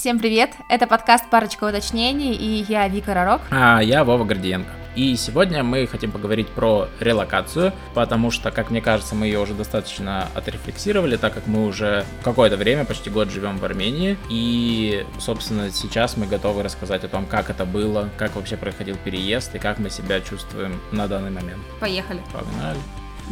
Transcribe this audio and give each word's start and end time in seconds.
Всем 0.00 0.18
привет! 0.18 0.52
Это 0.70 0.86
подкаст 0.86 1.28
«Парочка 1.28 1.64
уточнений» 1.64 2.32
и 2.32 2.64
я 2.66 2.88
Вика 2.88 3.12
Ророк. 3.12 3.42
А 3.50 3.80
я 3.80 4.02
Вова 4.02 4.24
Гордиенко. 4.24 4.70
И 4.96 5.14
сегодня 5.14 5.62
мы 5.62 5.86
хотим 5.86 6.10
поговорить 6.10 6.48
про 6.48 6.88
релокацию, 7.00 7.74
потому 7.92 8.30
что, 8.30 8.50
как 8.50 8.70
мне 8.70 8.80
кажется, 8.80 9.14
мы 9.14 9.26
ее 9.26 9.40
уже 9.40 9.52
достаточно 9.52 10.28
отрефлексировали, 10.34 11.18
так 11.18 11.34
как 11.34 11.46
мы 11.46 11.66
уже 11.66 12.06
какое-то 12.24 12.56
время, 12.56 12.86
почти 12.86 13.10
год 13.10 13.28
живем 13.28 13.58
в 13.58 13.64
Армении. 13.66 14.16
И, 14.30 15.04
собственно, 15.18 15.70
сейчас 15.70 16.16
мы 16.16 16.26
готовы 16.26 16.62
рассказать 16.62 17.04
о 17.04 17.08
том, 17.08 17.26
как 17.26 17.50
это 17.50 17.66
было, 17.66 18.08
как 18.16 18.36
вообще 18.36 18.56
проходил 18.56 18.96
переезд 18.96 19.54
и 19.54 19.58
как 19.58 19.78
мы 19.78 19.90
себя 19.90 20.22
чувствуем 20.22 20.80
на 20.92 21.08
данный 21.08 21.30
момент. 21.30 21.60
Поехали. 21.78 22.22
Погнали. 22.32 22.78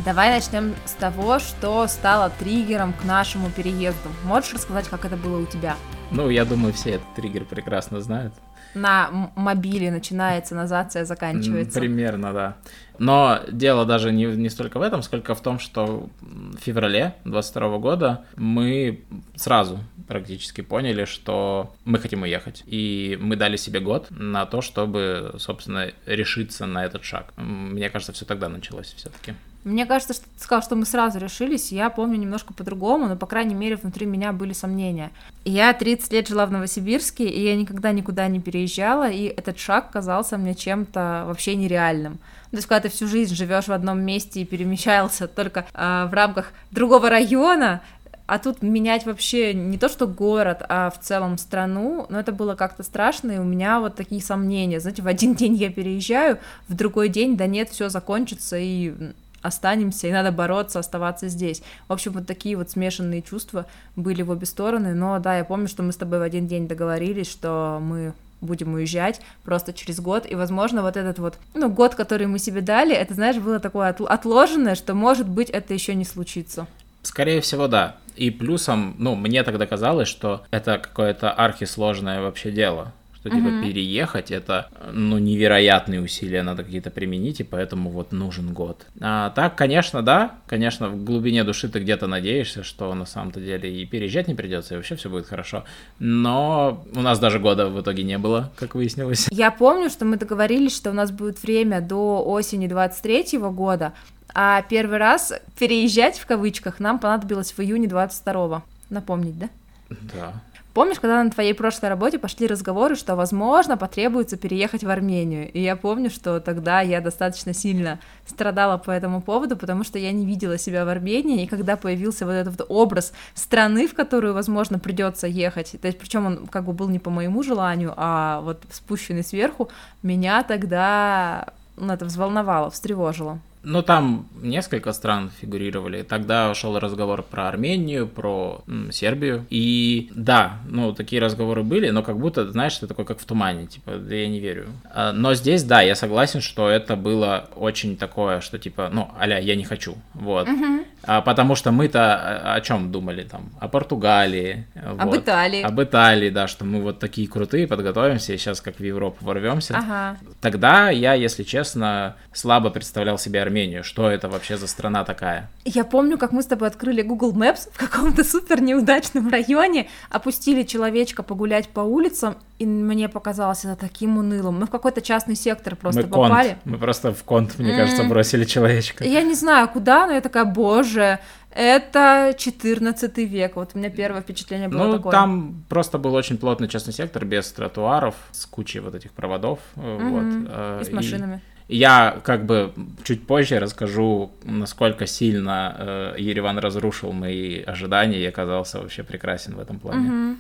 Давай 0.05 0.31
начнем 0.31 0.75
с 0.85 0.93
того, 0.93 1.41
что 1.41 1.87
стало 1.89 2.31
триггером 2.39 2.93
к 2.93 3.05
нашему 3.05 3.51
переезду. 3.51 4.09
Можешь 4.25 4.55
рассказать, 4.55 4.89
как 4.89 5.05
это 5.05 5.17
было 5.17 5.41
у 5.41 5.47
тебя? 5.47 5.77
Ну, 6.13 6.31
я 6.31 6.45
думаю, 6.45 6.73
все 6.73 6.91
этот 6.93 7.15
триггер 7.17 7.45
прекрасно 7.45 8.01
знают. 8.01 8.33
На 8.75 9.11
мобиле 9.35 9.91
начинается 9.91 10.55
назация, 10.55 11.05
заканчивается. 11.05 11.81
Примерно, 11.81 12.33
да. 12.33 12.57
Но 12.99 13.41
дело 13.51 13.85
даже 13.87 14.13
не, 14.13 14.27
не 14.27 14.51
столько 14.51 14.79
в 14.79 14.83
этом, 14.83 15.03
сколько 15.03 15.35
в 15.35 15.41
том, 15.41 15.59
что 15.59 16.09
в 16.21 16.59
феврале 16.59 17.17
22 17.25 17.79
года 17.79 18.25
мы 18.37 19.03
сразу 19.35 19.81
практически 20.07 20.61
поняли, 20.61 21.07
что 21.07 21.75
мы 21.85 21.99
хотим 21.99 22.23
уехать. 22.23 22.63
И 22.67 23.19
мы 23.21 23.35
дали 23.35 23.57
себе 23.57 23.81
год 23.81 24.07
на 24.11 24.47
то, 24.47 24.61
чтобы, 24.63 25.35
собственно, 25.39 25.91
решиться 26.07 26.67
на 26.67 26.85
этот 26.85 27.05
шаг. 27.05 27.33
Мне 27.37 27.91
кажется, 27.91 28.13
все 28.13 28.25
тогда 28.25 28.49
началось 28.49 28.95
все-таки. 28.97 29.35
Мне 29.69 29.85
кажется, 29.85 30.15
что 30.15 30.25
ты 30.25 30.43
сказал, 30.43 30.63
что 30.63 30.77
мы 30.77 30.87
сразу 30.87 31.19
решились. 31.19 31.73
Я 31.73 31.91
помню 31.91 32.17
немножко 32.17 32.55
по-другому, 32.55 33.07
но, 33.07 33.17
по 33.17 33.27
крайней 33.27 33.55
мере, 33.55 33.77
внутри 33.77 34.07
меня 34.07 34.33
были 34.33 34.55
сомнения. 34.55 35.11
Я 35.45 35.75
30 35.75 36.11
лет 36.11 36.29
жила 36.29 36.47
в 36.47 36.51
Новосибирске, 36.51 37.29
и 37.29 37.45
я 37.45 37.55
никогда 37.55 37.93
никуда 37.93 38.29
не 38.29 38.41
переезжала, 38.41 39.11
и 39.11 39.25
этот 39.25 39.59
шаг 39.59 39.91
казался 39.91 40.39
мне 40.39 40.55
чем-то 40.55 41.25
вообще 41.27 41.55
нереальным. 41.55 42.19
То 42.51 42.57
есть, 42.57 42.67
когда 42.67 42.89
ты 42.89 42.89
всю 42.89 43.07
жизнь 43.07 43.35
живешь 43.35 43.69
в 43.69 43.73
одном 43.73 44.01
месте 44.01 44.41
и 44.41 44.47
перемещался 44.47 45.29
только 45.29 45.67
э, 45.75 46.07
в 46.11 46.15
рамках 46.15 46.53
другого 46.71 47.11
района, 47.11 47.83
а 48.27 48.39
тут 48.39 48.63
менять 48.63 49.05
вообще 49.05 49.53
не 49.53 49.77
то 49.77 49.91
что 49.91 50.07
город, 50.07 50.63
а 50.69 50.91
в 50.91 50.99
целом 50.99 51.37
страну, 51.37 52.07
но 52.09 52.19
это 52.21 52.33
было 52.33 52.55
как-то 52.55 52.83
страшно, 52.83 53.33
и 53.33 53.39
у 53.39 53.45
меня 53.45 53.81
вот 53.81 53.97
такие 53.97 54.23
сомнения. 54.23 54.81
Знаете, 54.81 55.03
в 55.03 55.07
один 55.07 55.35
день 55.35 55.55
я 55.57 55.71
переезжаю, 55.71 56.39
в 56.69 56.75
другой 56.75 57.11
день, 57.11 57.37
да 57.37 57.47
нет, 57.47 57.69
все 57.69 57.91
закончится, 57.91 58.57
и 58.59 58.95
останемся, 59.43 60.09
и 60.09 60.13
надо 60.13 60.33
бороться, 60.33 60.79
оставаться 60.79 61.29
здесь. 61.29 61.63
В 61.89 61.93
общем, 61.93 62.13
вот 62.13 62.27
такие 62.27 62.57
вот 62.57 62.71
смешанные 62.71 63.23
чувства 63.23 63.67
были 63.97 64.23
в 64.23 64.31
обе 64.31 64.47
стороны, 64.47 64.95
но 64.95 65.19
да, 65.19 65.39
я 65.39 65.45
помню, 65.45 65.69
что 65.69 65.83
мы 65.83 65.93
с 65.93 65.97
тобой 65.97 66.19
в 66.19 66.23
один 66.23 66.47
день 66.47 66.69
договорились, 66.69 67.31
что 67.31 67.79
мы 67.81 68.15
будем 68.41 68.75
уезжать 68.75 69.21
просто 69.45 69.73
через 69.73 70.01
год, 70.01 70.27
и, 70.29 70.35
возможно, 70.35 70.83
вот 70.83 70.97
этот 70.97 71.19
вот, 71.19 71.39
ну, 71.55 71.69
год, 71.69 71.95
который 71.95 72.27
мы 72.27 72.39
себе 72.39 72.61
дали, 72.61 72.95
это, 72.95 73.15
знаешь, 73.15 73.37
было 73.37 73.59
такое 73.59 73.89
отложенное, 73.89 74.75
что, 74.75 74.95
может 74.95 75.29
быть, 75.29 75.51
это 75.51 75.75
еще 75.75 75.95
не 75.95 76.05
случится. 76.05 76.67
Скорее 77.03 77.41
всего, 77.41 77.69
да. 77.69 77.97
И 78.17 78.31
плюсом, 78.31 78.95
ну, 78.99 79.15
мне 79.15 79.43
тогда 79.45 79.67
казалось, 79.67 80.09
что 80.09 80.45
это 80.51 80.79
какое-то 80.79 81.31
архисложное 81.31 82.21
вообще 82.21 82.51
дело 82.51 82.93
что 83.29 83.37
типа 83.37 83.49
угу. 83.49 83.63
переехать 83.63 84.31
это 84.31 84.69
ну 84.93 85.19
невероятные 85.19 86.01
усилия 86.01 86.43
надо 86.43 86.65
какие-то 86.65 86.91
применить 86.91 87.41
и 87.41 87.45
поэтому 87.45 87.91
вот 87.91 88.13
нужен 88.13 88.53
год. 88.53 88.87
А 89.01 89.31
так 89.31 89.57
конечно 89.57 90.03
да 90.03 90.37
конечно 90.47 90.89
в 90.89 91.05
глубине 91.05 91.45
души 91.45 91.69
ты 91.69 91.81
где-то 91.81 92.07
надеешься 92.07 92.63
что 92.63 92.95
на 92.95 93.07
самом-то 93.07 93.41
деле 93.41 93.73
и 93.73 93.85
переезжать 93.87 94.29
не 94.29 94.35
придется 94.35 94.75
и 94.75 94.77
вообще 94.77 94.97
все 94.97 95.11
будет 95.11 95.27
хорошо. 95.27 95.65
Но 95.99 96.85
у 96.95 97.01
нас 97.01 97.19
даже 97.19 97.39
года 97.39 97.69
в 97.69 97.81
итоге 97.81 98.03
не 98.03 98.19
было 98.19 98.53
как 98.57 98.75
выяснилось. 98.75 99.29
Я 99.31 99.51
помню 99.51 99.91
что 99.91 100.05
мы 100.05 100.17
договорились 100.17 100.77
что 100.77 100.91
у 100.91 100.95
нас 100.95 101.11
будет 101.11 101.43
время 101.43 101.81
до 101.81 102.25
осени 102.25 102.67
23 102.67 103.39
года 103.39 103.93
а 104.35 104.63
первый 104.63 104.99
раз 104.99 105.33
переезжать 105.59 106.19
в 106.19 106.27
кавычках 106.27 106.81
нам 106.81 106.99
понадобилось 106.99 107.53
в 107.53 107.61
июне 107.61 107.89
22 107.89 108.63
напомнить 108.91 109.39
да? 109.39 109.49
Да 109.91 110.33
Помнишь, 110.75 111.01
когда 111.01 111.23
на 111.25 111.31
твоей 111.31 111.55
прошлой 111.55 111.89
работе 111.89 112.19
пошли 112.19 112.47
разговоры, 112.47 112.95
что, 112.95 113.17
возможно, 113.17 113.77
потребуется 113.77 114.37
переехать 114.37 114.85
в 114.85 114.91
Армению? 114.91 115.51
И 115.51 115.61
я 115.61 115.77
помню, 115.77 116.11
что 116.11 116.41
тогда 116.41 116.81
я 116.83 117.01
достаточно 117.01 117.53
сильно 117.53 117.99
страдала 118.27 118.77
по 118.79 118.91
этому 118.91 119.21
поводу, 119.21 119.57
потому 119.57 119.83
что 119.83 119.99
я 119.99 120.13
не 120.13 120.27
видела 120.27 120.59
себя 120.59 120.85
в 120.85 120.89
Армении, 120.89 121.43
и 121.43 121.47
когда 121.47 121.77
появился 121.77 122.27
вот 122.27 122.33
этот 122.33 122.67
образ 122.69 123.13
страны, 123.35 123.89
в 123.89 123.95
которую, 123.95 124.35
возможно, 124.35 124.79
придется 124.79 125.27
ехать, 125.27 125.75
то 125.81 125.89
есть 125.89 125.99
причем 125.99 126.27
он 126.27 126.47
как 126.47 126.65
бы 126.65 126.73
был 126.73 126.89
не 126.89 126.99
по 126.99 127.11
моему 127.11 127.43
желанию, 127.43 127.95
а 127.97 128.41
вот 128.43 128.63
спущенный 128.71 129.25
сверху, 129.25 129.71
меня 130.03 130.43
тогда 130.43 131.49
ну, 131.77 131.93
это 131.93 132.05
взволновало, 132.05 132.71
встревожило. 132.71 133.39
Ну, 133.71 133.83
там 133.83 134.27
несколько 134.41 134.95
стран 134.95 135.31
фигурировали. 135.41 136.03
Тогда 136.03 136.55
шел 136.55 136.79
разговор 136.79 137.23
про 137.23 137.49
Армению, 137.49 138.07
про 138.07 138.63
м, 138.67 138.91
Сербию. 138.91 139.45
И 139.51 140.11
да, 140.15 140.57
ну, 140.67 140.95
такие 140.95 141.21
разговоры 141.21 141.63
были, 141.63 141.91
но 141.91 142.03
как 142.03 142.19
будто, 142.19 142.51
знаешь, 142.51 142.79
это 142.79 142.87
такое, 142.87 143.05
как 143.05 143.21
в 143.21 143.27
тумане, 143.27 143.67
типа, 143.67 143.97
да 143.97 144.15
я 144.15 144.27
не 144.27 144.41
верю. 144.41 144.69
А, 144.95 145.13
но 145.13 145.35
здесь, 145.35 145.65
да, 145.65 145.83
я 145.83 145.95
согласен, 145.97 146.41
что 146.41 146.71
это 146.71 146.97
было 146.97 147.51
очень 147.57 147.99
такое, 147.99 148.41
что 148.41 148.59
типа, 148.59 148.89
ну, 148.91 149.11
аля, 149.21 149.39
я 149.39 149.55
не 149.55 149.65
хочу, 149.65 149.97
вот. 150.15 150.49
Угу. 150.49 150.85
А, 151.03 151.21
потому 151.21 151.55
что 151.55 151.71
мы-то 151.71 152.15
о, 152.15 152.55
о 152.55 152.61
чем 152.63 152.91
думали 152.91 153.25
там? 153.25 153.51
О 153.61 153.69
Португалии. 153.69 154.67
Об 154.75 155.09
вот. 155.09 155.19
Италии. 155.19 155.63
Об 155.63 155.81
Италии, 155.83 156.31
да, 156.31 156.49
что 156.49 156.65
мы 156.65 156.81
вот 156.81 157.01
такие 157.01 157.29
крутые, 157.29 157.67
подготовимся 157.67 158.33
и 158.33 158.39
сейчас 158.39 158.63
как 158.63 158.79
в 158.79 158.83
Европу 158.85 159.25
ворвемся. 159.25 159.77
Ага. 159.77 160.17
Тогда 160.41 160.89
я, 160.89 161.13
если 161.13 161.43
честно, 161.43 162.17
слабо 162.33 162.71
представлял 162.71 163.19
себе 163.19 163.43
Армению. 163.43 163.58
Что 163.83 164.11
это 164.11 164.29
вообще 164.29 164.57
за 164.57 164.67
страна 164.67 165.05
такая? 165.05 165.51
Я 165.65 165.85
помню, 165.85 166.19
как 166.19 166.33
мы 166.33 166.43
с 166.43 166.47
тобой 166.47 166.69
открыли 166.69 167.03
Google 167.03 167.33
Maps 167.33 167.69
в 167.73 167.79
каком-то 167.79 168.25
супер 168.33 168.61
неудачном 168.61 169.29
районе, 169.29 169.89
опустили 170.11 170.63
человечка 170.63 171.23
погулять 171.23 171.69
по 171.69 171.81
улицам, 171.81 172.37
и 172.59 172.67
мне 172.67 173.09
показалось 173.09 173.65
это 173.65 173.77
таким 173.77 174.19
унылым. 174.19 174.61
Мы 174.61 174.67
в 174.67 174.71
какой-то 174.71 175.01
частный 175.01 175.37
сектор 175.37 175.77
просто 175.77 176.03
мы 176.03 176.09
попали. 176.09 176.49
Конт. 176.49 176.61
Мы 176.65 176.79
просто 176.79 177.13
в 177.13 177.23
конт, 177.25 177.59
мне 177.59 177.73
mm. 177.73 177.77
кажется, 177.77 178.05
бросили 178.05 178.45
человечка. 178.45 179.05
Я 179.05 179.23
не 179.23 179.35
знаю, 179.35 179.69
куда, 179.69 180.07
но 180.07 180.13
я 180.13 180.21
такая, 180.21 180.45
боже, 180.45 181.19
это 181.51 182.35
14 182.37 183.19
век. 183.19 183.57
Вот 183.57 183.71
у 183.75 183.79
меня 183.79 183.91
первое 183.91 184.21
впечатление 184.21 184.69
было 184.69 184.85
ну, 184.85 184.97
такое. 184.99 185.13
там 185.13 185.65
просто 185.69 185.99
был 185.99 186.15
очень 186.15 186.39
плотный 186.39 186.69
частный 186.69 186.93
сектор, 186.93 187.25
без 187.25 187.51
тротуаров, 187.53 188.15
с 188.33 188.47
кучей 188.47 188.81
вот 188.81 188.95
этих 188.95 189.13
проводов. 189.13 189.59
Mm-hmm. 189.77 190.11
Вот, 190.11 190.51
э, 190.51 190.83
и 190.83 190.85
с 190.85 190.93
машинами. 190.93 191.41
Я 191.69 192.21
как 192.25 192.47
бы 192.47 192.73
чуть 193.05 193.27
позже 193.27 193.59
расскажу, 193.59 194.33
насколько 194.45 195.07
сильно 195.07 195.77
э, 195.79 196.15
Ереван 196.19 196.59
разрушил 196.59 197.13
мои 197.13 197.63
ожидания 197.63 198.19
и 198.19 198.27
оказался 198.27 198.81
вообще 198.81 199.03
прекрасен 199.03 199.55
в 199.55 199.61
этом 199.61 199.79
плане. 199.79 200.09
Mm-hmm. 200.09 200.37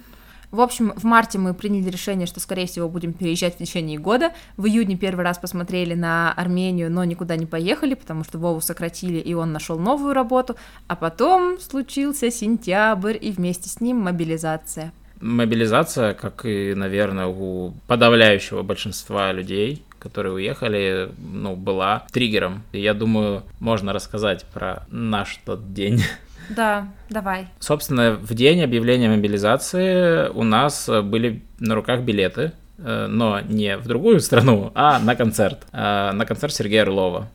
В 0.51 0.63
общем, 0.63 0.95
в 0.97 1.05
марте 1.05 1.39
мы 1.39 1.53
приняли 1.53 1.91
решение, 1.91 2.27
что, 2.27 2.41
скорее 2.41 2.67
всего, 2.67 2.89
будем 2.89 3.13
переезжать 3.13 3.57
в 3.57 3.59
течение 3.59 3.99
года. 3.99 4.33
В 4.57 4.65
июне 4.65 4.97
первый 4.97 5.23
раз 5.23 5.37
посмотрели 5.37 5.93
на 5.93 6.33
Армению, 6.33 6.91
но 6.91 7.05
никуда 7.05 7.37
не 7.37 7.45
поехали, 7.45 7.93
потому 7.93 8.25
что 8.25 8.39
Вову 8.39 8.63
сократили, 8.63 9.19
и 9.19 9.35
он 9.35 9.53
нашел 9.53 9.79
новую 9.79 10.15
работу. 10.15 10.57
А 10.87 10.97
потом 10.97 11.61
случился 11.61 12.31
сентябрь, 12.31 13.19
и 13.21 13.31
вместе 13.31 13.69
с 13.69 13.83
ним 13.83 13.99
мобилизация. 13.99 14.93
Мобилизация, 15.21 16.15
как 16.15 16.45
и, 16.45 16.75
наверное, 16.75 17.27
у 17.27 17.75
подавляющего 17.87 18.63
большинства 18.63 19.33
людей, 19.33 19.83
которые 19.99 20.35
уехали, 20.35 21.11
ну, 21.19 21.57
была 21.57 22.05
триггером. 22.13 22.63
И 22.73 22.81
я 22.81 22.95
думаю, 22.95 23.43
можно 23.61 23.93
рассказать 23.93 24.45
про 24.53 24.87
наш 24.91 25.41
тот 25.45 25.73
день. 25.73 26.03
Да, 26.49 26.89
давай. 27.11 27.49
Собственно, 27.59 28.15
в 28.15 28.33
день 28.33 28.63
объявления 28.63 29.11
мобилизации 29.11 30.29
у 30.31 30.45
нас 30.45 30.89
были 30.89 31.43
на 31.59 31.75
руках 31.75 32.01
билеты, 32.01 32.53
э, 32.79 33.07
но 33.07 33.41
не 33.41 33.77
в 33.77 33.87
другую 33.87 34.21
страну, 34.21 34.73
а 34.75 34.99
на 34.99 35.15
концерт. 35.15 35.67
Э, 35.73 36.11
на 36.13 36.25
концерт 36.25 36.55
Сергея 36.55 36.85
Орлова. 36.85 37.29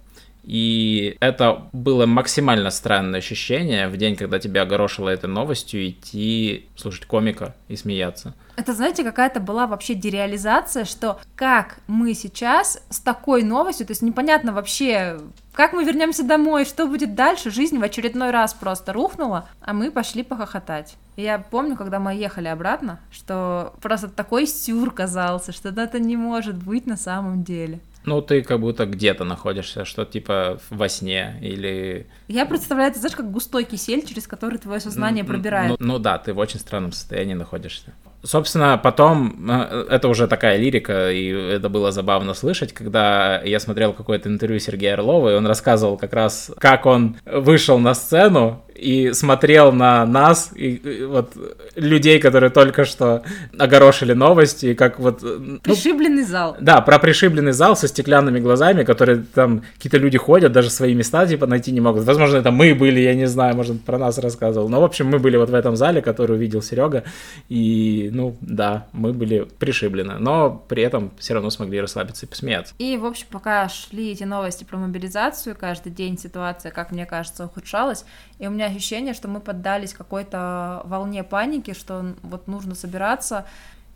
И 0.44 1.16
это 1.22 1.70
было 1.72 2.06
максимально 2.06 2.70
странное 2.70 3.20
ощущение 3.20 3.88
в 3.88 3.98
день, 3.98 4.16
когда 4.16 4.40
тебя 4.40 4.64
огорошило 4.64 5.10
этой 5.10 5.30
новостью, 5.30 5.88
идти 5.88 6.68
слушать 6.76 7.06
комика 7.06 7.56
и 7.70 7.76
смеяться. 7.76 8.34
Это, 8.56 8.74
знаете, 8.74 9.04
какая-то 9.04 9.40
была 9.40 9.66
вообще 9.66 9.96
дереализация, 9.96 10.86
что 10.86 11.20
как 11.36 11.78
мы 11.88 12.14
сейчас 12.14 12.84
с 12.90 13.00
такой 13.00 13.42
новостью, 13.42 13.88
то 13.88 13.92
есть 13.92 14.04
непонятно 14.04 14.54
вообще, 14.54 15.20
как 15.54 15.74
мы 15.74 15.84
вернемся 15.86 16.24
домой, 16.24 16.66
что 16.66 16.86
будет 16.86 17.16
дальше, 17.16 17.50
жизнь 17.50 17.80
в 17.80 17.84
очередной 17.84 18.30
раз 18.32 18.54
просто 18.54 18.94
рухнула, 18.94 19.50
а 19.62 19.74
мы 19.74 19.90
пошли 19.90 20.24
похохотать. 20.24 20.98
я 21.16 21.40
помню, 21.40 21.76
когда 21.76 22.00
мы 22.00 22.14
ехали 22.14 22.48
обратно, 22.48 23.00
что 23.12 23.74
просто 23.82 24.08
такой 24.08 24.46
сюр 24.46 24.92
казался, 24.92 25.52
что 25.52 25.70
это 25.70 26.00
не 26.00 26.18
может 26.18 26.56
быть 26.56 26.86
на 26.86 26.98
самом 26.98 27.44
деле. 27.44 27.80
Ну, 28.06 28.22
ты 28.22 28.42
как 28.42 28.60
будто 28.60 28.86
где-то 28.86 29.24
находишься, 29.24 29.86
что 29.86 30.06
типа 30.06 30.60
во 30.70 30.90
сне 30.90 31.38
или... 31.42 32.08
Я 32.28 32.46
представляю, 32.46 32.92
это 32.92 33.00
знаешь, 33.00 33.16
как 33.16 33.32
густой 33.32 33.64
кисель, 33.64 34.06
через 34.06 34.28
который 34.28 34.58
твое 34.58 34.80
сознание 34.80 35.24
пробирает. 35.24 35.80
Ну, 35.80 35.94
ну 35.94 36.00
да, 36.00 36.18
ты 36.18 36.34
в 36.34 36.40
очень 36.40 36.60
странном 36.60 36.92
состоянии 36.92 37.34
находишься. 37.34 37.94
Собственно, 38.26 38.78
потом, 38.78 39.50
э, 39.50 39.86
это 39.90 40.08
уже 40.08 40.28
такая 40.28 40.58
лирика, 40.58 41.12
и 41.12 41.28
это 41.28 41.68
было 41.68 41.92
забавно 41.92 42.34
слышать, 42.34 42.72
когда 42.72 43.42
я 43.42 43.60
смотрел 43.60 43.92
какое-то 43.92 44.30
интервью 44.30 44.60
Сергея 44.60 44.94
Орлова, 44.94 45.34
и 45.34 45.36
он 45.36 45.46
рассказывал 45.46 45.98
как 45.98 46.14
раз, 46.14 46.50
как 46.58 46.86
он 46.86 47.18
вышел 47.26 47.80
на 47.80 47.94
сцену, 47.94 48.64
и 48.76 49.14
смотрел 49.14 49.72
на 49.72 50.06
нас, 50.06 50.52
и, 50.56 50.76
и 50.76 51.04
вот 51.06 51.34
людей, 51.76 52.20
которые 52.20 52.50
только 52.50 52.86
что 52.86 53.24
огорошили 53.58 54.14
новости, 54.14 54.68
и 54.68 54.74
как 54.74 55.00
вот... 55.00 55.22
Ну, 55.22 55.60
пришибленный 55.60 56.24
зал. 56.24 56.58
Да, 56.60 56.82
про 56.82 57.00
пришибленный 57.00 57.52
зал 57.52 57.76
со 57.76 57.88
стеклянными 57.88 58.40
глазами, 58.40 58.84
которые 58.84 59.24
там 59.34 59.64
какие-то 59.76 59.98
люди 59.98 60.18
ходят, 60.18 60.52
даже 60.52 60.70
свои 60.70 60.94
места 60.94 61.26
типа 61.28 61.48
найти 61.48 61.72
не 61.72 61.82
могут. 61.82 62.04
Возможно, 62.04 62.38
это 62.38 62.52
мы 62.52 62.74
были, 62.76 63.00
я 63.00 63.14
не 63.16 63.28
знаю, 63.28 63.56
может, 63.56 63.84
про 63.84 63.98
нас 63.98 64.18
рассказывал. 64.18 64.70
Но, 64.70 64.82
в 64.82 64.84
общем, 64.84 65.08
мы 65.08 65.20
были 65.20 65.38
вот 65.38 65.50
в 65.50 65.54
этом 65.54 65.76
зале, 65.76 66.02
который 66.02 66.36
увидел 66.36 66.62
Серега, 66.62 67.04
и, 67.50 68.10
ну, 68.12 68.36
да, 68.42 68.88
мы 68.94 69.14
были 69.14 69.48
пришиблены, 69.60 70.16
но 70.20 70.50
при 70.68 70.84
этом 70.84 71.12
все 71.20 71.34
равно 71.34 71.50
смогли 71.50 71.82
расслабиться 71.82 72.26
и 72.26 72.30
посмеяться. 72.30 72.74
И, 72.80 72.98
в 72.98 73.06
общем, 73.06 73.28
пока 73.30 73.70
шли 73.70 74.12
эти 74.12 74.24
новости 74.24 74.64
про 74.64 74.78
мобилизацию, 74.78 75.56
каждый 75.60 75.92
день 75.92 76.18
ситуация, 76.18 76.72
как 76.72 76.92
мне 76.92 77.06
кажется, 77.06 77.46
ухудшалась, 77.46 78.06
и 78.44 78.48
у 78.48 78.50
меня 78.50 78.66
ощущение, 78.66 79.14
что 79.14 79.30
мы 79.30 79.40
поддались 79.40 79.94
какой-то 79.94 80.82
волне 80.84 81.24
паники, 81.24 81.74
что 81.74 82.14
вот 82.24 82.48
нужно 82.48 82.76
собираться. 82.76 83.46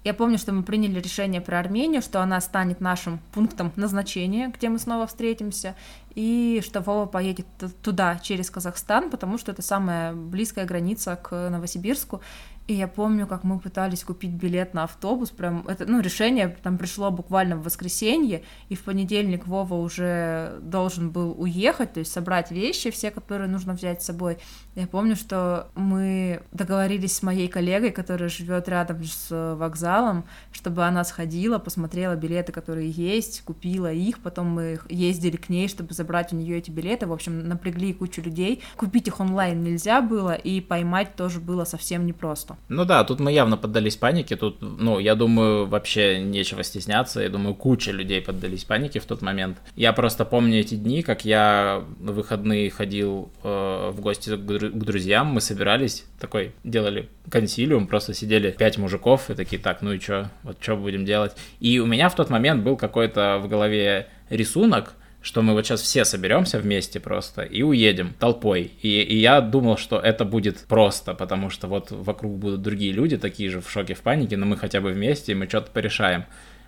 Я 0.06 0.14
помню, 0.14 0.38
что 0.38 0.54
мы 0.54 0.64
приняли 0.64 1.02
решение 1.02 1.42
про 1.42 1.60
Армению, 1.60 2.02
что 2.02 2.22
она 2.22 2.40
станет 2.40 2.80
нашим 2.80 3.20
пунктом 3.34 3.74
назначения, 3.76 4.48
где 4.48 4.70
мы 4.70 4.80
снова 4.80 5.06
встретимся, 5.06 5.76
и 6.16 6.64
что 6.66 6.80
Вова 6.80 7.08
поедет 7.08 7.46
туда 7.84 8.20
через 8.20 8.50
Казахстан, 8.50 9.10
потому 9.10 9.38
что 9.38 9.52
это 9.52 9.62
самая 9.62 10.14
близкая 10.14 10.66
граница 10.66 11.18
к 11.18 11.50
Новосибирску, 11.50 12.22
и 12.68 12.74
я 12.74 12.90
помню, 12.90 13.28
как 13.28 13.46
мы 13.46 13.60
пытались 13.60 14.04
купить 14.04 14.32
билет 14.32 14.74
на 14.74 14.84
автобус, 14.84 15.30
прям 15.30 15.66
это, 15.70 15.86
ну, 15.86 16.02
решение 16.02 16.50
там 16.62 16.78
пришло 16.78 17.10
буквально 17.12 17.56
в 17.56 17.64
воскресенье, 17.64 18.44
и 18.68 18.76
в 18.76 18.84
понедельник 18.84 19.48
Вова 19.48 19.76
уже 19.76 20.60
должен 20.62 21.10
был 21.10 21.34
уехать, 21.40 21.94
то 21.94 22.00
есть 22.02 22.12
собрать 22.12 22.52
вещи, 22.52 22.92
все, 22.92 23.10
которые 23.10 23.48
нужно 23.48 23.74
взять 23.74 24.04
с 24.04 24.06
собой. 24.06 24.38
Я 24.76 24.86
помню, 24.86 25.16
что 25.16 25.70
мы 25.76 26.42
договорились 26.52 27.16
с 27.16 27.24
моей 27.24 27.48
коллегой, 27.48 27.92
которая 27.92 28.28
живет 28.28 28.68
рядом 28.68 29.02
с 29.02 29.56
вокзалом, 29.56 30.26
чтобы 30.52 30.84
она 30.84 31.06
сходила, 31.06 31.60
посмотрела 31.60 32.18
билеты, 32.18 32.52
которые 32.52 32.92
есть, 32.92 33.44
купила 33.46 33.94
их, 33.94 34.20
потом 34.20 34.48
мы 34.48 34.82
ездили 34.90 35.38
к 35.38 35.48
ней, 35.48 35.70
чтобы 35.70 35.94
забрать 35.94 36.34
у 36.34 36.36
нее 36.36 36.58
эти 36.58 36.70
билеты. 36.70 37.08
В 37.08 37.14
общем, 37.14 37.48
напрягли 37.48 37.94
кучу 37.94 38.22
людей. 38.22 38.62
Купить 38.76 39.08
их 39.08 39.22
онлайн 39.22 39.64
нельзя 39.64 40.02
было, 40.02 40.34
и 40.34 40.60
поймать 40.60 41.16
тоже 41.16 41.40
было 41.40 41.64
совсем 41.64 42.06
непросто. 42.06 42.57
Ну 42.70 42.84
да, 42.84 43.04
тут 43.04 43.20
мы 43.20 43.32
явно 43.32 43.58
поддались 43.58 43.96
панике. 43.96 44.36
Тут, 44.36 44.58
ну, 44.62 45.00
я 45.00 45.16
думаю, 45.16 45.66
вообще 45.68 46.20
нечего 46.20 46.64
стесняться. 46.64 47.22
Я 47.22 47.30
думаю, 47.30 47.56
куча 47.56 47.92
людей 47.92 48.22
поддались 48.22 48.66
панике 48.66 49.00
в 49.00 49.06
тот 49.06 49.22
момент. 49.22 49.58
Я 49.76 49.94
просто 49.94 50.26
помню 50.26 50.60
эти 50.60 50.76
дни, 50.76 51.02
как 51.02 51.24
я 51.24 51.84
на 52.00 52.12
выходные 52.12 52.70
ходил 52.70 53.32
э, 53.44 53.92
в 53.94 54.02
гости 54.02 54.36
к, 54.36 54.38
к 54.38 54.84
друзьям. 54.84 55.28
Мы 55.28 55.42
собирались, 55.42 56.06
такой, 56.20 56.52
делали 56.64 57.10
консилиум, 57.30 57.88
просто 57.88 58.14
сидели 58.14 58.52
пять 58.52 58.78
мужиков 58.78 59.30
и 59.30 59.36
такие, 59.36 59.62
так, 59.62 59.82
ну 59.82 59.94
и 59.94 60.00
что, 60.00 60.30
вот 60.44 60.58
что 60.62 60.76
будем 60.76 61.06
делать? 61.06 61.36
И 61.60 61.80
у 61.80 61.86
меня 61.86 62.10
в 62.10 62.16
тот 62.16 62.30
момент 62.30 62.64
был 62.64 62.76
какой-то 62.76 63.40
в 63.42 63.48
голове 63.48 64.08
рисунок, 64.30 64.96
что 65.28 65.42
мы 65.42 65.52
вот 65.52 65.66
сейчас 65.66 65.82
все 65.82 66.06
соберемся 66.06 66.58
вместе 66.58 67.02
просто 67.02 67.42
и 67.42 67.62
уедем 67.62 68.14
толпой. 68.18 68.72
И, 68.82 69.02
и 69.02 69.18
я 69.18 69.42
думал, 69.42 69.76
что 69.76 70.00
это 70.00 70.24
будет 70.24 70.60
просто, 70.70 71.14
потому 71.14 71.50
что 71.50 71.68
вот 71.68 71.92
вокруг 71.92 72.38
будут 72.38 72.62
другие 72.62 72.94
люди, 72.94 73.18
такие 73.18 73.50
же 73.50 73.60
в 73.60 73.70
шоке, 73.70 73.94
в 73.94 74.00
панике, 74.00 74.38
но 74.38 74.46
мы 74.46 74.56
хотя 74.56 74.80
бы 74.80 74.94
вместе, 74.94 75.34
и 75.34 75.36
мы 75.36 75.50
что-то 75.50 75.70
порешаем. 75.72 76.24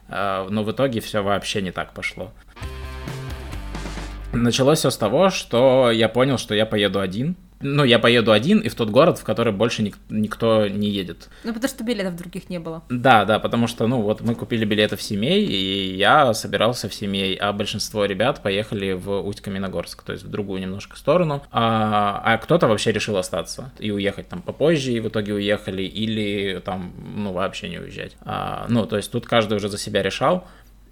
А, 0.09 0.45
но 0.49 0.65
в 0.65 0.71
итоге 0.73 0.99
все 0.99 1.23
вообще 1.23 1.61
не 1.61 1.71
так 1.71 1.93
пошло. 1.93 2.33
Началось 4.33 4.79
все 4.79 4.89
с 4.89 4.97
того, 4.97 5.29
что 5.29 5.89
я 5.89 6.09
понял, 6.09 6.37
что 6.37 6.53
я 6.53 6.65
поеду 6.65 6.99
один, 6.99 7.37
ну, 7.61 7.83
я 7.83 7.99
поеду 7.99 8.31
один 8.31 8.59
и 8.59 8.69
в 8.69 8.75
тот 8.75 8.89
город, 8.89 9.17
в 9.19 9.23
который 9.23 9.53
больше 9.53 9.83
ник- 9.83 9.97
никто 10.09 10.67
не 10.67 10.89
едет. 10.89 11.29
Ну, 11.43 11.53
потому 11.53 11.69
что 11.69 11.83
билетов 11.83 12.15
других 12.15 12.49
не 12.49 12.59
было. 12.59 12.83
Да, 12.89 13.25
да, 13.25 13.39
потому 13.39 13.67
что, 13.67 13.87
ну, 13.87 14.01
вот 14.01 14.21
мы 14.21 14.35
купили 14.35 14.65
билеты 14.65 14.95
в 14.95 15.01
семей, 15.01 15.45
и 15.45 15.95
я 15.95 16.33
собирался 16.33 16.87
в 16.89 16.93
семей, 16.93 17.35
а 17.35 17.51
большинство 17.53 18.05
ребят 18.05 18.41
поехали 18.41 18.93
в 18.93 19.21
Усть-Каменогорск, 19.21 20.03
то 20.03 20.13
есть 20.13 20.23
в 20.23 20.29
другую 20.29 20.61
немножко 20.61 20.97
сторону, 20.97 21.43
а, 21.51 22.21
а 22.23 22.37
кто-то 22.37 22.67
вообще 22.67 22.91
решил 22.91 23.17
остаться 23.17 23.71
и 23.79 23.91
уехать 23.91 24.29
там 24.29 24.41
попозже, 24.41 24.91
и 24.93 24.99
в 24.99 25.07
итоге 25.09 25.33
уехали, 25.33 25.83
или 25.83 26.61
там, 26.63 26.93
ну, 27.15 27.33
вообще 27.33 27.69
не 27.69 27.79
уезжать. 27.79 28.15
А, 28.21 28.65
ну, 28.69 28.85
то 28.85 28.97
есть 28.97 29.11
тут 29.11 29.25
каждый 29.25 29.57
уже 29.57 29.69
за 29.69 29.77
себя 29.77 30.01
решал. 30.01 30.47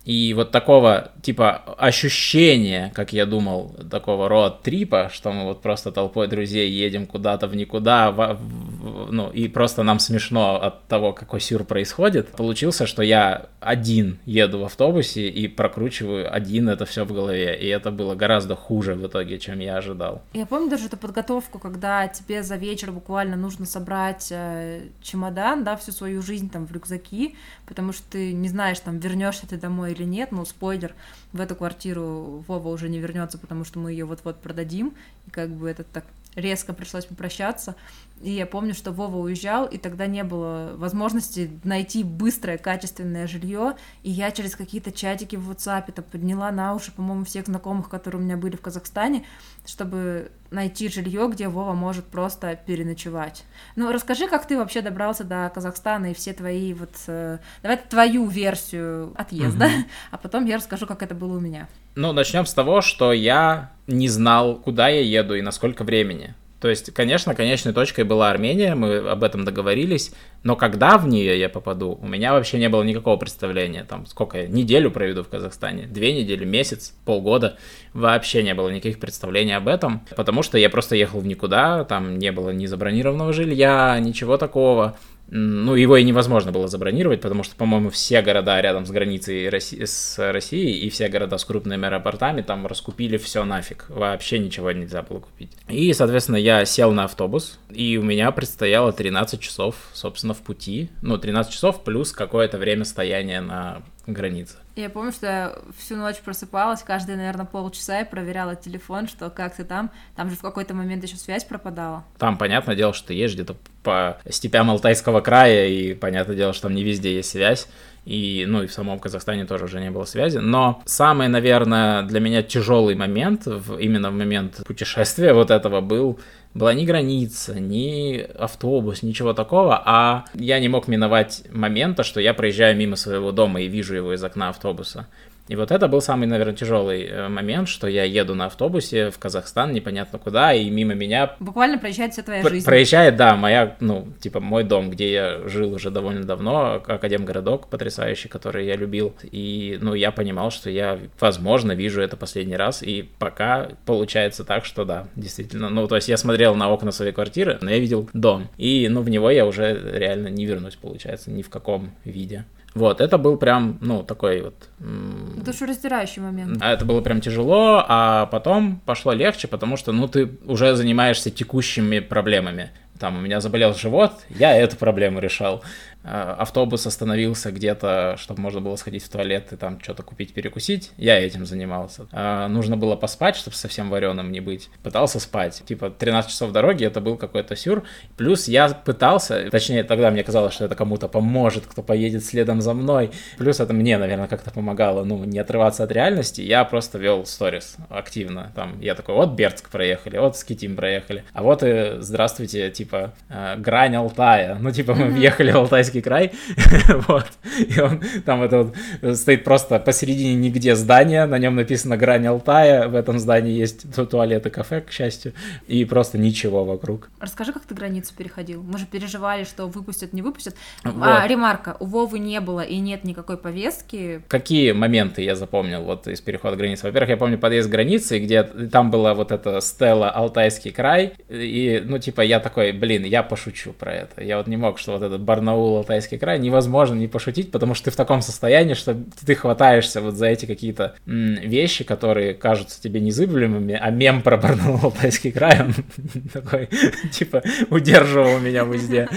И 0.07 0.33
вот 0.33 0.51
такого 0.51 1.11
типа 1.21 1.63
ощущения, 1.77 2.93
как 2.95 3.11
я 3.11 3.25
думал, 3.25 3.75
такого 3.91 4.29
роад-трипа, 4.29 5.09
что 5.11 5.33
мы 5.33 5.43
вот 5.43 5.61
просто 5.61 5.91
толпой 5.91 6.29
друзей 6.29 6.71
едем 6.71 7.05
куда-то 7.05 7.47
в 7.47 7.55
никуда, 7.57 8.11
в, 8.11 8.37
в, 8.39 9.11
ну 9.11 9.29
и 9.29 9.49
просто 9.49 9.83
нам 9.83 9.99
смешно 9.99 10.61
от 10.63 10.87
того, 10.87 11.11
какой 11.11 11.41
сюр 11.41 11.65
происходит, 11.65 12.29
получился, 12.29 12.87
что 12.87 13.01
я 13.01 13.47
один 13.59 14.17
еду 14.25 14.59
в 14.59 14.63
автобусе 14.63 15.27
и 15.27 15.49
прокручиваю 15.49 16.33
один 16.33 16.69
это 16.69 16.85
все 16.85 17.03
в 17.03 17.11
голове, 17.11 17.59
и 17.59 17.67
это 17.67 17.91
было 17.91 18.15
гораздо 18.15 18.55
хуже 18.55 18.93
в 18.95 19.05
итоге, 19.05 19.39
чем 19.39 19.59
я 19.59 19.75
ожидал. 19.75 20.21
Я 20.31 20.45
помню 20.45 20.69
даже 20.69 20.85
эту 20.85 20.95
подготовку, 20.95 21.59
когда 21.59 22.07
тебе 22.07 22.43
за 22.43 22.55
вечер 22.55 22.93
буквально 22.93 23.35
нужно 23.35 23.65
собрать 23.65 24.29
э, 24.31 24.83
чемодан, 25.01 25.65
да, 25.65 25.75
всю 25.75 25.91
свою 25.91 26.21
жизнь 26.21 26.49
там 26.49 26.65
в 26.65 26.71
рюкзаки, 26.71 27.35
потому 27.65 27.91
что 27.91 28.03
ты 28.11 28.31
не 28.31 28.47
знаешь, 28.47 28.79
там 28.79 28.99
вернешься 28.99 29.45
ты 29.45 29.57
домой 29.57 29.96
или 29.97 30.05
нет, 30.05 30.31
но 30.31 30.45
спойлер, 30.45 30.93
в 31.33 31.41
эту 31.41 31.55
квартиру 31.55 32.43
Вова 32.47 32.69
уже 32.69 32.87
не 32.87 32.99
вернется, 32.99 33.37
потому 33.37 33.65
что 33.65 33.79
мы 33.79 33.91
ее 33.91 34.05
вот-вот 34.05 34.41
продадим, 34.41 34.93
и 35.27 35.31
как 35.31 35.49
бы 35.49 35.69
это 35.69 35.83
так 35.83 36.05
резко 36.35 36.71
пришлось 36.71 37.05
попрощаться. 37.05 37.75
И 38.21 38.31
я 38.31 38.45
помню, 38.47 38.73
что 38.73 38.91
Вова 38.91 39.17
уезжал, 39.17 39.65
и 39.65 39.77
тогда 39.77 40.07
не 40.07 40.23
было 40.23 40.73
возможности 40.75 41.51
найти 41.63 42.03
быстрое, 42.03 42.57
качественное 42.57 43.27
жилье. 43.27 43.75
И 44.01 44.09
я 44.09 44.31
через 44.31 44.55
какие-то 44.55 44.91
чатики 44.91 45.35
в 45.35 45.51
WhatsApp 45.51 45.85
это 45.87 46.01
подняла 46.01 46.51
на 46.51 46.73
уши, 46.73 46.91
по-моему, 46.91 47.25
всех 47.25 47.45
знакомых, 47.45 47.89
которые 47.89 48.21
у 48.21 48.23
меня 48.23 48.37
были 48.37 48.55
в 48.55 48.61
Казахстане, 48.61 49.23
чтобы 49.65 50.31
найти 50.49 50.89
жилье, 50.89 51.29
где 51.31 51.47
Вова 51.47 51.73
может 51.73 52.05
просто 52.05 52.57
переночевать. 52.65 53.43
Ну, 53.75 53.91
расскажи, 53.91 54.27
как 54.27 54.47
ты 54.47 54.57
вообще 54.57 54.81
добрался 54.81 55.23
до 55.23 55.51
Казахстана 55.53 56.11
и 56.11 56.13
все 56.13 56.33
твои 56.33 56.73
вот... 56.73 56.95
Э, 57.07 57.37
давай 57.61 57.77
твою 57.77 58.25
версию 58.27 59.13
отъезда, 59.15 59.65
угу. 59.65 59.73
а 60.11 60.17
потом 60.17 60.45
я 60.45 60.57
расскажу, 60.57 60.87
как 60.87 61.03
это 61.03 61.13
было 61.13 61.37
у 61.37 61.39
меня. 61.39 61.67
Ну, 61.95 62.13
начнем 62.13 62.45
с 62.45 62.53
того, 62.53 62.81
что 62.81 63.11
я 63.11 63.71
не 63.85 64.07
знал, 64.07 64.55
куда 64.55 64.87
я 64.87 65.01
еду 65.01 65.35
и 65.35 65.41
на 65.41 65.51
сколько 65.51 65.83
времени. 65.83 66.33
То 66.59 66.69
есть, 66.69 66.91
конечно, 66.91 67.35
конечной 67.35 67.73
точкой 67.73 68.03
была 68.03 68.31
Армения, 68.31 68.73
мы 68.73 68.97
об 68.97 69.23
этом 69.23 69.45
договорились, 69.45 70.11
но 70.41 70.55
когда 70.55 70.97
в 70.97 71.07
нее 71.07 71.39
я 71.39 71.49
попаду, 71.49 71.99
у 72.01 72.07
меня 72.07 72.33
вообще 72.33 72.57
не 72.57 72.67
было 72.67 72.81
никакого 72.81 73.15
представления, 73.17 73.83
там, 73.83 74.07
сколько 74.07 74.39
я 74.39 74.47
неделю 74.47 74.89
проведу 74.89 75.23
в 75.23 75.29
Казахстане, 75.29 75.85
две 75.85 76.13
недели, 76.13 76.45
месяц, 76.45 76.95
полгода, 77.05 77.57
вообще 77.93 78.41
не 78.41 78.55
было 78.55 78.69
никаких 78.69 78.99
представлений 78.99 79.55
об 79.55 79.67
этом, 79.67 80.01
потому 80.15 80.41
что 80.41 80.57
я 80.57 80.71
просто 80.71 80.95
ехал 80.95 81.19
в 81.19 81.27
никуда, 81.27 81.83
там 81.83 82.17
не 82.17 82.31
было 82.31 82.49
ни 82.49 82.65
забронированного 82.65 83.33
жилья, 83.33 83.99
ничего 83.99 84.37
такого, 84.37 84.97
ну, 85.29 85.75
его 85.75 85.97
и 85.97 86.03
невозможно 86.03 86.51
было 86.51 86.67
забронировать, 86.67 87.21
потому 87.21 87.43
что, 87.43 87.55
по-моему, 87.55 87.89
все 87.89 88.21
города 88.21 88.59
рядом 88.61 88.85
с 88.85 88.91
границей 88.91 89.49
Росси- 89.49 89.85
с 89.85 90.31
Россией 90.31 90.79
и 90.79 90.89
все 90.89 91.09
города 91.09 91.37
с 91.37 91.43
крупными 91.43 91.85
аэропортами 91.85 92.41
там 92.41 92.65
раскупили 92.65 93.17
все 93.17 93.43
нафиг. 93.43 93.85
Вообще 93.89 94.39
ничего 94.39 94.71
нельзя 94.71 95.01
было 95.01 95.19
купить. 95.19 95.51
И, 95.67 95.91
соответственно, 95.93 96.37
я 96.37 96.63
сел 96.65 96.91
на 96.93 97.03
автобус, 97.03 97.59
и 97.69 97.97
у 97.97 98.03
меня 98.03 98.31
предстояло 98.31 98.93
13 98.93 99.39
часов, 99.41 99.75
собственно, 99.93 100.33
в 100.33 100.41
пути. 100.41 100.89
Ну, 101.01 101.17
13 101.17 101.51
часов 101.51 101.83
плюс 101.83 102.13
какое-то 102.13 102.57
время 102.57 102.85
стояния 102.85 103.41
на 103.41 103.81
границе. 104.07 104.55
Я 104.75 104.89
помню, 104.89 105.11
что 105.11 105.25
я 105.25 105.55
всю 105.77 105.95
ночь 105.95 106.17
просыпалась, 106.17 106.81
каждые, 106.81 107.17
наверное, 107.17 107.45
полчаса 107.45 108.01
и 108.01 108.09
проверяла 108.09 108.55
телефон, 108.55 109.07
что 109.07 109.29
как 109.29 109.55
ты 109.55 109.63
там. 109.63 109.91
Там 110.15 110.29
же 110.29 110.35
в 110.35 110.41
какой-то 110.41 110.73
момент 110.73 111.03
еще 111.03 111.17
связь 111.17 111.43
пропадала. 111.43 112.03
Там, 112.17 112.37
понятное 112.37 112.75
дело, 112.75 112.93
что 112.93 113.07
ты 113.07 113.13
едешь 113.13 113.33
где-то 113.33 113.55
по 113.83 114.19
степям 114.29 114.69
Алтайского 114.69 115.21
края, 115.21 115.67
и 115.67 115.93
понятное 115.93 116.35
дело, 116.35 116.53
что 116.53 116.63
там 116.63 116.75
не 116.75 116.83
везде 116.83 117.15
есть 117.15 117.29
связь. 117.29 117.67
И, 118.07 118.45
ну, 118.47 118.63
и 118.63 118.67
в 118.67 118.71
самом 118.71 118.99
Казахстане 118.99 119.45
тоже 119.45 119.65
уже 119.65 119.81
не 119.81 119.91
было 119.91 120.05
связи. 120.05 120.37
Но 120.37 120.81
самый, 120.85 121.27
наверное, 121.27 122.03
для 122.03 122.21
меня 122.21 122.41
тяжелый 122.41 122.95
момент, 122.95 123.45
в, 123.45 123.77
именно 123.77 124.11
в 124.11 124.13
момент 124.13 124.61
путешествия 124.65 125.33
вот 125.33 125.51
этого 125.51 125.81
был 125.81 126.17
была 126.53 126.73
ни 126.73 126.85
граница, 126.85 127.59
ни 127.59 128.25
автобус, 128.39 129.03
ничего 129.03 129.33
такого, 129.33 129.81
а 129.85 130.23
я 130.33 130.59
не 130.59 130.69
мог 130.69 130.87
миновать 130.87 131.43
момента, 131.51 132.03
что 132.03 132.21
я 132.21 132.33
проезжаю 132.33 132.77
мимо 132.77 132.95
своего 132.95 133.33
дома 133.33 133.59
и 133.61 133.67
вижу 133.67 133.95
его 133.95 134.13
из 134.13 134.23
окна 134.23 134.49
автобуса. 134.49 135.07
И 135.47 135.55
вот 135.55 135.71
это 135.71 135.87
был 135.87 136.01
самый, 136.01 136.27
наверное, 136.27 136.53
тяжелый 136.53 137.05
э, 137.05 137.27
момент, 137.29 137.69
что 137.69 137.87
я 137.87 138.03
еду 138.03 138.35
на 138.35 138.45
автобусе 138.45 139.09
в 139.09 139.17
Казахстан, 139.19 139.71
непонятно 139.71 140.19
куда, 140.19 140.53
и 140.53 140.69
мимо 140.69 140.93
меня... 140.93 141.35
Буквально 141.39 141.77
проезжает 141.77 142.13
вся 142.13 142.23
твоя 142.23 142.43
жизнь. 142.47 142.65
Проезжает, 142.65 143.15
да, 143.15 143.35
моя, 143.35 143.75
ну, 143.79 144.07
типа, 144.19 144.39
мой 144.39 144.63
дом, 144.63 144.89
где 144.89 145.11
я 145.11 145.47
жил 145.47 145.73
уже 145.73 145.89
довольно 145.89 146.23
давно, 146.23 146.81
Академгородок 146.85 147.67
потрясающий, 147.69 148.27
который 148.27 148.65
я 148.65 148.75
любил. 148.75 149.15
И, 149.23 149.77
ну, 149.81 149.93
я 149.93 150.11
понимал, 150.11 150.51
что 150.51 150.69
я, 150.69 150.99
возможно, 151.19 151.71
вижу 151.71 152.01
это 152.01 152.17
последний 152.17 152.57
раз, 152.57 152.83
и 152.83 153.09
пока 153.19 153.69
получается 153.85 154.43
так, 154.43 154.65
что 154.65 154.85
да, 154.85 155.07
действительно. 155.15 155.69
Ну, 155.69 155.87
то 155.87 155.95
есть 155.95 156.09
я 156.09 156.17
смотрел 156.17 156.55
на 156.55 156.69
окна 156.69 156.91
своей 156.91 157.13
квартиры, 157.13 157.57
но 157.61 157.69
я 157.69 157.79
видел 157.79 158.09
дом. 158.13 158.49
И, 158.57 158.87
ну, 158.89 159.01
в 159.01 159.09
него 159.09 159.29
я 159.29 159.45
уже 159.45 159.79
реально 159.93 160.27
не 160.27 160.45
вернусь, 160.45 160.75
получается, 160.75 161.31
ни 161.31 161.41
в 161.41 161.49
каком 161.49 161.91
виде. 162.03 162.45
Вот, 162.77 163.01
это 163.01 163.17
был 163.17 163.37
прям, 163.37 163.79
ну, 163.81 164.03
такой 164.03 164.41
вот... 164.41 164.53
Душераздирающий 164.79 166.21
момент. 166.21 166.61
Это 166.61 166.85
было 166.85 167.01
прям 167.01 167.21
тяжело, 167.21 167.83
а 167.87 168.27
потом 168.27 168.79
пошло 168.85 169.13
легче, 169.13 169.47
потому 169.47 169.77
что, 169.77 169.91
ну, 169.91 170.07
ты 170.07 170.29
уже 170.45 170.75
занимаешься 170.75 171.31
текущими 171.31 171.99
проблемами. 171.99 172.69
Там 172.99 173.17
у 173.17 173.21
меня 173.21 173.41
заболел 173.41 173.73
живот, 173.73 174.11
я 174.29 174.55
эту 174.55 174.75
проблему 174.77 175.19
решал. 175.19 175.63
Э, 176.07 176.35
автобус 176.37 176.87
остановился 176.87 177.51
где-то, 177.51 178.15
чтобы 178.17 178.41
можно 178.41 178.61
было 178.61 178.75
сходить 178.77 179.03
в 179.03 179.09
туалет 179.09 179.51
и 179.51 179.57
там 179.57 179.79
что-то 179.81 180.03
купить, 180.03 180.33
перекусить, 180.33 180.91
я 180.97 181.19
этим 181.19 181.45
занимался. 181.45 182.07
А, 182.11 182.47
нужно 182.47 182.77
было 182.77 182.95
поспать, 182.95 183.35
чтобы 183.35 183.57
совсем 183.57 183.89
вареным 183.89 184.31
не 184.31 184.39
быть. 184.39 184.69
Пытался 184.83 185.19
спать. 185.19 185.61
Типа 185.65 185.89
13 185.89 186.31
часов 186.31 186.51
дороги, 186.51 186.85
это 186.85 187.01
был 187.01 187.17
какой-то 187.17 187.55
сюр. 187.55 187.83
Плюс 188.15 188.47
я 188.47 188.69
пытался, 188.69 189.49
точнее 189.51 189.83
тогда 189.83 190.09
мне 190.09 190.23
казалось, 190.23 190.53
что 190.53 190.65
это 190.65 190.75
кому-то 190.75 191.09
поможет, 191.09 191.65
кто 191.65 191.83
поедет 191.83 192.23
следом 192.23 192.61
за 192.61 192.73
мной. 192.73 193.11
Плюс 193.37 193.59
это 193.59 193.73
мне, 193.73 193.97
наверное, 193.97 194.27
как-то 194.27 194.51
помогало, 194.51 195.03
ну, 195.03 195.25
не 195.25 195.39
отрываться 195.39 195.83
от 195.83 195.91
реальности. 195.91 196.41
Я 196.41 196.63
просто 196.63 196.97
вел 196.99 197.25
сторис 197.25 197.75
активно. 197.89 198.51
Там 198.55 198.79
я 198.79 198.95
такой, 198.95 199.15
вот 199.15 199.31
Бердск 199.31 199.69
проехали, 199.69 200.17
вот 200.17 200.37
Скитим 200.37 200.75
проехали. 200.75 201.25
А 201.33 201.43
вот 201.43 201.63
и 201.63 201.97
здравствуйте, 201.99 202.69
типа, 202.71 203.13
э, 203.29 203.55
грань 203.57 203.95
Алтая. 203.95 204.57
Ну, 204.59 204.71
типа, 204.71 204.93
мы 204.93 205.07
въехали 205.07 205.51
в 205.51 205.57
Алтайский 205.57 205.96
Алтайский 205.97 206.01
край, 206.01 206.31
вот, 207.07 207.27
и 207.57 207.79
он 207.79 208.01
там 208.25 208.43
это 208.43 208.63
вот 208.63 209.17
стоит 209.17 209.43
просто 209.43 209.79
посередине 209.79 210.35
нигде 210.35 210.75
здания, 210.75 211.25
на 211.25 211.37
нем 211.37 211.55
написано 211.55 211.97
«Грань 211.97 212.27
Алтая», 212.27 212.87
в 212.87 212.95
этом 212.95 213.19
здании 213.19 213.53
есть 213.53 213.85
туалет 214.09 214.45
и 214.45 214.49
кафе, 214.49 214.81
к 214.81 214.91
счастью, 214.91 215.33
и 215.67 215.85
просто 215.85 216.17
ничего 216.17 216.63
вокруг. 216.63 217.09
Расскажи, 217.19 217.53
как 217.53 217.63
ты 217.63 217.75
границу 217.75 218.13
переходил? 218.17 218.63
Мы 218.63 218.77
же 218.77 218.85
переживали, 218.85 219.43
что 219.43 219.67
выпустят, 219.67 220.13
не 220.13 220.21
выпустят. 220.21 220.55
Вот. 220.83 220.95
А, 221.01 221.27
ремарка, 221.27 221.77
у 221.79 221.85
Вовы 221.85 222.19
не 222.19 222.39
было 222.39 222.61
и 222.61 222.77
нет 222.79 223.03
никакой 223.03 223.37
повестки. 223.37 224.21
Какие 224.27 224.73
моменты 224.73 225.21
я 225.21 225.35
запомнил 225.35 225.83
вот 225.83 226.07
из 226.07 226.21
перехода 226.21 226.55
границы? 226.55 226.85
Во-первых, 226.87 227.09
я 227.09 227.17
помню 227.17 227.37
подъезд 227.37 227.69
границы, 227.69 228.19
где 228.19 228.43
там 228.43 228.91
была 228.91 229.13
вот 229.13 229.31
эта 229.31 229.61
стела 229.61 230.09
«Алтайский 230.09 230.71
край», 230.71 231.13
и, 231.29 231.81
ну, 231.85 231.99
типа, 231.99 232.21
я 232.21 232.39
такой, 232.39 232.71
блин, 232.71 233.03
я 233.03 233.23
пошучу 233.23 233.73
про 233.73 233.93
это. 233.93 234.23
Я 234.23 234.37
вот 234.37 234.47
не 234.47 234.57
мог, 234.57 234.79
что 234.79 234.93
вот 234.93 235.01
этот 235.01 235.21
Барнаул, 235.21 235.77
Алтайский 235.87 236.17
край, 236.17 236.37
невозможно 236.37 236.95
не 236.95 237.07
пошутить, 237.07 237.49
потому 237.49 237.73
что 237.73 237.85
ты 237.85 237.91
в 237.91 237.95
таком 237.95 238.21
состоянии, 238.21 238.73
что 238.73 238.97
ты 239.25 239.35
хватаешься 239.35 240.01
вот 240.01 240.15
за 240.15 240.27
эти 240.27 240.45
какие-то 240.45 240.95
вещи, 241.05 241.85
которые 241.85 242.33
кажутся 242.33 242.81
тебе 242.81 242.99
незыблемыми, 242.99 243.79
а 243.81 243.89
мем 243.89 244.21
про 244.21 244.35
Барнаул 244.35 244.79
Алтайский 244.83 245.31
край, 245.31 245.61
он 245.61 245.73
такой, 246.33 246.67
типа, 247.11 247.41
удерживал 247.69 248.37
меня 248.39 248.63
везде. 248.63 249.07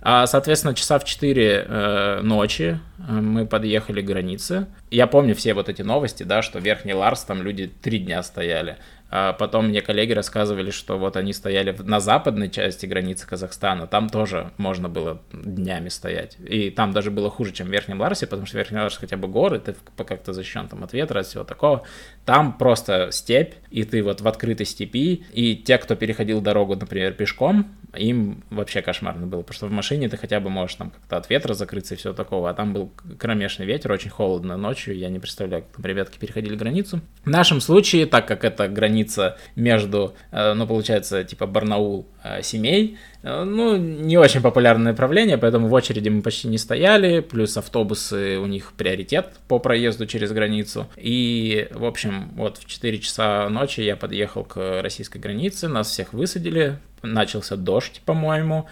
А, 0.00 0.26
соответственно, 0.26 0.74
часа 0.74 0.98
в 0.98 1.04
4 1.04 1.64
э, 1.68 2.20
ночи 2.22 2.78
э, 3.08 3.12
мы 3.12 3.46
подъехали 3.46 4.00
к 4.00 4.04
границе. 4.04 4.66
Я 4.90 5.06
помню 5.06 5.34
все 5.36 5.54
вот 5.54 5.68
эти 5.68 5.82
новости, 5.82 6.24
да, 6.24 6.42
что 6.42 6.58
Верхний 6.58 6.94
Ларс, 6.94 7.22
там 7.22 7.42
люди 7.42 7.70
три 7.82 7.98
дня 7.98 8.22
стояли. 8.24 8.78
А 9.14 9.34
потом 9.34 9.68
мне 9.68 9.82
коллеги 9.82 10.12
рассказывали, 10.12 10.70
что 10.70 10.98
вот 10.98 11.18
они 11.18 11.34
стояли 11.34 11.76
на 11.78 12.00
западной 12.00 12.48
части 12.48 12.86
границы 12.86 13.26
Казахстана, 13.26 13.86
там 13.86 14.08
тоже 14.08 14.52
можно 14.56 14.88
было 14.88 15.20
днями 15.34 15.90
стоять. 15.90 16.38
И 16.38 16.70
там 16.70 16.92
даже 16.92 17.10
было 17.10 17.28
хуже, 17.28 17.52
чем 17.52 17.66
в 17.66 17.70
Верхнем 17.70 18.00
Ларсе, 18.00 18.26
потому 18.26 18.46
что 18.46 18.56
Верхний 18.56 18.78
Ларс 18.78 18.96
хотя 18.96 19.18
бы 19.18 19.28
горы, 19.28 19.58
ты 19.58 19.74
как-то 19.98 20.32
защищен 20.32 20.66
там 20.66 20.82
от 20.82 20.94
ветра, 20.94 21.20
от 21.20 21.26
всего 21.26 21.44
такого. 21.44 21.82
Там 22.24 22.56
просто 22.56 23.10
степь, 23.12 23.52
и 23.70 23.84
ты 23.84 24.02
вот 24.02 24.22
в 24.22 24.28
открытой 24.28 24.64
степи, 24.64 25.26
и 25.34 25.56
те, 25.56 25.76
кто 25.76 25.94
переходил 25.94 26.40
дорогу, 26.40 26.74
например, 26.74 27.12
пешком, 27.12 27.66
им 27.96 28.42
вообще 28.50 28.82
кошмарно 28.82 29.26
было, 29.26 29.42
потому 29.42 29.54
что 29.54 29.66
в 29.66 29.72
машине 29.72 30.08
ты 30.08 30.16
хотя 30.16 30.40
бы 30.40 30.50
можешь 30.50 30.76
там 30.76 30.90
как-то 30.90 31.16
от 31.16 31.30
ветра 31.30 31.54
закрыться 31.54 31.94
и 31.94 31.96
все 31.96 32.12
такого, 32.12 32.50
а 32.50 32.54
там 32.54 32.72
был 32.72 32.92
кромешный 33.18 33.66
ветер, 33.66 33.92
очень 33.92 34.10
холодно 34.10 34.56
ночью, 34.56 34.96
я 34.96 35.08
не 35.08 35.18
представляю, 35.18 35.62
как 35.62 35.76
там 35.76 35.84
ребятки 35.84 36.18
переходили 36.18 36.56
границу. 36.56 37.00
В 37.24 37.30
нашем 37.30 37.60
случае, 37.60 38.06
так 38.06 38.26
как 38.26 38.44
это 38.44 38.68
граница 38.68 39.36
между, 39.56 40.14
э, 40.30 40.54
ну, 40.54 40.66
получается, 40.66 41.24
типа 41.24 41.46
Барнаул, 41.46 42.06
э, 42.24 42.42
семей, 42.42 42.98
ну, 43.22 43.76
не 43.76 44.16
очень 44.16 44.40
популярное 44.40 44.92
направление, 44.92 45.38
поэтому 45.38 45.68
в 45.68 45.72
очереди 45.72 46.08
мы 46.08 46.22
почти 46.22 46.48
не 46.48 46.58
стояли, 46.58 47.20
плюс 47.20 47.56
автобусы, 47.56 48.38
у 48.38 48.46
них 48.46 48.72
приоритет 48.72 49.34
по 49.48 49.58
проезду 49.58 50.06
через 50.06 50.32
границу. 50.32 50.88
И, 50.96 51.68
в 51.72 51.84
общем, 51.84 52.30
вот 52.34 52.58
в 52.58 52.66
4 52.66 52.98
часа 52.98 53.48
ночи 53.48 53.80
я 53.80 53.96
подъехал 53.96 54.44
к 54.44 54.82
российской 54.82 55.18
границе, 55.18 55.68
нас 55.68 55.90
всех 55.90 56.12
высадили, 56.12 56.78
начался 57.02 57.56
дождь, 57.56 58.02
по-моему, 58.04 58.66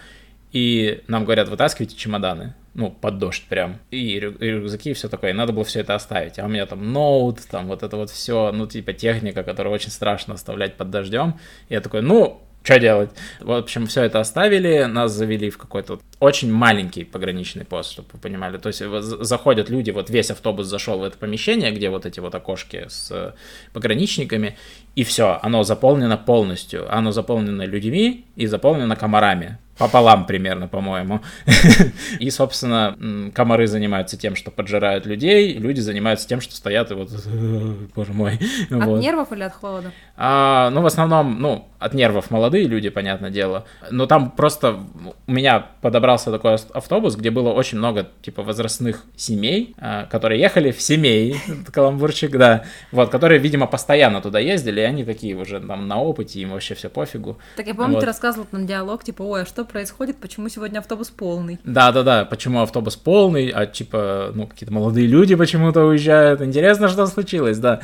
и 0.51 1.01
нам 1.07 1.23
говорят, 1.23 1.47
вытаскивайте 1.47 1.95
чемоданы, 1.95 2.53
ну, 2.73 2.91
под 2.91 3.19
дождь 3.19 3.45
прям, 3.47 3.79
и, 3.89 4.19
рю- 4.19 4.33
и 4.33 4.47
рюкзаки 4.47 4.91
и 4.91 4.93
все 4.93 5.07
такое, 5.07 5.29
и 5.29 5.33
надо 5.33 5.53
было 5.53 5.63
все 5.63 5.79
это 5.79 5.95
оставить, 5.95 6.39
а 6.39 6.45
у 6.45 6.49
меня 6.49 6.65
там 6.65 6.91
ноут, 6.91 7.39
там 7.49 7.67
вот 7.67 7.83
это 7.83 7.95
вот 7.95 8.09
все, 8.09 8.51
ну, 8.51 8.67
типа 8.67 8.91
техника, 8.91 9.43
которую 9.43 9.73
очень 9.73 9.91
страшно 9.91 10.33
оставлять 10.33 10.75
под 10.75 10.89
дождем, 10.89 11.39
и 11.69 11.73
я 11.73 11.79
такой, 11.79 12.01
ну, 12.01 12.41
что 12.63 12.79
делать? 12.79 13.09
В 13.39 13.51
общем, 13.51 13.87
все 13.87 14.03
это 14.03 14.19
оставили, 14.19 14.83
нас 14.83 15.11
завели 15.11 15.49
в 15.49 15.57
какой-то 15.57 15.99
очень 16.19 16.51
маленький 16.51 17.03
пограничный 17.03 17.65
пост, 17.65 17.91
чтобы 17.91 18.09
вы 18.13 18.19
понимали. 18.19 18.57
То 18.57 18.67
есть 18.67 18.83
заходят 19.23 19.69
люди, 19.69 19.89
вот 19.89 20.09
весь 20.11 20.29
автобус 20.29 20.67
зашел 20.67 20.99
в 20.99 21.03
это 21.03 21.17
помещение, 21.17 21.71
где 21.71 21.89
вот 21.89 22.05
эти 22.05 22.19
вот 22.19 22.35
окошки 22.35 22.85
с 22.87 23.35
пограничниками, 23.73 24.57
и 24.95 25.03
все, 25.03 25.39
оно 25.41 25.63
заполнено 25.63 26.17
полностью. 26.17 26.85
Оно 26.95 27.11
заполнено 27.11 27.63
людьми 27.63 28.25
и 28.35 28.45
заполнено 28.45 28.95
комарами 28.95 29.57
пополам 29.81 30.25
примерно, 30.25 30.67
по-моему. 30.67 31.21
И, 32.19 32.29
собственно, 32.29 33.31
комары 33.33 33.65
занимаются 33.67 34.15
тем, 34.17 34.35
что 34.35 34.51
поджирают 34.51 35.05
людей, 35.05 35.53
люди 35.57 35.79
занимаются 35.79 36.27
тем, 36.27 36.39
что 36.39 36.55
стоят 36.55 36.91
и 36.91 36.93
вот, 36.93 37.09
боже 37.95 38.13
мой. 38.13 38.39
От 38.69 38.85
вот. 38.85 39.01
нервов 39.01 39.31
или 39.31 39.43
от 39.43 39.53
холода? 39.53 39.91
А, 40.15 40.69
ну, 40.69 40.81
в 40.81 40.85
основном, 40.85 41.41
ну, 41.41 41.67
от 41.79 41.95
нервов 41.95 42.29
молодые 42.29 42.67
люди, 42.67 42.89
понятное 42.89 43.31
дело. 43.31 43.65
Но 43.89 44.05
там 44.05 44.29
просто 44.29 44.79
у 45.25 45.31
меня 45.31 45.65
подобрался 45.81 46.31
такой 46.31 46.55
автобус, 46.73 47.15
где 47.15 47.31
было 47.31 47.49
очень 47.49 47.79
много, 47.79 48.07
типа, 48.21 48.43
возрастных 48.43 49.03
семей, 49.15 49.73
а, 49.79 50.05
которые 50.05 50.39
ехали 50.39 50.71
в 50.71 50.79
семей, 50.79 51.37
каламбурчик, 51.73 52.31
да, 52.37 52.65
вот, 52.91 53.09
которые, 53.09 53.39
видимо, 53.39 53.65
постоянно 53.65 54.21
туда 54.21 54.37
ездили, 54.37 54.81
и 54.81 54.83
они 54.83 55.03
такие 55.03 55.35
уже 55.35 55.59
там 55.59 55.87
на 55.87 55.99
опыте, 55.99 56.39
им 56.39 56.51
вообще 56.51 56.75
все 56.75 56.89
пофигу. 56.89 57.39
Так 57.57 57.65
я 57.65 57.73
помню, 57.73 57.95
вот. 57.95 58.01
ты 58.01 58.05
рассказывал 58.05 58.45
там 58.45 58.67
диалог, 58.67 59.03
типа, 59.03 59.23
ой, 59.23 59.41
а 59.41 59.45
что 59.45 59.65
происходит, 59.71 60.17
почему 60.17 60.49
сегодня 60.49 60.79
автобус 60.79 61.09
полный? 61.09 61.59
Да-да-да, 61.63 62.25
почему 62.25 62.61
автобус 62.61 62.95
полный, 62.95 63.49
а 63.49 63.65
типа, 63.65 64.31
ну, 64.35 64.47
какие-то 64.47 64.73
молодые 64.73 65.07
люди 65.07 65.35
почему-то 65.35 65.85
уезжают, 65.85 66.41
интересно, 66.41 66.87
что 66.87 67.07
случилось, 67.07 67.57
да. 67.57 67.81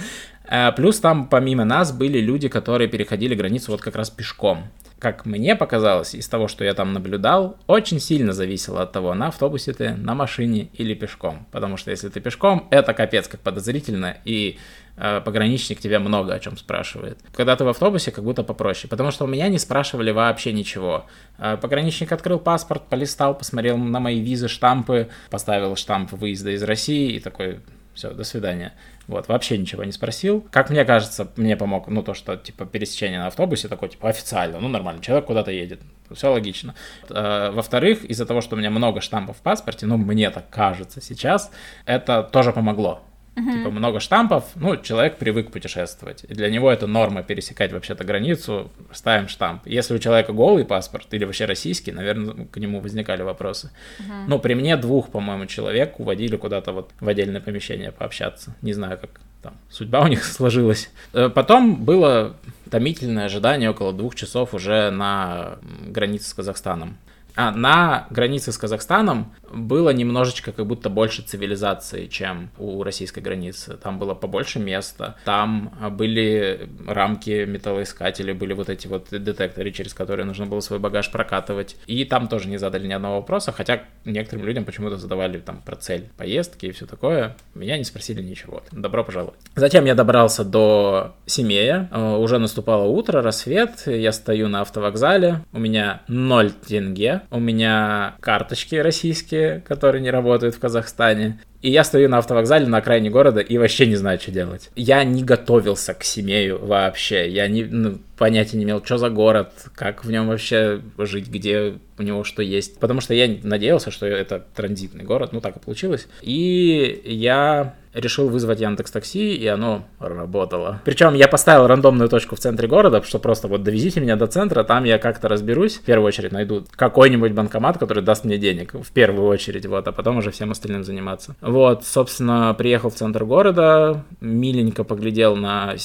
А, 0.48 0.72
плюс 0.72 1.00
там 1.00 1.28
помимо 1.28 1.66
нас 1.66 1.92
были 1.92 2.20
люди, 2.20 2.48
которые 2.48 2.88
переходили 2.88 3.36
границу 3.36 3.72
вот 3.72 3.82
как 3.82 3.96
раз 3.96 4.10
пешком. 4.10 4.66
Как 5.00 5.26
мне 5.26 5.56
показалось, 5.56 6.16
из 6.16 6.28
того, 6.28 6.48
что 6.48 6.64
я 6.64 6.74
там 6.74 6.94
наблюдал, 6.94 7.58
очень 7.68 8.00
сильно 8.00 8.34
зависело 8.34 8.82
от 8.82 8.92
того, 8.92 9.14
на 9.14 9.28
автобусе 9.28 9.74
ты, 9.74 9.92
на 9.92 10.16
машине 10.16 10.70
или 10.74 10.94
пешком. 10.94 11.46
Потому 11.52 11.78
что 11.78 11.92
если 11.92 12.10
ты 12.10 12.20
пешком, 12.20 12.68
это 12.72 12.94
капец 12.94 13.28
как 13.28 13.42
подозрительно, 13.42 14.18
и 14.26 14.58
Э, 15.00 15.22
пограничник 15.24 15.80
тебя 15.80 16.00
много 16.00 16.34
о 16.34 16.40
чем 16.40 16.58
спрашивает. 16.58 17.20
Когда 17.32 17.56
ты 17.56 17.64
в 17.64 17.68
автобусе, 17.68 18.12
как 18.12 18.24
будто 18.24 18.44
попроще, 18.44 18.90
потому 18.90 19.12
что 19.12 19.26
у 19.26 19.28
меня 19.28 19.48
не 19.48 19.60
спрашивали 19.60 20.10
вообще 20.10 20.52
ничего. 20.52 21.06
Э, 21.38 21.56
пограничник 21.56 22.12
открыл 22.12 22.40
паспорт, 22.40 22.88
полистал, 22.90 23.38
посмотрел 23.38 23.78
на 23.78 24.00
мои 24.00 24.20
визы, 24.20 24.48
штампы, 24.48 25.10
поставил 25.30 25.76
штамп 25.76 26.14
выезда 26.14 26.50
из 26.50 26.64
России 26.64 27.14
и 27.14 27.20
такой, 27.20 27.60
все, 27.94 28.10
до 28.10 28.24
свидания. 28.24 28.74
Вот, 29.08 29.30
вообще 29.30 29.58
ничего 29.58 29.84
не 29.86 29.92
спросил. 29.94 30.46
Как 30.52 30.70
мне 30.70 30.84
кажется, 30.84 31.32
мне 31.38 31.56
помог, 31.56 31.88
ну, 31.88 32.04
то, 32.04 32.14
что, 32.14 32.36
типа, 32.36 32.66
пересечение 32.66 33.20
на 33.20 33.28
автобусе 33.28 33.70
такое, 33.70 33.90
типа, 33.90 34.10
официально, 34.10 34.60
ну, 34.60 34.68
нормально, 34.68 35.02
человек 35.02 35.26
куда-то 35.26 35.52
едет, 35.52 35.82
все 36.12 36.32
логично. 36.32 36.76
Э, 37.10 37.52
во-вторых, 37.52 38.04
из-за 38.04 38.26
того, 38.26 38.42
что 38.42 38.56
у 38.56 38.60
меня 38.60 38.70
много 38.70 39.00
штампов 39.00 39.38
в 39.38 39.42
паспорте, 39.42 39.86
ну, 39.86 39.98
мне 39.98 40.30
так 40.30 40.50
кажется 40.50 41.02
сейчас, 41.02 41.52
это 41.86 42.22
тоже 42.24 42.52
помогло 42.52 43.02
Угу. 43.38 43.52
Типа 43.52 43.70
много 43.70 44.00
штампов, 44.00 44.46
ну, 44.56 44.76
человек 44.78 45.18
привык 45.18 45.52
путешествовать. 45.52 46.26
И 46.28 46.34
для 46.34 46.50
него 46.50 46.72
это 46.72 46.88
норма 46.88 47.22
пересекать 47.22 47.72
вообще-то 47.72 48.04
границу, 48.04 48.72
ставим 48.92 49.28
штамп. 49.28 49.62
Если 49.68 49.94
у 49.94 50.00
человека 50.00 50.34
голый 50.34 50.66
паспорт 50.66 51.14
или 51.14 51.24
вообще 51.24 51.46
российский, 51.46 51.92
наверное, 51.92 52.48
к 52.48 52.58
нему 52.58 52.80
возникали 52.80 53.22
вопросы. 53.22 53.70
Угу. 54.00 54.14
Ну, 54.28 54.40
при 54.40 54.56
мне 54.56 54.76
двух, 54.76 55.10
по-моему, 55.10 55.46
человек 55.46 56.00
уводили 56.00 56.36
куда-то 56.36 56.72
вот 56.72 56.90
в 57.00 57.08
отдельное 57.08 57.40
помещение 57.40 57.92
пообщаться. 57.92 58.56
Не 58.64 58.74
знаю, 58.74 58.98
как 58.98 59.22
там 59.44 59.54
судьба 59.70 60.02
у 60.02 60.08
них 60.08 60.24
сложилась. 60.26 60.90
Э, 61.14 61.30
потом 61.30 61.84
было 61.84 62.36
томительное 62.72 63.26
ожидание 63.26 63.70
около 63.70 63.94
двух 63.94 64.16
часов 64.16 64.56
уже 64.56 64.90
на 64.90 65.60
границе 65.86 66.30
с 66.30 66.34
Казахстаном. 66.34 66.98
А 67.36 67.52
на 67.52 68.08
границе 68.10 68.52
с 68.52 68.58
Казахстаном 68.58 69.32
было 69.52 69.90
немножечко 69.92 70.52
как 70.52 70.66
будто 70.66 70.90
больше 70.90 71.22
цивилизации, 71.22 72.08
чем 72.08 72.50
у 72.58 72.84
российской 72.84 73.20
границы. 73.20 73.78
Там 73.82 74.00
было 74.00 74.14
побольше 74.14 74.60
места, 74.60 75.16
там 75.26 75.74
были 75.92 76.70
рамки 76.88 77.46
металлоискателей, 77.46 78.34
были 78.34 78.54
вот 78.54 78.70
эти 78.70 78.88
вот 78.88 79.08
детекторы, 79.12 79.72
через 79.72 79.94
которые 79.94 80.26
нужно 80.26 80.46
было 80.46 80.60
свой 80.60 80.80
багаж 80.80 81.12
прокатывать. 81.12 81.76
И 81.86 82.04
там 82.06 82.28
тоже 82.28 82.48
не 82.48 82.58
задали 82.58 82.88
ни 82.88 82.94
одного 82.94 83.18
вопроса, 83.18 83.52
хотя 83.52 83.84
некоторым 84.06 84.46
людям 84.46 84.66
почему-то 84.66 84.98
задавали 84.98 85.40
там 85.40 85.62
про 85.62 85.76
цель 85.76 86.10
поездки 86.18 86.68
и 86.68 86.72
все 86.72 86.86
такое. 86.86 87.36
Меня 87.54 87.78
не 87.78 87.84
спросили 87.84 88.22
ничего. 88.22 88.64
Добро 88.72 89.04
пожаловать. 89.04 89.40
Затем 89.56 89.86
я 89.86 89.96
добрался 89.96 90.44
до 90.44 91.16
Семея. 91.26 91.90
Э, 91.92 92.16
уже 92.18 92.38
наступало 92.38 92.86
утро, 92.86 93.22
рассвет. 93.22 93.84
Я 93.86 94.12
стою 94.12 94.48
на 94.48 94.62
автовокзале. 94.62 95.42
У 95.54 95.60
меня 95.60 96.02
0 96.08 96.52
тенге 96.52 97.22
у 97.32 97.40
меня 97.40 98.16
карточки 98.20 98.76
российские, 98.76 99.37
которые 99.66 100.02
не 100.02 100.12
работают 100.12 100.56
в 100.56 100.60
Казахстане. 100.60 101.40
И 101.62 101.72
я 101.72 101.84
стою 101.84 102.10
на 102.10 102.20
автовокзале 102.20 102.68
на 102.68 102.78
окраине 102.78 103.10
города 103.10 103.40
и 103.40 103.58
вообще 103.58 103.88
не 103.88 103.96
знаю, 103.96 104.20
что 104.20 104.32
делать. 104.32 104.70
Я 104.76 105.04
не 105.04 105.24
готовился 105.24 105.94
к 105.94 106.04
Семею 106.04 106.64
вообще. 106.64 107.30
Я 107.30 107.48
не, 107.48 107.64
ну, 107.64 108.00
понятия 108.18 108.58
не 108.58 108.64
имел, 108.64 108.84
что 108.84 108.98
за 108.98 109.10
город, 109.10 109.52
как 109.76 110.04
в 110.04 110.12
нем 110.12 110.28
вообще 110.28 110.82
жить, 110.98 111.30
где 111.30 111.76
у 111.98 112.04
него 112.04 112.24
что 112.24 112.42
есть. 112.42 112.80
Потому 112.80 113.02
что 113.02 113.14
я 113.14 113.28
надеялся, 113.44 113.92
что 113.92 114.06
это 114.06 114.44
транзитный 114.56 115.04
город, 115.04 115.34
ну 115.34 115.42
так 115.42 115.58
и 115.58 115.60
получилось. 115.60 116.08
И 116.22 117.02
я 117.06 117.76
решил 117.94 118.30
вызвать 118.30 118.60
Яндекс 118.60 118.92
Такси, 118.92 119.36
и 119.36 119.48
оно 119.48 119.86
работало. 120.00 120.82
Причем 120.86 121.16
я 121.16 121.28
поставил 121.28 121.68
рандомную 121.68 122.10
точку 122.10 122.36
в 122.36 122.40
центре 122.40 122.68
города, 122.68 123.02
что 123.04 123.18
просто 123.18 123.48
вот 123.48 123.64
довезите 123.64 124.00
меня 124.00 124.16
до 124.16 124.28
центра, 124.28 124.64
там 124.64 124.84
я 124.84 125.00
как-то 125.00 125.28
разберусь. 125.28 125.78
В 125.78 125.82
первую 125.82 126.08
очередь 126.08 126.32
найду 126.32 126.64
какой-нибудь 126.76 127.32
банкомат, 127.32 127.78
который 127.78 128.04
даст 128.04 128.24
мне 128.24 128.38
денег, 128.38 128.74
в 128.74 128.92
первую 128.92 129.28
очередь, 129.28 129.66
вот, 129.66 129.88
а 129.88 129.92
потом 129.92 130.18
уже 130.18 130.32
всем 130.32 130.52
остальным 130.52 130.84
заниматься. 130.84 131.36
Вот, 131.48 131.86
собственно, 131.86 132.54
приехал 132.54 132.90
в 132.90 132.96
центр 132.96 133.24
города, 133.24 134.04
миленько 134.20 134.84
поглядел 134.84 135.38
на 135.38 135.76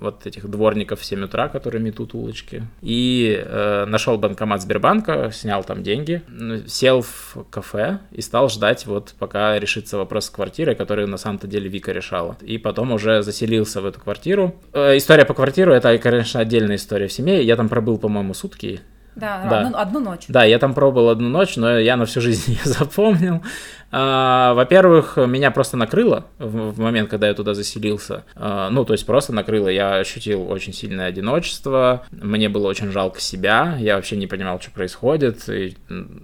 вот 0.00 0.26
этих 0.26 0.46
дворников 0.48 1.00
в 1.00 1.04
7 1.04 1.24
утра, 1.24 1.48
которые 1.48 1.82
метут 1.82 2.12
улочки, 2.12 2.64
и 2.82 3.42
э, 3.42 3.86
нашел 3.86 4.18
банкомат 4.18 4.60
Сбербанка, 4.60 5.30
снял 5.32 5.64
там 5.64 5.82
деньги, 5.82 6.22
сел 6.66 7.00
в 7.00 7.46
кафе 7.48 8.00
и 8.12 8.20
стал 8.20 8.50
ждать 8.50 8.84
вот 8.84 9.14
пока 9.18 9.58
решится 9.58 9.96
вопрос 9.96 10.26
с 10.26 10.30
квартирой, 10.30 10.74
который 10.74 11.06
на 11.06 11.16
самом-то 11.16 11.46
деле 11.46 11.70
Вика 11.70 11.92
решала. 11.92 12.36
И 12.42 12.58
потом 12.58 12.92
уже 12.92 13.22
заселился 13.22 13.80
в 13.80 13.86
эту 13.86 14.00
квартиру. 14.00 14.56
Э, 14.74 14.94
история 14.98 15.24
по 15.24 15.32
квартиру 15.32 15.72
это, 15.72 15.96
конечно, 15.96 16.40
отдельная 16.40 16.76
история 16.76 17.08
в 17.08 17.12
семье. 17.14 17.42
Я 17.42 17.56
там 17.56 17.70
пробыл, 17.70 17.96
по-моему, 17.96 18.34
сутки 18.34 18.82
да, 19.18 19.44
да. 19.50 19.60
Одну, 19.60 19.78
одну 19.78 20.00
ночь. 20.00 20.24
Да, 20.28 20.44
я 20.44 20.60
там 20.60 20.74
пробовал 20.74 21.08
одну 21.08 21.28
ночь, 21.28 21.56
но 21.56 21.76
я 21.78 21.96
на 21.96 22.06
всю 22.06 22.20
жизнь 22.20 22.52
ее 22.52 22.60
запомнил. 22.62 23.42
А, 23.90 24.54
во-первых, 24.54 25.16
меня 25.16 25.50
просто 25.50 25.76
накрыло 25.76 26.26
в, 26.38 26.80
момент, 26.80 27.08
когда 27.08 27.28
я 27.28 27.34
туда 27.34 27.54
заселился. 27.54 28.24
А, 28.34 28.70
ну, 28.70 28.84
то 28.84 28.92
есть 28.92 29.06
просто 29.06 29.32
накрыло. 29.32 29.68
Я 29.68 29.96
ощутил 29.96 30.50
очень 30.50 30.72
сильное 30.72 31.06
одиночество. 31.06 32.04
Мне 32.10 32.48
было 32.48 32.68
очень 32.68 32.90
жалко 32.90 33.20
себя. 33.20 33.76
Я 33.78 33.96
вообще 33.96 34.16
не 34.16 34.26
понимал, 34.26 34.60
что 34.60 34.70
происходит 34.70 35.48
и 35.48 35.76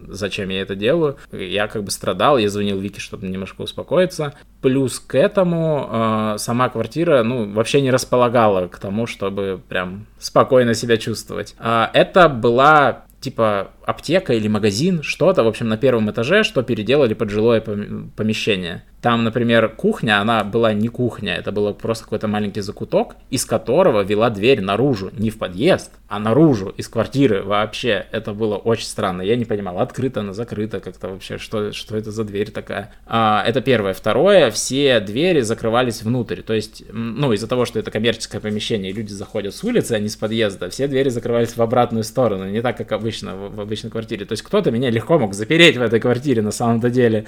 зачем 0.09 0.49
я 0.51 0.61
это 0.61 0.75
делаю. 0.75 1.17
Я 1.33 1.69
как 1.69 1.85
бы 1.85 1.91
страдал. 1.91 2.39
Я 2.39 2.49
звонил 2.49 2.79
Вике, 2.79 3.01
чтобы 3.01 3.27
немножко 3.27 3.63
успокоиться. 3.63 4.35
Плюс 4.61 5.01
к 5.01 5.15
этому 5.15 5.89
а, 5.91 6.39
сама 6.39 6.69
квартира, 6.69 7.23
ну, 7.23 7.51
вообще 7.53 7.81
не 7.81 7.91
располагала 7.91 8.69
к 8.69 8.79
тому, 8.79 9.07
чтобы 9.07 9.61
прям 9.69 10.07
спокойно 10.19 10.75
себя 10.75 10.97
чувствовать. 10.97 11.55
Это 11.59 12.29
была 12.29 13.05
типа 13.25 13.71
аптека 13.87 14.33
или 14.33 14.49
магазин, 14.49 15.03
что-то, 15.03 15.45
в 15.45 15.49
общем, 15.49 15.69
на 15.69 15.77
первом 15.77 16.11
этаже, 16.11 16.43
что 16.43 16.63
переделали 16.63 17.15
под 17.15 17.31
жилое 17.31 17.61
помещение. 17.61 18.83
Там, 19.05 19.23
например, 19.23 19.69
кухня, 19.69 20.19
она 20.23 20.45
была 20.45 20.73
не 20.73 20.89
кухня, 20.89 21.35
это 21.35 21.53
был 21.53 21.75
просто 21.75 22.05
какой-то 22.05 22.27
маленький 22.27 22.63
закуток, 22.63 23.17
из 23.29 23.45
которого 23.45 24.01
вела 24.01 24.31
дверь 24.31 24.63
наружу, 24.63 25.11
не 25.13 25.29
в 25.29 25.37
подъезд, 25.37 25.93
а 26.09 26.19
наружу, 26.19 26.73
из 26.75 26.89
квартиры 26.89 27.43
вообще. 27.43 28.07
Это 28.13 28.33
было 28.33 28.57
очень 28.57 28.87
странно. 28.87 29.21
Я 29.21 29.37
не 29.37 29.45
понимал, 29.45 29.81
открыто 29.81 30.21
она, 30.21 30.33
закрыто 30.33 30.81
как-то 30.81 31.09
вообще, 31.09 31.37
что, 31.37 31.73
что 31.73 31.99
это 31.99 32.13
за 32.13 32.25
дверь 32.25 32.51
такая. 32.51 32.95
А, 33.07 33.45
это 33.47 33.61
первое. 33.61 33.93
Второе, 33.93 34.51
все 34.51 35.01
двери 35.01 35.41
закрывались 35.41 36.03
внутрь. 36.03 36.41
То 36.41 36.55
есть, 36.55 36.85
ну, 36.91 37.33
из-за 37.35 37.47
того, 37.47 37.67
что 37.67 37.79
это 37.79 37.91
коммерческое 37.91 38.41
помещение, 38.41 38.91
люди 38.91 39.13
заходят 39.13 39.55
с 39.55 39.63
улицы, 39.65 39.93
а 39.93 39.99
не 39.99 40.09
с 40.09 40.17
подъезда, 40.17 40.71
все 40.71 40.89
двери 40.89 41.11
закрывались 41.11 41.57
в 41.57 41.61
обратную 41.61 42.05
сторону, 42.05 42.49
не 42.49 42.63
так, 42.63 42.79
как 42.79 42.93
обычно 42.93 43.37
в, 43.37 43.57
в 43.57 43.61
обычной 43.75 43.91
квартире. 43.91 44.25
То 44.25 44.33
есть 44.33 44.43
кто-то 44.43 44.71
меня 44.71 44.91
легко 44.91 45.19
мог 45.19 45.35
запереть 45.35 45.77
в 45.77 45.83
этой 45.83 46.01
квартире 46.01 46.43
на 46.43 46.53
самом-то 46.53 46.91
деле. 46.91 47.27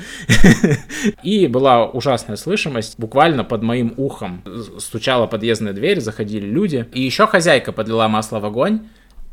И 1.22 1.46
была 1.46 1.86
ужасная 1.86 2.36
слышимость. 2.36 2.98
Буквально 2.98 3.44
под 3.44 3.62
моим 3.62 3.92
ухом 3.96 4.42
стучала 4.78 5.26
подъездная 5.26 5.72
дверь, 5.72 6.00
заходили 6.00 6.46
люди. 6.46 6.86
И 6.92 7.02
еще 7.02 7.26
хозяйка 7.26 7.72
подлила 7.72 8.08
масло 8.08 8.40
в 8.40 8.44
огонь, 8.44 8.88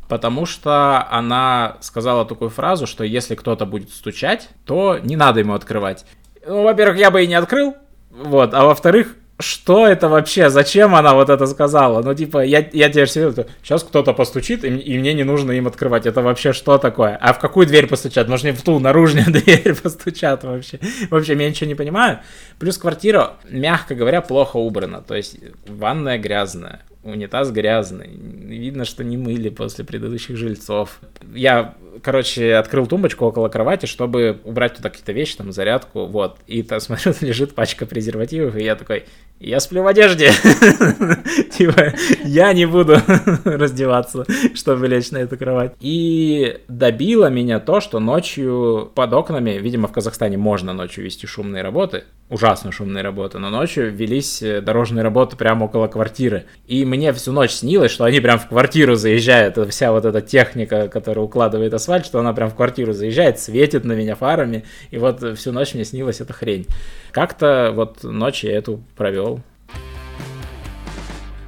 потому 0.08 0.46
что 0.46 1.06
она 1.10 1.76
сказала 1.80 2.24
такую 2.24 2.50
фразу, 2.50 2.86
что 2.86 3.04
если 3.04 3.34
кто-то 3.34 3.64
будет 3.66 3.90
стучать, 3.90 4.48
то 4.64 4.98
не 5.02 5.16
надо 5.16 5.40
ему 5.40 5.54
открывать. 5.54 6.04
Ну, 6.46 6.62
во-первых, 6.62 6.98
я 6.98 7.10
бы 7.10 7.24
и 7.24 7.26
не 7.26 7.34
открыл, 7.34 7.74
вот, 8.10 8.52
а 8.52 8.64
во-вторых, 8.64 9.16
что 9.40 9.86
это 9.86 10.08
вообще? 10.08 10.48
Зачем 10.48 10.94
она 10.94 11.14
вот 11.14 11.28
это 11.28 11.46
сказала? 11.46 12.02
Ну, 12.02 12.14
типа, 12.14 12.44
я, 12.44 12.68
я 12.72 12.88
тебе 12.88 13.06
серьезно, 13.06 13.46
сейчас 13.62 13.82
кто-то 13.82 14.12
постучит, 14.12 14.64
и, 14.64 14.68
и 14.68 14.98
мне 14.98 15.12
не 15.12 15.24
нужно 15.24 15.52
им 15.52 15.66
открывать. 15.66 16.06
Это 16.06 16.22
вообще 16.22 16.52
что 16.52 16.78
такое? 16.78 17.16
А 17.20 17.32
в 17.32 17.40
какую 17.40 17.66
дверь 17.66 17.88
постучат? 17.88 18.28
Может, 18.28 18.44
не 18.44 18.52
в 18.52 18.62
ту 18.62 18.78
наружную 18.78 19.26
дверь 19.32 19.74
постучат 19.74 20.44
вообще? 20.44 20.78
Вообще, 21.10 21.34
я 21.34 21.48
ничего 21.48 21.66
не 21.66 21.74
понимаю. 21.74 22.20
Плюс 22.58 22.78
квартира, 22.78 23.34
мягко 23.50 23.94
говоря, 23.94 24.20
плохо 24.20 24.56
убрана. 24.56 25.02
То 25.02 25.16
есть, 25.16 25.38
ванная 25.66 26.18
грязная, 26.18 26.82
унитаз 27.04 27.50
грязный. 27.50 28.08
Видно, 28.08 28.84
что 28.84 29.04
не 29.04 29.16
мыли 29.16 29.48
после 29.50 29.84
предыдущих 29.84 30.36
жильцов. 30.36 31.00
Я, 31.34 31.74
короче, 32.02 32.54
открыл 32.54 32.86
тумбочку 32.86 33.26
около 33.26 33.48
кровати, 33.48 33.86
чтобы 33.86 34.40
убрать 34.44 34.74
туда 34.74 34.90
какие-то 34.90 35.12
вещи, 35.12 35.36
там, 35.36 35.52
зарядку, 35.52 36.06
вот. 36.06 36.38
И 36.46 36.62
там, 36.62 36.80
смотрю, 36.80 37.14
лежит 37.20 37.54
пачка 37.54 37.86
презервативов, 37.86 38.56
и 38.56 38.64
я 38.64 38.74
такой, 38.74 39.04
я 39.40 39.60
сплю 39.60 39.82
в 39.82 39.86
одежде. 39.86 40.30
Типа, 41.50 41.92
я 42.24 42.52
не 42.52 42.66
буду 42.66 42.96
раздеваться, 43.44 44.24
чтобы 44.54 44.88
лечь 44.88 45.10
на 45.10 45.18
эту 45.18 45.36
кровать. 45.36 45.74
И 45.80 46.60
добило 46.68 47.28
меня 47.28 47.60
то, 47.60 47.80
что 47.80 48.00
ночью 48.00 48.90
под 48.94 49.12
окнами, 49.12 49.58
видимо, 49.58 49.88
в 49.88 49.92
Казахстане 49.92 50.38
можно 50.38 50.72
ночью 50.72 51.04
вести 51.04 51.26
шумные 51.26 51.62
работы, 51.62 52.04
ужасно 52.28 52.72
шумные 52.72 53.02
работы, 53.02 53.38
но 53.38 53.50
ночью 53.50 53.94
велись 53.94 54.42
э, 54.42 54.60
дорожные 54.60 55.02
работы 55.02 55.36
прямо 55.36 55.64
около 55.64 55.88
квартиры. 55.88 56.46
И 56.66 56.84
мне 56.84 57.12
всю 57.12 57.32
ночь 57.32 57.52
снилось, 57.52 57.90
что 57.90 58.04
они 58.04 58.20
прям 58.20 58.38
в 58.38 58.48
квартиру 58.48 58.94
заезжают, 58.94 59.58
вся 59.70 59.92
вот 59.92 60.04
эта 60.04 60.20
техника, 60.20 60.88
которая 60.88 61.24
укладывает 61.24 61.74
асфальт, 61.74 62.06
что 62.06 62.18
она 62.18 62.32
прям 62.32 62.50
в 62.50 62.54
квартиру 62.54 62.92
заезжает, 62.92 63.38
светит 63.38 63.84
на 63.84 63.92
меня 63.92 64.14
фарами, 64.16 64.64
и 64.90 64.98
вот 64.98 65.22
всю 65.38 65.52
ночь 65.52 65.74
мне 65.74 65.84
снилась 65.84 66.20
эта 66.20 66.32
хрень. 66.32 66.66
Как-то 67.12 67.72
вот 67.74 68.02
ночь 68.02 68.44
я 68.44 68.56
эту 68.56 68.82
провел. 68.96 69.40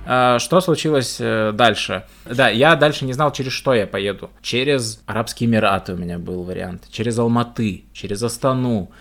А, 0.08 0.38
что 0.38 0.60
случилось 0.60 1.16
э, 1.18 1.50
дальше? 1.52 2.04
Да, 2.24 2.48
я 2.48 2.76
дальше 2.76 3.04
не 3.04 3.12
знал, 3.12 3.32
через 3.32 3.52
что 3.52 3.74
я 3.74 3.88
поеду. 3.88 4.30
Через 4.40 5.02
Арабские 5.06 5.48
Эмираты 5.48 5.94
у 5.94 5.96
меня 5.96 6.20
был 6.20 6.44
вариант, 6.44 6.84
через 6.90 7.18
Алматы, 7.18 7.84
через 7.92 8.22
Астану, 8.22 8.92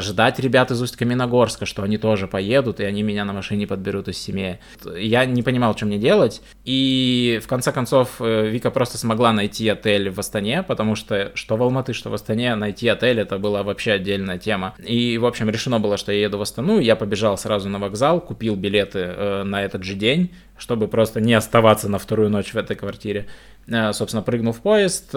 ждать 0.00 0.38
ребят 0.38 0.70
из 0.70 0.80
Усть-Каменогорска, 0.80 1.66
что 1.66 1.82
они 1.82 1.98
тоже 1.98 2.26
поедут, 2.26 2.80
и 2.80 2.84
они 2.84 3.02
меня 3.02 3.24
на 3.24 3.32
машине 3.32 3.66
подберут 3.66 4.08
из 4.08 4.18
семьи. 4.18 4.58
Я 4.96 5.26
не 5.26 5.42
понимал, 5.42 5.76
что 5.76 5.86
мне 5.86 5.98
делать, 5.98 6.42
и 6.64 7.40
в 7.42 7.46
конце 7.46 7.72
концов 7.72 8.16
э, 8.20 8.48
Вика 8.48 8.70
просто 8.70 8.98
смогла 8.98 9.32
найти 9.32 9.68
отель 9.68 10.10
в 10.10 10.18
Астане, 10.18 10.62
потому 10.62 10.94
что 10.94 11.32
что 11.34 11.56
в 11.56 11.62
Алматы, 11.62 11.92
что 11.92 12.10
в 12.10 12.14
Астане, 12.14 12.54
найти 12.54 12.88
отель 12.88 13.20
это 13.20 13.38
была 13.38 13.62
вообще 13.62 13.92
отдельная 13.92 14.38
тема. 14.38 14.74
И, 14.78 15.18
в 15.18 15.26
общем, 15.26 15.50
решено 15.50 15.78
было, 15.78 15.96
что 15.96 16.12
я 16.12 16.22
еду 16.22 16.38
в 16.38 16.42
Астану, 16.42 16.78
я 16.78 16.96
побежал 16.96 17.36
сразу 17.36 17.68
на 17.68 17.78
вокзал, 17.78 18.20
купил 18.20 18.56
билеты 18.56 19.00
э, 19.00 19.42
на 19.44 19.62
этот 19.62 19.82
же 19.82 19.94
день, 19.94 20.34
чтобы 20.56 20.88
просто 20.88 21.20
не 21.20 21.34
оставаться 21.34 21.88
на 21.88 21.98
вторую 21.98 22.30
ночь 22.30 22.54
в 22.54 22.56
этой 22.56 22.76
квартире. 22.76 23.26
Э, 23.68 23.92
собственно, 23.92 24.22
прыгнул 24.22 24.52
в 24.52 24.60
поезд, 24.60 25.10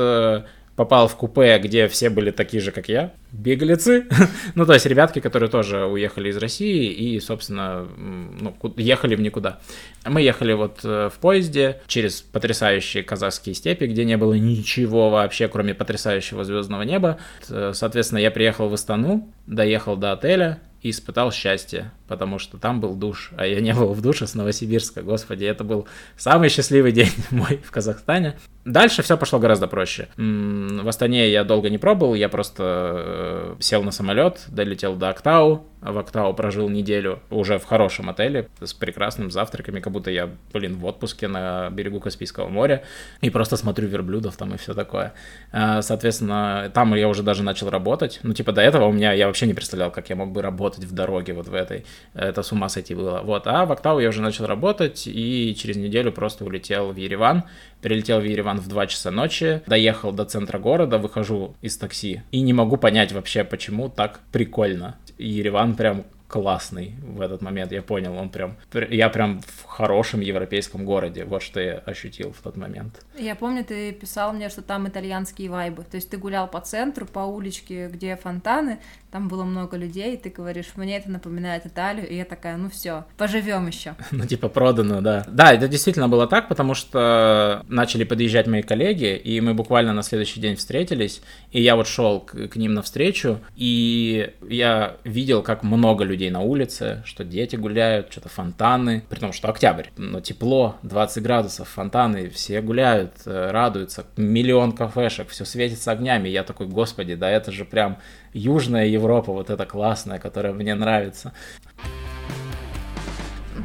попал 0.79 1.09
в 1.09 1.17
купе, 1.17 1.59
где 1.59 1.89
все 1.89 2.09
были 2.09 2.31
такие 2.31 2.61
же, 2.61 2.71
как 2.71 2.87
я, 2.87 3.11
беглецы. 3.33 4.07
ну, 4.55 4.65
то 4.65 4.71
есть 4.71 4.85
ребятки, 4.85 5.19
которые 5.19 5.49
тоже 5.49 5.83
уехали 5.83 6.29
из 6.29 6.37
России 6.37 6.89
и, 6.89 7.19
собственно, 7.19 7.85
ну, 7.97 8.55
ехали 8.77 9.15
в 9.15 9.19
никуда. 9.19 9.59
Мы 10.05 10.21
ехали 10.21 10.53
вот 10.53 10.79
э, 10.85 11.09
в 11.13 11.19
поезде 11.19 11.81
через 11.87 12.21
потрясающие 12.21 13.03
казахские 13.03 13.55
степи, 13.55 13.87
где 13.87 14.05
не 14.05 14.15
было 14.15 14.35
ничего 14.35 15.09
вообще, 15.09 15.49
кроме 15.49 15.73
потрясающего 15.73 16.45
звездного 16.45 16.83
неба. 16.83 17.19
Э, 17.49 17.73
соответственно, 17.75 18.19
я 18.19 18.31
приехал 18.31 18.69
в 18.69 18.73
Астану, 18.73 19.27
доехал 19.47 19.97
до 19.97 20.13
отеля, 20.13 20.61
и 20.81 20.91
испытал 20.91 21.33
счастье, 21.33 21.91
потому 22.09 22.39
что 22.39 22.57
там 22.57 22.81
был 22.81 22.95
душ, 22.95 23.31
а 23.37 23.45
я 23.45 23.61
не 23.61 23.73
был 23.73 23.93
в 23.93 24.01
душе 24.01 24.27
с 24.27 24.33
Новосибирска, 24.33 25.03
господи, 25.03 25.45
это 25.45 25.63
был 25.63 25.87
самый 26.17 26.49
счастливый 26.49 26.91
день 26.91 27.13
мой 27.31 27.61
в 27.63 27.71
Казахстане. 27.71 28.35
Дальше 28.65 29.01
все 29.03 29.17
пошло 29.17 29.39
гораздо 29.39 29.67
проще. 29.67 30.09
В 30.17 30.87
Астане 30.87 31.31
я 31.31 31.43
долго 31.43 31.69
не 31.69 31.77
пробовал, 31.77 32.13
я 32.15 32.29
просто 32.29 32.63
э, 32.65 33.55
сел 33.59 33.83
на 33.83 33.91
самолет, 33.91 34.45
долетел 34.49 34.95
до 34.95 35.09
Актау, 35.09 35.65
в 35.81 35.97
Актау 35.97 36.33
прожил 36.33 36.67
неделю 36.67 37.19
уже 37.29 37.57
в 37.57 37.63
хорошем 37.63 38.09
отеле 38.09 38.49
с 38.61 38.73
прекрасными 38.73 39.29
завтраками, 39.29 39.79
как 39.79 39.93
будто 39.93 40.11
я, 40.11 40.29
блин, 40.53 40.75
в 40.75 40.85
отпуске 40.85 41.27
на 41.27 41.69
берегу 41.69 42.01
Каспийского 42.01 42.49
моря, 42.49 42.83
и 43.21 43.29
просто 43.29 43.55
смотрю 43.55 43.87
верблюдов 43.87 44.35
там 44.35 44.53
и 44.53 44.57
все 44.57 44.73
такое. 44.73 45.13
Э, 45.51 45.81
соответственно, 45.81 46.69
там 46.73 46.93
я 46.95 47.07
уже 47.07 47.23
даже 47.23 47.43
начал 47.43 47.69
работать, 47.69 48.19
ну, 48.23 48.33
типа, 48.33 48.51
до 48.51 48.61
этого 48.61 48.85
у 48.85 48.91
меня, 48.91 49.13
я 49.13 49.27
вообще 49.27 49.47
не 49.47 49.53
представлял, 49.53 49.89
как 49.89 50.09
я 50.09 50.15
мог 50.15 50.31
бы 50.31 50.41
работать 50.41 50.83
в 50.83 50.93
дороге 50.93 51.33
вот 51.33 51.47
в 51.47 51.53
этой, 51.53 51.85
это 52.13 52.43
с 52.43 52.51
ума 52.51 52.69
сойти 52.69 52.95
было, 52.95 53.21
вот, 53.23 53.47
а 53.47 53.65
в 53.65 53.71
Актау 53.71 53.99
я 53.99 54.09
уже 54.09 54.21
начал 54.21 54.45
работать, 54.45 55.07
и 55.07 55.55
через 55.57 55.75
неделю 55.75 56.11
просто 56.11 56.45
улетел 56.45 56.91
в 56.91 56.95
Ереван, 56.95 57.43
Прилетел 57.81 58.19
в 58.19 58.25
Ереван 58.25 58.59
в 58.59 58.67
2 58.67 58.87
часа 58.87 59.09
ночи, 59.09 59.61
доехал 59.65 60.11
до 60.11 60.25
центра 60.25 60.59
города, 60.59 60.97
выхожу 60.97 61.55
из 61.61 61.77
такси 61.77 62.23
и 62.31 62.41
не 62.41 62.51
могу 62.51 62.75
понять 62.75 63.13
вообще, 63.13 63.45
почему 63.45 63.87
так 63.87 64.19
прикольно. 64.31 64.97
Ереван 65.17 65.75
прям 65.75 66.03
классный 66.27 66.93
в 67.01 67.21
этот 67.21 67.41
момент, 67.41 67.71
я 67.71 67.81
понял, 67.81 68.15
он 68.15 68.29
прям, 68.29 68.57
я 68.89 69.09
прям 69.09 69.41
в 69.41 69.63
хорошем 69.63 70.19
европейском 70.19 70.85
городе, 70.85 71.25
вот 71.25 71.41
что 71.41 71.59
я 71.59 71.77
ощутил 71.79 72.33
в 72.33 72.41
тот 72.41 72.55
момент. 72.55 73.03
Я 73.17 73.35
помню, 73.35 73.65
ты 73.65 73.91
писал 73.93 74.33
мне, 74.33 74.49
что 74.49 74.61
там 74.61 74.87
итальянские 74.87 75.49
вайбы, 75.49 75.83
то 75.83 75.95
есть 75.95 76.09
ты 76.09 76.17
гулял 76.17 76.47
по 76.47 76.61
центру, 76.61 77.07
по 77.07 77.21
уличке, 77.21 77.87
где 77.87 78.15
фонтаны, 78.15 78.79
там 79.11 79.27
было 79.27 79.43
много 79.43 79.75
людей, 79.75 80.13
и 80.13 80.17
ты 80.17 80.29
говоришь, 80.29 80.67
мне 80.75 80.97
это 80.97 81.09
напоминает 81.09 81.65
Италию, 81.65 82.07
и 82.07 82.15
я 82.15 82.25
такая, 82.25 82.57
ну 82.57 82.69
все, 82.69 83.05
поживем 83.17 83.67
еще. 83.67 83.95
Ну 84.11 84.25
типа 84.25 84.49
продано, 84.49 85.01
да. 85.01 85.25
Да, 85.27 85.53
это 85.53 85.67
действительно 85.67 86.09
было 86.09 86.27
так, 86.27 86.47
потому 86.47 86.73
что 86.73 87.63
начали 87.67 88.03
подъезжать 88.03 88.47
мои 88.47 88.61
коллеги, 88.61 89.15
и 89.15 89.39
мы 89.41 89.53
буквально 89.53 89.93
на 89.93 90.03
следующий 90.03 90.41
день 90.41 90.55
встретились, 90.55 91.21
и 91.51 91.61
я 91.61 91.75
вот 91.75 91.87
шел 91.87 92.19
к, 92.19 92.49
к 92.49 92.55
ним 92.55 92.73
навстречу, 92.73 93.39
и 93.55 94.31
я 94.47 94.97
видел, 95.03 95.41
как 95.41 95.63
много 95.63 96.03
людей 96.03 96.29
на 96.29 96.41
улице, 96.41 97.01
что 97.05 97.23
дети 97.23 97.55
гуляют, 97.55 98.11
что-то 98.11 98.29
фонтаны, 98.29 99.03
при 99.09 99.19
том, 99.19 99.33
что 99.33 99.49
октябрь, 99.49 99.87
но 99.97 100.19
тепло, 100.19 100.75
20 100.83 101.23
градусов, 101.23 101.69
фонтаны, 101.69 102.29
все 102.29 102.61
гуляют, 102.61 103.13
э, 103.25 103.51
радуются, 103.51 104.05
миллион 104.17 104.73
кафешек, 104.73 105.29
все 105.29 105.45
светится 105.45 105.91
огнями, 105.91 106.29
я 106.29 106.43
такой, 106.43 106.67
господи, 106.67 107.15
да 107.15 107.29
это 107.29 107.51
же 107.51 107.65
прям 107.65 107.97
Южная 108.33 108.85
Европа, 108.85 109.31
вот 109.31 109.49
эта 109.49 109.65
классная, 109.65 110.19
которая 110.19 110.53
мне 110.53 110.75
нравится. 110.75 111.33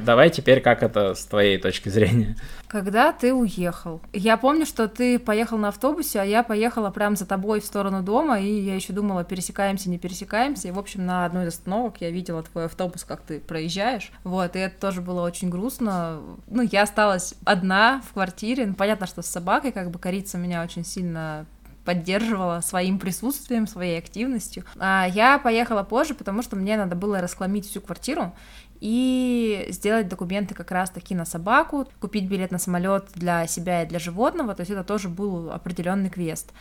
Давай 0.05 0.29
теперь, 0.29 0.61
как 0.61 0.83
это 0.83 1.15
с 1.15 1.25
твоей 1.25 1.57
точки 1.57 1.89
зрения? 1.89 2.37
Когда 2.69 3.13
ты 3.13 3.33
уехал? 3.33 4.01
Я 4.13 4.37
помню, 4.37 4.67
что 4.67 4.89
ты 4.89 5.19
поехал 5.19 5.57
на 5.57 5.69
автобусе, 5.69 6.21
а 6.21 6.25
я 6.25 6.43
поехала 6.43 6.91
прям 6.91 7.17
за 7.17 7.25
тобой 7.25 7.61
в 7.61 7.65
сторону 7.65 8.03
дома, 8.03 8.41
и 8.41 8.61
я 8.61 8.75
еще 8.75 8.93
думала, 8.93 9.25
пересекаемся, 9.25 9.89
не 9.89 9.99
пересекаемся. 9.99 10.69
И, 10.69 10.73
в 10.73 10.79
общем, 10.79 11.07
на 11.07 11.25
одной 11.25 11.45
из 11.45 11.55
остановок 11.55 12.01
я 12.01 12.11
видела 12.11 12.43
твой 12.43 12.67
автобус, 12.67 13.05
как 13.05 13.23
ты 13.23 13.41
проезжаешь. 13.41 14.11
Вот, 14.25 14.57
и 14.57 14.59
это 14.59 14.79
тоже 14.79 15.01
было 15.01 15.23
очень 15.23 15.49
грустно. 15.49 16.21
Ну, 16.49 16.63
я 16.63 16.83
осталась 16.83 17.35
одна 17.45 18.03
в 18.09 18.13
квартире. 18.13 18.67
Ну, 18.67 18.75
понятно, 18.75 19.07
что 19.07 19.23
с 19.23 19.27
собакой, 19.27 19.73
как 19.73 19.91
бы 19.91 19.99
корица 19.99 20.37
меня 20.37 20.63
очень 20.63 20.85
сильно 20.85 21.47
поддерживала 21.85 22.61
своим 22.61 22.99
присутствием, 22.99 23.67
своей 23.67 23.99
активностью. 23.99 24.65
А 24.79 25.07
я 25.07 25.39
поехала 25.39 25.83
позже, 25.83 26.15
потому 26.15 26.43
что 26.43 26.57
мне 26.57 26.77
надо 26.77 26.97
было 26.97 27.21
расхламить 27.21 27.69
всю 27.69 27.81
квартиру 27.81 28.35
и 28.81 29.67
сделать 29.71 30.09
документы 30.09 30.55
как 30.55 30.71
раз 30.71 30.91
таки 30.91 31.15
на 31.15 31.25
собаку, 31.25 31.89
купить 32.01 32.29
билет 32.29 32.51
на 32.51 32.59
самолет 32.59 33.07
для 33.15 33.47
себя 33.47 33.83
и 33.83 33.87
для 33.87 33.99
животного, 33.99 34.55
то 34.55 34.61
есть 34.61 34.71
это 34.71 34.85
тоже 34.85 35.09
был 35.09 35.51
определенный 35.51 36.11
квест. 36.11 36.53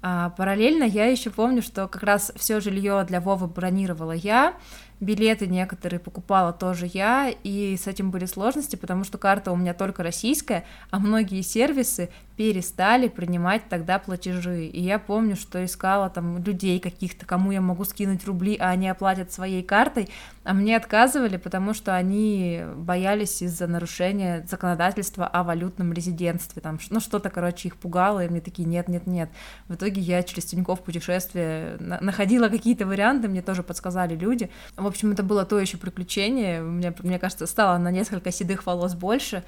А 0.00 0.30
параллельно 0.30 0.84
я 0.84 1.06
еще 1.06 1.30
помню, 1.30 1.60
что 1.60 1.88
как 1.88 2.04
раз 2.04 2.32
все 2.36 2.60
жилье 2.60 3.04
для 3.06 3.20
Вовы 3.20 3.48
бронировала 3.48 4.12
я, 4.12 4.54
билеты 5.00 5.48
некоторые 5.48 5.98
покупала 5.98 6.52
тоже 6.52 6.88
я, 6.92 7.32
и 7.42 7.76
с 7.76 7.86
этим 7.88 8.10
были 8.10 8.26
сложности, 8.26 8.76
потому 8.76 9.02
что 9.02 9.18
карта 9.18 9.50
у 9.50 9.56
меня 9.56 9.74
только 9.74 10.04
российская, 10.04 10.64
а 10.90 11.00
многие 11.00 11.42
сервисы 11.42 12.10
перестали 12.38 13.08
принимать 13.08 13.68
тогда 13.68 13.98
платежи. 13.98 14.66
И 14.66 14.80
я 14.80 15.00
помню, 15.00 15.34
что 15.34 15.64
искала 15.64 16.08
там 16.08 16.40
людей 16.40 16.78
каких-то, 16.78 17.26
кому 17.26 17.50
я 17.50 17.60
могу 17.60 17.82
скинуть 17.82 18.24
рубли, 18.26 18.56
а 18.60 18.68
они 18.68 18.88
оплатят 18.88 19.32
своей 19.32 19.64
картой, 19.64 20.08
а 20.44 20.54
мне 20.54 20.76
отказывали, 20.76 21.36
потому 21.36 21.74
что 21.74 21.96
они 21.96 22.62
боялись 22.76 23.42
из-за 23.42 23.66
нарушения 23.66 24.46
законодательства 24.48 25.26
о 25.26 25.42
валютном 25.42 25.92
резидентстве. 25.92 26.62
Там, 26.62 26.78
ну, 26.90 27.00
что-то, 27.00 27.28
короче, 27.28 27.66
их 27.66 27.76
пугало, 27.76 28.24
и 28.24 28.28
мне 28.28 28.40
такие, 28.40 28.68
нет, 28.68 28.86
нет, 28.86 29.08
нет. 29.08 29.30
В 29.66 29.74
итоге 29.74 30.00
я 30.00 30.22
через 30.22 30.44
Тинькофф 30.44 30.80
путешествие 30.80 31.76
находила 31.80 32.48
какие-то 32.48 32.86
варианты, 32.86 33.26
мне 33.26 33.42
тоже 33.42 33.64
подсказали 33.64 34.14
люди. 34.14 34.48
В 34.76 34.86
общем, 34.86 35.10
это 35.10 35.24
было 35.24 35.44
то 35.44 35.58
еще 35.58 35.76
приключение. 35.76 36.62
Мне, 36.62 36.94
мне 37.00 37.18
кажется, 37.18 37.48
стало 37.48 37.78
на 37.78 37.90
несколько 37.90 38.30
седых 38.30 38.64
волос 38.64 38.94
больше. 38.94 39.42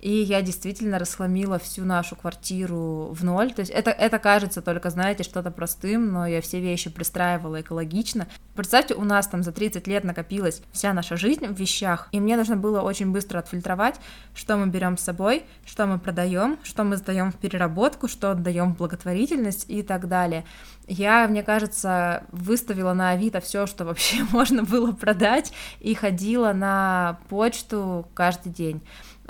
И 0.00 0.10
я 0.10 0.40
действительно 0.40 0.98
расхламила 0.98 1.58
всю 1.58 1.84
нашу 1.84 2.16
квартиру 2.16 3.10
в 3.12 3.22
ноль. 3.22 3.52
То 3.52 3.60
есть 3.60 3.70
это, 3.70 3.90
это 3.90 4.18
кажется 4.18 4.62
только, 4.62 4.88
знаете, 4.88 5.24
что-то 5.24 5.50
простым, 5.50 6.10
но 6.10 6.26
я 6.26 6.40
все 6.40 6.60
вещи 6.60 6.88
пристраивала 6.88 7.60
экологично. 7.60 8.26
Представьте, 8.54 8.94
у 8.94 9.04
нас 9.04 9.26
там 9.28 9.42
за 9.42 9.52
30 9.52 9.86
лет 9.86 10.04
накопилась 10.04 10.62
вся 10.72 10.92
наша 10.92 11.16
жизнь 11.16 11.46
в 11.46 11.58
вещах, 11.58 12.08
и 12.12 12.20
мне 12.20 12.36
нужно 12.36 12.56
было 12.56 12.80
очень 12.80 13.12
быстро 13.12 13.38
отфильтровать, 13.38 14.00
что 14.34 14.56
мы 14.56 14.66
берем 14.66 14.96
с 14.96 15.02
собой, 15.02 15.44
что 15.64 15.86
мы 15.86 15.98
продаем, 15.98 16.58
что 16.62 16.84
мы 16.84 16.96
сдаем 16.96 17.30
в 17.30 17.36
переработку, 17.36 18.08
что 18.08 18.30
отдаем 18.30 18.74
в 18.74 18.78
благотворительность 18.78 19.66
и 19.68 19.82
так 19.82 20.08
далее. 20.08 20.44
Я, 20.86 21.28
мне 21.28 21.42
кажется, 21.42 22.24
выставила 22.32 22.92
на 22.94 23.10
Авито 23.10 23.40
все, 23.40 23.66
что 23.66 23.84
вообще 23.84 24.24
можно 24.32 24.64
было 24.64 24.92
продать, 24.92 25.52
и 25.78 25.94
ходила 25.94 26.52
на 26.52 27.18
почту 27.28 28.08
каждый 28.14 28.50
день. 28.52 28.82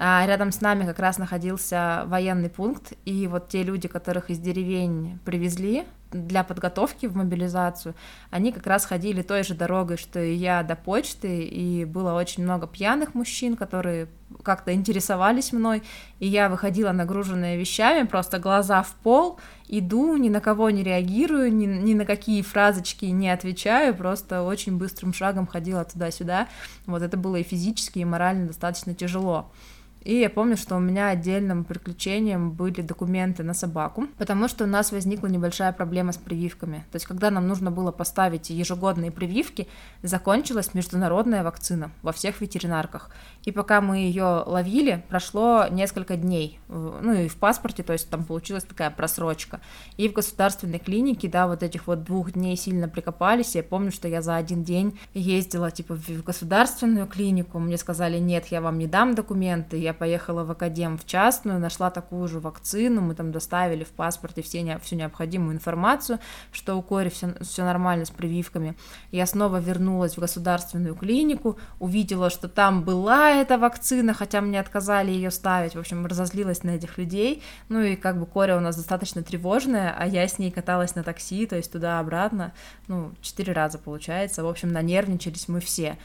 А 0.02 0.24
рядом 0.26 0.50
с 0.50 0.62
нами 0.62 0.86
как 0.86 0.98
раз 0.98 1.18
находился 1.18 2.04
военный 2.06 2.48
пункт, 2.48 2.94
и 3.04 3.26
вот 3.26 3.50
те 3.50 3.62
люди, 3.62 3.86
которых 3.86 4.30
из 4.30 4.38
деревень 4.38 5.18
привезли 5.26 5.84
для 6.10 6.42
подготовки 6.42 7.04
в 7.04 7.14
мобилизацию, 7.14 7.94
они 8.30 8.50
как 8.50 8.66
раз 8.66 8.86
ходили 8.86 9.20
той 9.20 9.44
же 9.44 9.52
дорогой, 9.52 9.98
что 9.98 10.18
и 10.18 10.32
я 10.32 10.62
до 10.62 10.74
почты, 10.74 11.42
и 11.42 11.84
было 11.84 12.14
очень 12.14 12.44
много 12.44 12.66
пьяных 12.66 13.14
мужчин, 13.14 13.56
которые 13.56 14.08
как-то 14.42 14.72
интересовались 14.72 15.52
мной, 15.52 15.82
и 16.18 16.26
я 16.26 16.48
выходила 16.48 16.92
нагруженная 16.92 17.58
вещами, 17.58 18.06
просто 18.06 18.38
глаза 18.38 18.82
в 18.82 18.94
пол, 19.02 19.38
иду, 19.68 20.16
ни 20.16 20.30
на 20.30 20.40
кого 20.40 20.70
не 20.70 20.82
реагирую, 20.82 21.54
ни, 21.54 21.66
ни 21.66 21.92
на 21.92 22.06
какие 22.06 22.40
фразочки 22.40 23.04
не 23.04 23.28
отвечаю, 23.28 23.94
просто 23.94 24.44
очень 24.44 24.78
быстрым 24.78 25.12
шагом 25.12 25.46
ходила 25.46 25.84
туда-сюда. 25.84 26.48
Вот 26.86 27.02
это 27.02 27.18
было 27.18 27.36
и 27.36 27.42
физически, 27.42 27.98
и 27.98 28.04
морально 28.06 28.46
достаточно 28.46 28.94
тяжело. 28.94 29.52
И 30.02 30.18
я 30.18 30.30
помню, 30.30 30.56
что 30.56 30.76
у 30.76 30.80
меня 30.80 31.08
отдельным 31.08 31.64
приключением 31.64 32.52
были 32.52 32.80
документы 32.80 33.42
на 33.42 33.52
собаку, 33.52 34.06
потому 34.16 34.48
что 34.48 34.64
у 34.64 34.66
нас 34.66 34.92
возникла 34.92 35.26
небольшая 35.26 35.72
проблема 35.72 36.12
с 36.12 36.16
прививками. 36.16 36.86
То 36.90 36.96
есть, 36.96 37.06
когда 37.06 37.30
нам 37.30 37.46
нужно 37.46 37.70
было 37.70 37.92
поставить 37.92 38.48
ежегодные 38.48 39.10
прививки, 39.10 39.68
закончилась 40.02 40.72
международная 40.72 41.44
вакцина 41.44 41.90
во 42.02 42.12
всех 42.12 42.40
ветеринарках. 42.40 43.10
И 43.44 43.52
пока 43.52 43.80
мы 43.80 43.98
ее 43.98 44.42
ловили, 44.46 45.04
прошло 45.08 45.66
несколько 45.70 46.16
дней. 46.16 46.60
Ну 46.68 47.12
и 47.12 47.28
в 47.28 47.36
паспорте, 47.36 47.82
то 47.82 47.92
есть 47.92 48.10
там 48.10 48.24
получилась 48.24 48.64
такая 48.64 48.90
просрочка. 48.90 49.60
И 49.96 50.08
в 50.08 50.12
государственной 50.12 50.78
клинике, 50.78 51.28
да, 51.28 51.46
вот 51.46 51.62
этих 51.62 51.86
вот 51.86 52.04
двух 52.04 52.32
дней 52.32 52.56
сильно 52.56 52.88
прикопались. 52.88 53.54
Я 53.54 53.62
помню, 53.62 53.92
что 53.92 54.08
я 54.08 54.20
за 54.20 54.36
один 54.36 54.62
день 54.62 54.98
ездила, 55.14 55.70
типа, 55.70 55.94
в 55.94 56.22
государственную 56.22 57.06
клинику. 57.06 57.58
Мне 57.58 57.78
сказали, 57.78 58.18
нет, 58.18 58.46
я 58.48 58.60
вам 58.60 58.78
не 58.78 58.86
дам 58.86 59.14
документы. 59.14 59.78
Я 59.78 59.94
поехала 59.94 60.44
в 60.44 60.50
Академ 60.50 60.98
в 60.98 61.06
частную, 61.06 61.58
нашла 61.58 61.90
такую 61.90 62.28
же 62.28 62.40
вакцину, 62.40 63.00
мы 63.00 63.14
там 63.14 63.32
доставили 63.32 63.84
в 63.84 63.90
паспорте 63.90 64.42
все 64.42 64.78
всю 64.82 64.96
необходимую 64.96 65.54
информацию, 65.54 66.18
что 66.52 66.76
у 66.76 66.82
Кори 66.82 67.08
все, 67.08 67.34
все 67.40 67.64
нормально 67.64 68.04
с 68.04 68.10
прививками. 68.10 68.76
Я 69.10 69.26
снова 69.26 69.58
вернулась 69.58 70.16
в 70.16 70.20
государственную 70.20 70.94
клинику, 70.94 71.58
увидела, 71.78 72.28
что 72.30 72.48
там 72.48 72.84
была 72.84 73.29
эта 73.30 73.58
вакцина, 73.58 74.14
хотя 74.14 74.40
мне 74.40 74.60
отказали 74.60 75.10
ее 75.10 75.30
ставить, 75.30 75.74
в 75.74 75.78
общем, 75.78 76.06
разозлилась 76.06 76.62
на 76.62 76.70
этих 76.70 76.98
людей, 76.98 77.42
ну 77.68 77.80
и 77.80 77.96
как 77.96 78.18
бы 78.18 78.26
Кори 78.26 78.52
у 78.52 78.60
нас 78.60 78.76
достаточно 78.76 79.22
тревожная, 79.22 79.94
а 79.96 80.06
я 80.06 80.26
с 80.26 80.38
ней 80.38 80.50
каталась 80.50 80.94
на 80.94 81.02
такси, 81.02 81.46
то 81.46 81.56
есть 81.56 81.72
туда-обратно, 81.72 82.52
ну, 82.88 83.12
четыре 83.22 83.52
раза 83.52 83.78
получается, 83.78 84.44
в 84.44 84.48
общем, 84.48 84.72
нанервничались 84.72 85.48
мы 85.48 85.60
все. 85.60 85.96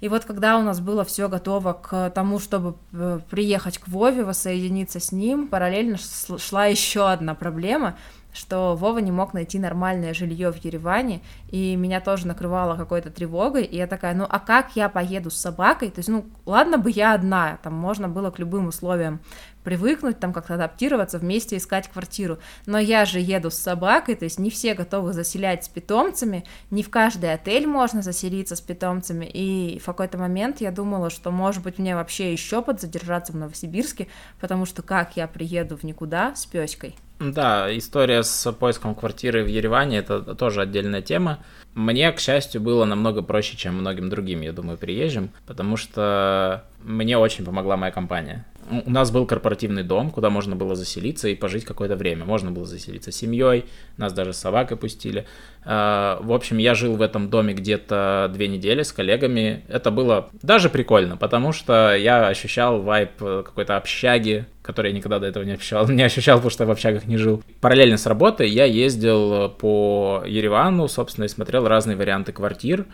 И 0.00 0.08
вот 0.08 0.24
когда 0.24 0.56
у 0.56 0.62
нас 0.62 0.80
было 0.80 1.04
все 1.04 1.28
готово 1.28 1.74
к 1.74 2.10
тому, 2.10 2.38
чтобы 2.38 2.76
э, 2.92 3.20
приехать 3.28 3.78
к 3.78 3.88
Вове, 3.88 4.24
воссоединиться 4.24 4.98
с 4.98 5.12
ним, 5.12 5.46
параллельно 5.46 5.98
шла 6.38 6.66
еще 6.66 7.10
одна 7.10 7.34
проблема, 7.34 7.98
что 8.32 8.76
Вова 8.76 8.98
не 8.98 9.12
мог 9.12 9.34
найти 9.34 9.58
нормальное 9.58 10.14
жилье 10.14 10.52
в 10.52 10.64
Ереване, 10.64 11.22
и 11.50 11.76
меня 11.76 12.00
тоже 12.00 12.26
накрывало 12.26 12.76
какой-то 12.76 13.10
тревогой, 13.10 13.64
и 13.64 13.76
я 13.76 13.86
такая, 13.86 14.14
ну 14.14 14.26
а 14.28 14.38
как 14.38 14.76
я 14.76 14.88
поеду 14.88 15.30
с 15.30 15.36
собакой? 15.36 15.90
То 15.90 15.98
есть, 15.98 16.08
ну 16.08 16.24
ладно 16.46 16.78
бы 16.78 16.90
я 16.90 17.14
одна, 17.14 17.58
там 17.62 17.74
можно 17.74 18.08
было 18.08 18.30
к 18.30 18.38
любым 18.38 18.68
условиям 18.68 19.20
привыкнуть, 19.64 20.18
там 20.18 20.32
как-то 20.32 20.54
адаптироваться, 20.54 21.18
вместе 21.18 21.56
искать 21.56 21.88
квартиру. 21.88 22.38
Но 22.66 22.78
я 22.78 23.04
же 23.04 23.20
еду 23.20 23.50
с 23.50 23.58
собакой, 23.58 24.14
то 24.14 24.24
есть 24.24 24.38
не 24.38 24.50
все 24.50 24.74
готовы 24.74 25.12
заселять 25.12 25.64
с 25.64 25.68
питомцами, 25.68 26.44
не 26.70 26.82
в 26.82 26.90
каждый 26.90 27.32
отель 27.32 27.66
можно 27.66 28.02
заселиться 28.02 28.56
с 28.56 28.60
питомцами, 28.60 29.26
и 29.26 29.78
в 29.78 29.84
какой-то 29.84 30.18
момент 30.18 30.60
я 30.60 30.70
думала, 30.70 31.10
что, 31.10 31.30
может 31.30 31.62
быть, 31.62 31.78
мне 31.78 31.94
вообще 31.94 32.32
еще 32.32 32.62
подзадержаться 32.62 33.32
в 33.32 33.36
Новосибирске, 33.36 34.08
потому 34.40 34.64
что 34.64 34.82
как 34.82 35.16
я 35.16 35.26
приеду 35.28 35.76
в 35.76 35.82
никуда 35.82 36.34
с 36.34 36.46
пёськой? 36.46 36.96
Да, 37.20 37.76
история 37.76 38.22
с 38.22 38.50
поиском 38.52 38.94
квартиры 38.94 39.44
в 39.44 39.46
Ереване 39.46 39.98
это 39.98 40.34
тоже 40.34 40.62
отдельная 40.62 41.02
тема. 41.02 41.44
Мне, 41.74 42.10
к 42.12 42.18
счастью, 42.18 42.62
было 42.62 42.86
намного 42.86 43.20
проще, 43.20 43.58
чем 43.58 43.74
многим 43.74 44.08
другим, 44.08 44.40
я 44.40 44.52
думаю, 44.52 44.78
приезжим, 44.78 45.30
потому 45.46 45.76
что 45.76 46.64
мне 46.82 47.18
очень 47.18 47.44
помогла 47.44 47.76
моя 47.76 47.92
компания 47.92 48.44
у 48.70 48.90
нас 48.90 49.10
был 49.10 49.26
корпоративный 49.26 49.82
дом, 49.82 50.10
куда 50.10 50.30
можно 50.30 50.56
было 50.56 50.74
заселиться 50.74 51.28
и 51.28 51.34
пожить 51.34 51.64
какое-то 51.64 51.96
время. 51.96 52.24
Можно 52.24 52.50
было 52.50 52.66
заселиться 52.66 53.12
семьей, 53.12 53.64
нас 53.96 54.12
даже 54.12 54.32
с 54.32 54.38
собакой 54.38 54.76
пустили. 54.76 55.26
А, 55.64 56.20
в 56.22 56.32
общем, 56.32 56.58
я 56.58 56.74
жил 56.74 56.96
в 56.96 57.02
этом 57.02 57.30
доме 57.30 57.54
где-то 57.54 58.30
две 58.32 58.48
недели 58.48 58.82
с 58.82 58.92
коллегами. 58.92 59.64
Это 59.68 59.90
было 59.90 60.30
даже 60.42 60.70
прикольно, 60.70 61.16
потому 61.16 61.52
что 61.52 61.94
я 61.94 62.28
ощущал 62.28 62.80
вайп 62.80 63.16
какой-то 63.18 63.76
общаги, 63.76 64.46
который 64.62 64.92
я 64.92 64.96
никогда 64.96 65.18
до 65.18 65.26
этого 65.26 65.44
не 65.44 65.52
ощущал, 65.52 65.88
не 65.88 66.02
ощущал, 66.02 66.38
потому 66.38 66.50
что 66.50 66.66
в 66.66 66.70
общагах 66.70 67.06
не 67.06 67.16
жил. 67.16 67.42
Параллельно 67.60 67.96
с 67.96 68.06
работой 68.06 68.48
я 68.48 68.64
ездил 68.64 69.50
по 69.50 70.22
Еревану, 70.26 70.88
собственно, 70.88 71.24
и 71.24 71.28
смотрел 71.28 71.66
разные 71.66 71.96
варианты 71.96 72.32
квартир. 72.32 72.86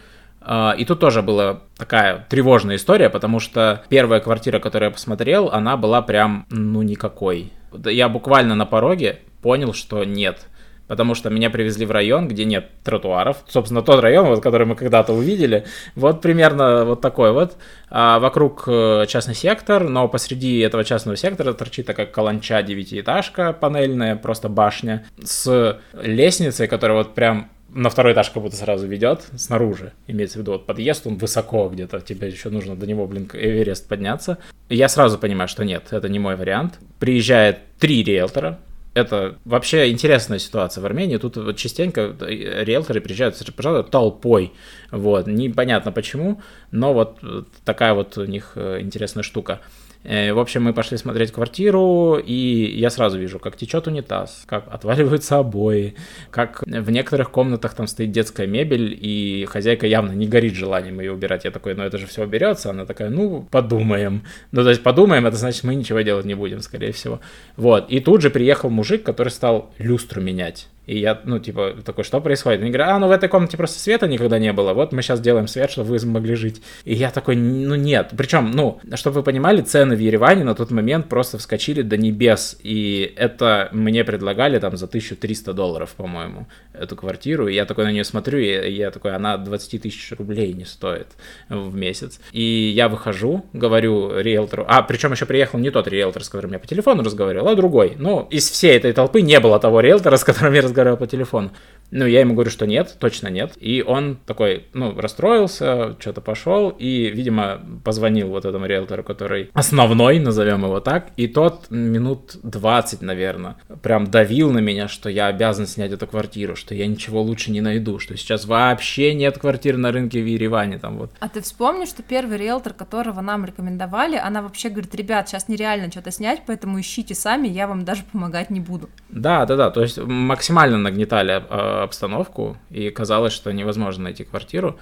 А, 0.48 0.74
и 0.78 0.84
тут 0.84 1.00
тоже 1.00 1.22
была 1.22 1.62
такая 1.76 2.24
тревожная 2.30 2.76
история, 2.76 3.10
потому 3.10 3.40
что 3.40 3.82
первая 3.88 4.20
квартира, 4.20 4.60
которую 4.60 4.90
я 4.90 4.92
посмотрел, 4.92 5.48
она 5.48 5.76
была 5.76 6.02
прям, 6.02 6.46
ну, 6.50 6.82
никакой. 6.82 7.52
Я 7.84 8.08
буквально 8.08 8.54
на 8.54 8.64
пороге 8.64 9.18
понял, 9.42 9.74
что 9.74 10.04
нет. 10.04 10.46
Потому 10.86 11.16
что 11.16 11.30
меня 11.30 11.50
привезли 11.50 11.84
в 11.84 11.90
район, 11.90 12.28
где 12.28 12.44
нет 12.44 12.68
тротуаров. 12.84 13.38
Собственно, 13.48 13.82
тот 13.82 14.00
район, 14.00 14.26
вот, 14.26 14.40
который 14.40 14.68
мы 14.68 14.76
когда-то 14.76 15.12
увидели, 15.12 15.64
вот 15.96 16.20
примерно 16.20 16.84
вот 16.84 17.00
такой 17.00 17.32
вот. 17.32 17.56
А 17.90 18.20
вокруг 18.20 18.68
э, 18.68 19.06
частный 19.08 19.34
сектор, 19.34 19.88
но 19.88 20.06
посреди 20.06 20.60
этого 20.60 20.84
частного 20.84 21.16
сектора 21.16 21.54
торчит 21.54 21.86
такая 21.86 22.06
каланча 22.06 22.62
девятиэтажка 22.62 23.52
панельная, 23.52 24.14
просто 24.14 24.48
башня, 24.48 25.04
с 25.20 25.80
лестницей, 26.00 26.68
которая 26.68 26.98
вот 26.98 27.16
прям 27.16 27.50
на 27.76 27.90
второй 27.90 28.14
этаж 28.14 28.30
как 28.30 28.42
будто 28.42 28.56
сразу 28.56 28.86
ведет, 28.86 29.26
снаружи, 29.36 29.92
имеется 30.06 30.38
в 30.38 30.40
виду, 30.40 30.52
вот 30.52 30.66
подъезд, 30.66 31.06
он 31.06 31.16
высоко 31.16 31.68
где-то, 31.68 32.00
тебе 32.00 32.28
еще 32.28 32.48
нужно 32.48 32.74
до 32.74 32.86
него, 32.86 33.06
блин, 33.06 33.30
Эверест 33.32 33.86
подняться. 33.86 34.38
Я 34.68 34.88
сразу 34.88 35.18
понимаю, 35.18 35.48
что 35.48 35.64
нет, 35.64 35.88
это 35.90 36.08
не 36.08 36.18
мой 36.18 36.36
вариант. 36.36 36.78
Приезжает 36.98 37.58
три 37.78 38.02
риэлтора, 38.02 38.58
это 38.94 39.36
вообще 39.44 39.90
интересная 39.90 40.38
ситуация 40.38 40.80
в 40.80 40.86
Армении. 40.86 41.18
Тут 41.18 41.36
вот 41.36 41.56
частенько 41.56 42.16
риэлторы 42.18 43.02
приезжают, 43.02 43.36
пожалуй, 43.54 43.84
толпой. 43.84 44.52
Вот, 44.90 45.26
непонятно 45.26 45.92
почему, 45.92 46.40
но 46.70 46.94
вот 46.94 47.18
такая 47.66 47.92
вот 47.92 48.16
у 48.16 48.24
них 48.24 48.52
э, 48.54 48.78
интересная 48.80 49.22
штука. 49.22 49.60
Э, 50.06 50.32
в 50.32 50.38
общем, 50.38 50.62
мы 50.62 50.72
пошли 50.72 50.96
смотреть 50.96 51.32
квартиру, 51.32 52.16
и 52.24 52.78
я 52.78 52.90
сразу 52.90 53.18
вижу, 53.18 53.40
как 53.40 53.56
течет 53.56 53.88
унитаз, 53.88 54.44
как 54.46 54.72
отваливаются 54.72 55.38
обои, 55.38 55.96
как 56.30 56.62
в 56.62 56.90
некоторых 56.90 57.30
комнатах 57.32 57.74
там 57.74 57.88
стоит 57.88 58.12
детская 58.12 58.46
мебель, 58.46 58.96
и 59.00 59.46
хозяйка 59.50 59.86
явно 59.86 60.12
не 60.12 60.28
горит 60.28 60.54
желанием 60.54 61.00
ее 61.00 61.12
убирать. 61.12 61.44
Я 61.44 61.50
такой, 61.50 61.74
ну 61.74 61.82
это 61.82 61.98
же 61.98 62.06
все 62.06 62.22
уберется. 62.22 62.70
Она 62.70 62.86
такая, 62.86 63.10
ну 63.10 63.48
подумаем. 63.50 64.22
Ну 64.52 64.62
то 64.62 64.68
есть 64.70 64.82
подумаем, 64.82 65.26
это 65.26 65.36
значит 65.36 65.64
мы 65.64 65.74
ничего 65.74 66.00
делать 66.02 66.24
не 66.24 66.34
будем, 66.34 66.60
скорее 66.60 66.92
всего. 66.92 67.20
Вот. 67.56 67.90
И 67.90 67.98
тут 67.98 68.22
же 68.22 68.30
приехал 68.30 68.70
мужик, 68.70 69.02
который 69.02 69.30
стал 69.30 69.72
люстру 69.78 70.22
менять. 70.22 70.68
И 70.86 70.98
я, 70.98 71.20
ну, 71.24 71.38
типа, 71.38 71.74
такой, 71.84 72.04
что 72.04 72.20
происходит? 72.20 72.60
Они 72.60 72.70
говорят, 72.70 72.90
а, 72.90 72.98
ну 72.98 73.08
в 73.08 73.10
этой 73.10 73.28
комнате 73.28 73.56
просто 73.56 73.78
света 73.80 74.06
никогда 74.06 74.38
не 74.38 74.52
было, 74.52 74.72
вот 74.72 74.92
мы 74.92 75.02
сейчас 75.02 75.20
делаем 75.20 75.48
свет, 75.48 75.70
чтобы 75.70 75.90
вы 75.90 76.06
могли 76.06 76.36
жить. 76.36 76.62
И 76.84 76.94
я 76.94 77.10
такой, 77.10 77.36
ну 77.36 77.74
нет. 77.74 78.12
Причем, 78.16 78.52
ну, 78.52 78.80
чтобы 78.94 79.16
вы 79.16 79.22
понимали, 79.24 79.60
цены 79.62 79.96
в 79.96 79.98
Ереване 79.98 80.44
на 80.44 80.54
тот 80.54 80.70
момент 80.70 81.08
просто 81.08 81.38
вскочили 81.38 81.82
до 81.82 81.96
небес. 81.96 82.56
И 82.62 83.12
это 83.16 83.68
мне 83.72 84.04
предлагали 84.04 84.58
там 84.58 84.76
за 84.76 84.86
1300 84.86 85.52
долларов, 85.52 85.94
по-моему, 85.96 86.46
эту 86.72 86.94
квартиру. 86.94 87.48
И 87.48 87.54
я 87.54 87.64
такой 87.64 87.84
на 87.84 87.92
нее 87.92 88.04
смотрю, 88.04 88.38
и 88.38 88.70
я 88.70 88.90
такой, 88.90 89.14
она 89.14 89.36
20 89.38 89.82
тысяч 89.82 90.12
рублей 90.16 90.52
не 90.52 90.64
стоит 90.64 91.08
в 91.48 91.74
месяц. 91.74 92.20
И 92.32 92.72
я 92.74 92.88
выхожу, 92.88 93.44
говорю 93.52 94.20
риэлтору, 94.20 94.64
а, 94.68 94.82
причем 94.82 95.12
еще 95.12 95.26
приехал 95.26 95.58
не 95.58 95.70
тот 95.70 95.88
риэлтор, 95.88 96.22
с 96.22 96.28
которым 96.28 96.52
я 96.52 96.58
по 96.58 96.66
телефону 96.66 97.02
разговаривал, 97.02 97.48
а 97.48 97.54
другой. 97.56 97.94
Ну, 97.98 98.28
из 98.30 98.48
всей 98.48 98.76
этой 98.76 98.92
толпы 98.92 99.20
не 99.20 99.40
было 99.40 99.58
того 99.58 99.80
риэлтора, 99.80 100.16
с 100.16 100.24
которым 100.24 100.52
я 100.54 100.62
разговаривал 100.62 100.75
разговаривал 100.76 100.98
по 100.98 101.06
телефону. 101.06 101.50
Ну, 101.90 102.04
я 102.04 102.20
ему 102.20 102.34
говорю, 102.34 102.50
что 102.50 102.66
нет, 102.66 102.96
точно 102.98 103.28
нет. 103.28 103.52
И 103.60 103.82
он 103.86 104.18
такой, 104.26 104.66
ну, 104.72 104.98
расстроился, 104.98 105.96
что-то 106.00 106.20
пошел, 106.20 106.70
и, 106.70 107.10
видимо, 107.10 107.60
позвонил 107.84 108.28
вот 108.28 108.44
этому 108.44 108.66
риэлтору, 108.66 109.04
который 109.04 109.50
основной, 109.54 110.18
назовем 110.18 110.64
его 110.64 110.80
так, 110.80 111.10
и 111.16 111.28
тот 111.28 111.70
минут 111.70 112.38
20, 112.42 113.02
наверное, 113.02 113.56
прям 113.82 114.10
давил 114.10 114.50
на 114.50 114.58
меня, 114.58 114.88
что 114.88 115.08
я 115.08 115.26
обязан 115.28 115.66
снять 115.66 115.92
эту 115.92 116.08
квартиру, 116.08 116.56
что 116.56 116.74
я 116.74 116.86
ничего 116.86 117.22
лучше 117.22 117.52
не 117.52 117.60
найду, 117.60 117.98
что 118.00 118.16
сейчас 118.16 118.46
вообще 118.46 119.14
нет 119.14 119.38
квартир 119.38 119.76
на 119.76 119.92
рынке 119.92 120.20
в 120.20 120.26
Ереване 120.26 120.78
там 120.78 120.98
вот. 120.98 121.12
А 121.20 121.28
ты 121.28 121.40
вспомнишь, 121.40 121.90
что 121.90 122.02
первый 122.02 122.36
риэлтор, 122.36 122.72
которого 122.72 123.20
нам 123.20 123.44
рекомендовали, 123.44 124.16
она 124.16 124.42
вообще 124.42 124.70
говорит, 124.70 124.94
ребят, 124.96 125.28
сейчас 125.28 125.48
нереально 125.48 125.90
что-то 125.90 126.10
снять, 126.10 126.42
поэтому 126.46 126.80
ищите 126.80 127.14
сами, 127.14 127.46
я 127.46 127.68
вам 127.68 127.84
даже 127.84 128.02
помогать 128.02 128.50
не 128.50 128.58
буду. 128.58 128.88
Да, 129.08 129.46
да, 129.46 129.54
да, 129.54 129.70
то 129.70 129.82
есть 129.82 129.98
максимально 129.98 130.65
нагнетали 130.70 131.32
а, 131.48 131.82
обстановку, 131.84 132.56
и 132.70 132.90
казалось, 132.90 133.32
что 133.32 133.52
невозможно 133.52 134.04
найти 134.04 134.24
квартиру, 134.24 134.78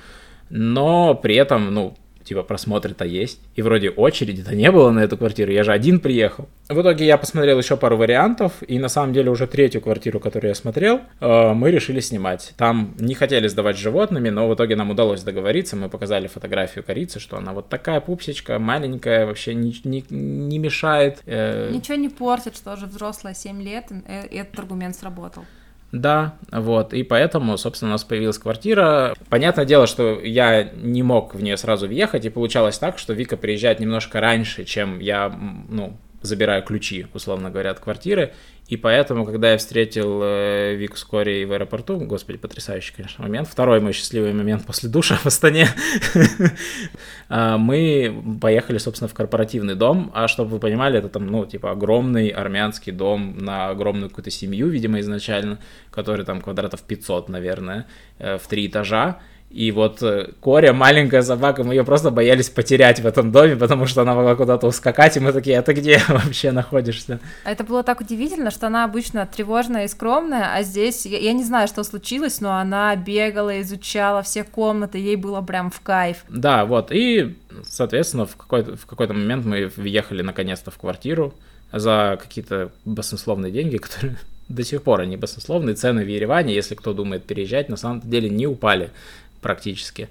но 0.51 1.15
при 1.15 1.37
этом, 1.37 1.73
ну, 1.73 1.97
типа 2.25 2.43
просмотры-то 2.43 3.05
есть, 3.05 3.41
и 3.55 3.63
вроде 3.63 3.91
очереди-то 3.91 4.55
не 4.55 4.71
было 4.71 4.91
на 4.91 5.01
эту 5.01 5.17
квартиру, 5.17 5.53
я 5.53 5.63
же 5.63 5.73
один 5.73 6.01
приехал. 6.01 6.49
В 6.69 6.81
итоге 6.81 7.05
я 7.07 7.19
посмотрел 7.19 7.59
еще 7.59 7.77
пару 7.77 7.97
вариантов, 7.97 8.53
и 8.67 8.79
на 8.79 8.89
самом 8.89 9.13
деле 9.13 9.31
уже 9.31 9.47
третью 9.47 9.81
квартиру, 9.81 10.19
которую 10.19 10.49
я 10.49 10.55
смотрел, 10.55 11.01
э, 11.21 11.53
мы 11.53 11.71
решили 11.71 12.01
снимать. 12.01 12.55
Там 12.57 12.95
не 12.99 13.15
хотели 13.15 13.47
сдавать 13.49 13.77
животными, 13.77 14.31
но 14.31 14.49
в 14.49 14.55
итоге 14.55 14.75
нам 14.77 14.91
удалось 14.91 15.23
договориться, 15.23 15.77
мы 15.77 15.89
показали 15.89 16.27
фотографию 16.27 16.83
корицы, 16.83 17.21
что 17.21 17.37
она 17.37 17.53
вот 17.53 17.69
такая 17.69 18.01
пупсичка, 18.01 18.59
маленькая, 18.59 19.27
вообще 19.27 19.55
не, 19.55 19.77
не, 19.85 20.05
не 20.11 20.59
мешает. 20.59 21.23
Э... 21.27 21.71
Ничего 21.71 21.97
не 21.97 22.09
портит, 22.09 22.57
что 22.57 22.73
уже 22.73 22.87
взрослая 22.87 23.35
7 23.35 23.63
лет, 23.63 23.85
и 24.31 24.37
этот 24.37 24.59
аргумент 24.59 24.97
сработал. 24.97 25.45
Да, 25.95 26.35
вот, 26.51 26.93
и 26.93 27.05
поэтому, 27.05 27.57
собственно, 27.57 27.93
у 27.93 27.95
нас 27.95 28.03
появилась 28.03 28.39
квартира. 28.39 29.15
Понятное 29.29 29.65
дело, 29.65 29.87
что 29.87 30.19
я 30.21 30.65
не 30.65 31.05
мог 31.05 31.37
в 31.37 31.41
нее 31.43 31.57
сразу 31.57 31.87
въехать, 31.87 32.25
и 32.25 32.31
получалось 32.31 32.79
так, 32.79 32.99
что 32.99 33.13
Вика 33.13 33.37
приезжает 33.37 33.79
немножко 33.79 34.19
раньше, 34.19 34.65
чем 34.65 34.99
я, 34.99 35.33
ну, 35.69 35.97
забираю 36.25 36.63
ключи, 36.63 37.07
условно 37.13 37.51
говоря, 37.51 37.71
от 37.71 37.81
квартиры, 37.81 38.33
и 38.67 38.79
поэтому, 38.79 39.27
когда 39.27 39.53
я 39.53 39.59
встретил 39.59 40.23
э, 40.23 40.75
Вику 40.75 40.97
с 40.97 41.05
Корей 41.05 41.45
в 41.45 41.53
аэропорту, 41.53 41.99
господи, 41.99 42.39
потрясающий, 42.39 42.95
конечно, 42.95 43.23
момент, 43.23 43.47
второй 43.47 43.81
мой 43.81 43.93
счастливый 43.93 44.33
момент 44.33 44.65
после 44.67 44.89
душа 44.89 45.17
в 45.17 45.27
Астане, 45.27 45.69
а, 47.29 47.59
мы 47.59 48.23
поехали, 48.41 48.79
собственно, 48.79 49.09
в 49.09 49.15
корпоративный 49.15 49.75
дом, 49.75 50.11
а 50.15 50.29
чтобы 50.29 50.53
вы 50.53 50.61
понимали, 50.61 50.99
это 50.99 51.11
там, 51.11 51.27
ну, 51.27 51.45
типа, 51.45 51.73
огромный 51.73 52.29
армянский 52.29 52.93
дом 52.93 53.37
на 53.37 53.69
огромную 53.69 54.09
какую-то 54.09 54.31
семью, 54.31 54.69
видимо, 54.69 54.99
изначально, 55.01 55.59
который 55.91 56.25
там 56.25 56.41
квадратов 56.41 56.83
500, 56.83 57.29
наверное, 57.29 57.87
э, 58.19 58.39
в 58.39 58.47
три 58.49 58.67
этажа, 58.67 59.21
И 59.55 59.71
вот 59.71 60.03
э, 60.03 60.33
Коря, 60.43 60.73
маленькая 60.73 61.23
собака, 61.23 61.63
мы 61.63 61.75
ее 61.75 61.85
просто 61.85 62.11
боялись 62.11 62.51
потерять 62.51 62.99
в 62.99 63.07
этом 63.07 63.31
доме, 63.31 63.55
потому 63.55 63.87
что 63.87 64.03
она 64.03 64.13
могла 64.13 64.35
куда-то 64.35 64.67
ускакать, 64.67 65.17
и 65.17 65.21
мы 65.21 65.33
такие, 65.33 65.57
а 65.61 65.63
ты 65.63 65.75
где 65.75 66.03
вообще 66.09 66.51
находишься? 66.51 67.21
Это 67.45 67.63
было 67.63 67.85
так 67.85 68.01
удивительно, 68.01 68.51
что 68.51 68.67
она 68.67 68.83
обычно 68.83 69.29
тревожная 69.33 69.85
и 69.85 69.89
скромная, 69.89 70.53
а 70.57 70.65
здесь, 70.65 71.07
я, 71.07 71.19
я 71.19 71.33
не 71.33 71.45
знаю, 71.45 71.69
что 71.69 71.85
случилось, 71.85 72.41
но 72.41 72.57
она 72.57 72.97
бегала, 72.97 73.61
изучала 73.63 74.23
все 74.23 74.43
комнаты, 74.43 74.99
ей 74.99 75.15
было 75.15 75.41
прям 75.41 75.71
в 75.71 75.81
кайф. 75.81 76.25
Да, 76.29 76.65
вот, 76.65 76.91
и, 76.91 77.37
соответственно, 77.63 78.27
в 78.27 78.35
какой-то, 78.35 78.77
в 78.77 78.87
какой-то 78.87 79.15
момент 79.15 79.45
мы 79.45 79.71
въехали 79.77 80.23
наконец-то 80.23 80.73
в 80.73 80.79
квартиру 80.79 81.33
за 81.73 82.19
какие-то 82.21 82.73
баснословные 82.85 83.53
деньги, 83.53 83.77
которые 83.79 84.17
до 84.49 84.65
сих 84.65 84.83
пор 84.83 85.01
они 85.01 85.17
баснословные, 85.17 85.75
цены 85.75 86.05
в 86.05 86.09
Ереване, 86.09 86.55
если 86.55 86.75
кто 86.75 86.93
думает 86.93 87.25
переезжать, 87.25 87.69
на 87.69 87.77
самом 87.77 88.01
деле 88.01 88.29
не 88.29 88.47
упали 88.47 88.91
практически. 89.45 90.09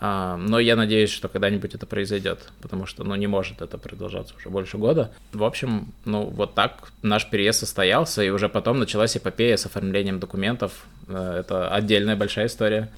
А, 0.00 0.36
но 0.36 0.58
я 0.58 0.74
надеюсь, 0.74 1.10
что 1.10 1.28
когда-нибудь 1.28 1.76
это 1.76 1.86
произойдет, 1.86 2.50
потому 2.60 2.86
что, 2.86 3.04
ну, 3.04 3.14
не 3.14 3.28
может 3.28 3.62
это 3.62 3.78
продолжаться 3.78 4.34
уже 4.36 4.48
больше 4.48 4.76
года. 4.76 5.12
В 5.32 5.44
общем, 5.44 5.92
ну, 6.04 6.24
вот 6.24 6.56
так 6.56 6.90
наш 7.02 7.30
переезд 7.30 7.60
состоялся, 7.60 8.24
и 8.24 8.30
уже 8.30 8.48
потом 8.48 8.80
началась 8.80 9.16
эпопея 9.16 9.56
с 9.56 9.66
оформлением 9.66 10.18
документов. 10.18 10.72
Э, 11.06 11.36
это 11.38 11.72
отдельная 11.72 12.16
большая 12.16 12.46
история. 12.46 12.90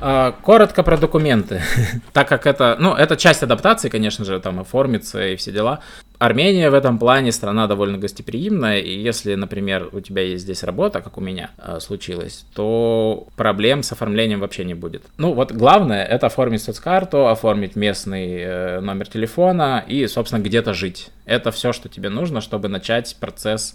А, 0.00 0.32
коротко 0.32 0.82
про 0.82 0.96
документы. 0.96 1.62
так 2.12 2.28
как 2.28 2.48
это, 2.48 2.76
ну, 2.80 2.92
это 2.92 3.16
часть 3.16 3.44
адаптации, 3.44 3.88
конечно 3.88 4.24
же, 4.24 4.40
там 4.40 4.58
оформиться 4.58 5.24
и 5.24 5.36
все 5.36 5.52
дела. 5.52 5.78
Армения 6.22 6.70
в 6.70 6.74
этом 6.74 7.00
плане 7.00 7.32
страна 7.32 7.66
довольно 7.66 7.98
гостеприимная, 7.98 8.78
и 8.78 8.96
если, 8.96 9.34
например, 9.34 9.88
у 9.90 9.98
тебя 9.98 10.22
есть 10.22 10.44
здесь 10.44 10.62
работа, 10.62 11.00
как 11.00 11.18
у 11.18 11.20
меня 11.20 11.50
э, 11.58 11.80
случилось, 11.80 12.46
то 12.54 13.26
проблем 13.34 13.82
с 13.82 13.90
оформлением 13.90 14.38
вообще 14.38 14.64
не 14.64 14.74
будет. 14.74 15.02
Ну 15.18 15.32
вот 15.32 15.50
главное 15.50 16.04
это 16.04 16.26
оформить 16.26 16.62
соцкарту, 16.62 17.26
оформить 17.26 17.74
местный 17.74 18.36
э, 18.38 18.80
номер 18.80 19.08
телефона 19.08 19.84
и, 19.84 20.06
собственно, 20.06 20.40
где-то 20.40 20.74
жить. 20.74 21.10
Это 21.24 21.50
все, 21.50 21.72
что 21.72 21.88
тебе 21.88 22.08
нужно, 22.08 22.40
чтобы 22.40 22.68
начать 22.68 23.16
процесс 23.18 23.74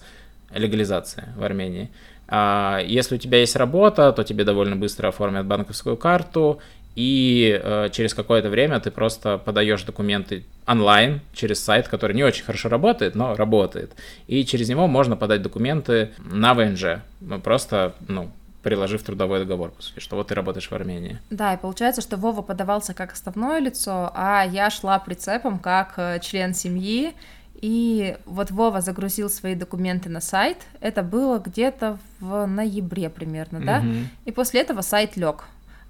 легализации 0.53 1.25
в 1.35 1.43
Армении. 1.43 1.89
А 2.29 2.79
если 2.79 3.15
у 3.15 3.17
тебя 3.17 3.39
есть 3.39 3.57
работа, 3.57 4.13
то 4.13 4.23
тебе 4.23 4.45
довольно 4.45 4.77
быстро 4.77 5.09
оформят 5.09 5.45
банковскую 5.45 5.97
карту, 5.97 6.59
и 6.97 7.61
э, 7.63 7.89
через 7.91 8.15
какое-то 8.15 8.49
время 8.49 8.79
ты 8.79 8.89
просто 8.89 9.37
подаешь 9.37 9.83
документы 9.83 10.45
онлайн 10.65 11.21
через 11.31 11.63
сайт, 11.63 11.87
который 11.87 12.15
не 12.15 12.23
очень 12.23 12.43
хорошо 12.43 12.69
работает, 12.69 13.13
но 13.13 13.35
работает. 13.35 13.91
И 14.25 14.43
через 14.43 14.67
него 14.67 14.87
можно 14.87 15.15
подать 15.15 15.43
документы 15.43 16.09
на 16.17 16.55
ВНЖ, 16.55 17.03
ну, 17.21 17.39
просто, 17.39 17.93
ну, 18.07 18.31
приложив 18.63 19.03
трудовой 19.03 19.37
договор, 19.37 19.69
по 19.69 19.83
сути, 19.83 19.99
что 19.99 20.15
вот 20.15 20.29
ты 20.29 20.33
работаешь 20.33 20.71
в 20.71 20.73
Армении. 20.73 21.19
Да, 21.29 21.53
и 21.53 21.57
получается, 21.57 22.01
что 22.01 22.17
Вова 22.17 22.41
подавался 22.41 22.95
как 22.95 23.13
основное 23.13 23.59
лицо, 23.59 24.11
а 24.15 24.43
я 24.43 24.71
шла 24.71 24.97
прицепом 24.97 25.59
как 25.59 25.93
э, 25.97 26.19
член 26.19 26.55
семьи, 26.55 27.13
и 27.61 28.17
вот 28.25 28.49
Вова 28.49 28.81
загрузил 28.81 29.29
свои 29.29 29.53
документы 29.53 30.09
на 30.09 30.19
сайт. 30.19 30.57
Это 30.79 31.03
было 31.03 31.37
где-то 31.37 31.99
в 32.19 32.47
ноябре 32.47 33.11
примерно, 33.11 33.59
да? 33.59 33.79
Угу. 33.79 33.95
И 34.25 34.31
после 34.31 34.61
этого 34.61 34.81
сайт 34.81 35.15
лег. 35.15 35.43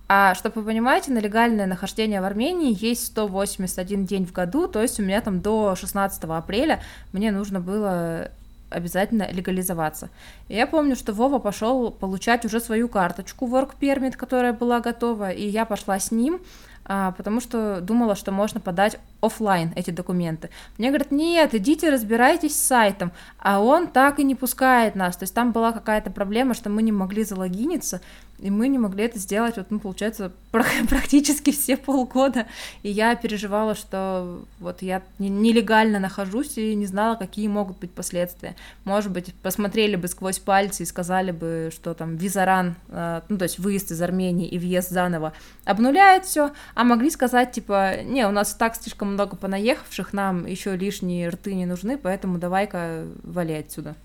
А 0.09 0.35
чтобы 0.35 0.61
вы 0.61 0.67
понимаете, 0.67 1.11
на 1.11 1.19
легальное 1.19 1.65
нахождение 1.65 2.21
в 2.21 2.23
Армении 2.23 2.77
есть 2.79 3.07
181 3.07 4.05
день 4.05 4.25
в 4.25 4.31
году, 4.31 4.67
то 4.67 4.81
есть 4.81 4.99
у 4.99 5.03
меня 5.03 5.19
там 5.21 5.41
до 5.41 5.75
16 5.75 6.23
апреля 6.23 6.81
мне 7.11 7.31
нужно 7.31 7.59
было 7.59 8.31
обязательно 8.69 9.29
легализоваться. 9.31 10.09
И 10.47 10.55
я 10.55 10.67
помню, 10.67 10.95
что 10.95 11.13
Вова 11.13 11.39
пошел 11.39 11.91
получать 11.91 12.45
уже 12.45 12.59
свою 12.59 12.87
карточку 12.89 13.47
Work 13.47 13.71
Permit, 13.79 14.15
которая 14.17 14.53
была 14.53 14.79
готова, 14.79 15.31
и 15.31 15.47
я 15.47 15.65
пошла 15.65 15.99
с 15.99 16.11
ним, 16.11 16.41
а, 16.89 17.11
потому 17.11 17.41
что 17.41 17.81
думала, 17.81 18.15
что 18.15 18.31
можно 18.31 18.61
подать 18.61 18.97
офлайн 19.19 19.73
эти 19.75 19.91
документы. 19.91 20.49
Мне 20.77 20.87
говорят, 20.89 21.11
нет, 21.11 21.53
идите 21.53 21.89
разбирайтесь 21.89 22.55
с 22.55 22.65
сайтом, 22.65 23.11
а 23.39 23.59
он 23.59 23.87
так 23.87 24.19
и 24.19 24.23
не 24.23 24.35
пускает 24.35 24.95
нас, 24.95 25.17
то 25.17 25.23
есть 25.23 25.33
там 25.33 25.51
была 25.51 25.73
какая-то 25.73 26.11
проблема, 26.11 26.53
что 26.53 26.69
мы 26.69 26.81
не 26.81 26.93
могли 26.93 27.25
залогиниться, 27.25 28.01
и 28.39 28.51
мы 28.51 28.67
не 28.67 28.77
могли 28.77 29.05
это 29.05 29.17
сделать, 29.17 29.57
вот, 29.57 29.67
ну, 29.71 29.79
получается, 29.79 30.31
практически 30.51 31.51
все 31.51 31.75
полгода. 31.75 32.45
И 32.83 32.89
я 32.89 33.15
переживала, 33.15 33.73
что 33.75 34.43
вот 34.59 34.81
я 34.81 35.01
нелегально 35.17 35.99
нахожусь 35.99 36.57
и 36.57 36.75
не 36.75 36.85
знала, 36.85 37.15
какие 37.15 37.47
могут 37.47 37.79
быть 37.79 37.91
последствия. 37.91 38.55
Может 38.83 39.11
быть, 39.11 39.33
посмотрели 39.35 39.95
бы 39.95 40.07
сквозь 40.07 40.39
пальцы 40.39 40.83
и 40.83 40.85
сказали 40.85 41.31
бы, 41.31 41.71
что 41.73 41.93
там 41.93 42.15
визаран, 42.15 42.75
э, 42.89 43.21
ну, 43.27 43.37
то 43.37 43.43
есть 43.43 43.59
выезд 43.59 43.91
из 43.91 44.01
Армении 44.01 44.47
и 44.47 44.59
въезд 44.59 44.91
заново 44.91 45.33
обнуляет 45.65 46.25
все, 46.25 46.51
а 46.75 46.83
могли 46.83 47.09
сказать, 47.09 47.51
типа, 47.51 48.03
не, 48.03 48.25
у 48.27 48.31
нас 48.31 48.53
так 48.53 48.75
слишком 48.75 49.13
много 49.13 49.35
понаехавших, 49.35 50.13
нам 50.13 50.45
еще 50.45 50.75
лишние 50.75 51.29
рты 51.29 51.55
не 51.55 51.65
нужны, 51.65 51.97
поэтому 51.97 52.37
давай-ка 52.37 53.05
вали 53.23 53.55
отсюда. 53.55 53.95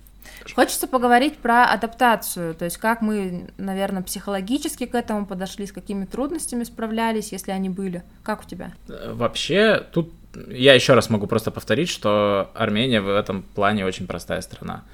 Хочется 0.54 0.86
поговорить 0.86 1.38
про 1.38 1.64
адаптацию, 1.64 2.54
то 2.54 2.64
есть 2.64 2.76
как 2.76 3.00
мы, 3.00 3.48
наверное, 3.58 4.02
психологически 4.02 4.86
к 4.86 4.94
этому 4.94 5.26
подошли, 5.26 5.66
с 5.66 5.72
какими 5.72 6.04
трудностями 6.04 6.64
справлялись, 6.64 7.32
если 7.32 7.52
они 7.52 7.68
были. 7.68 8.02
Как 8.22 8.42
у 8.42 8.48
тебя? 8.48 8.72
Вообще, 8.88 9.82
тут 9.92 10.12
я 10.48 10.74
еще 10.74 10.94
раз 10.94 11.10
могу 11.10 11.26
просто 11.26 11.50
повторить, 11.50 11.88
что 11.88 12.50
Армения 12.54 13.00
в 13.00 13.08
этом 13.08 13.42
плане 13.42 13.84
очень 13.84 14.06
простая 14.06 14.40
страна 14.40 14.84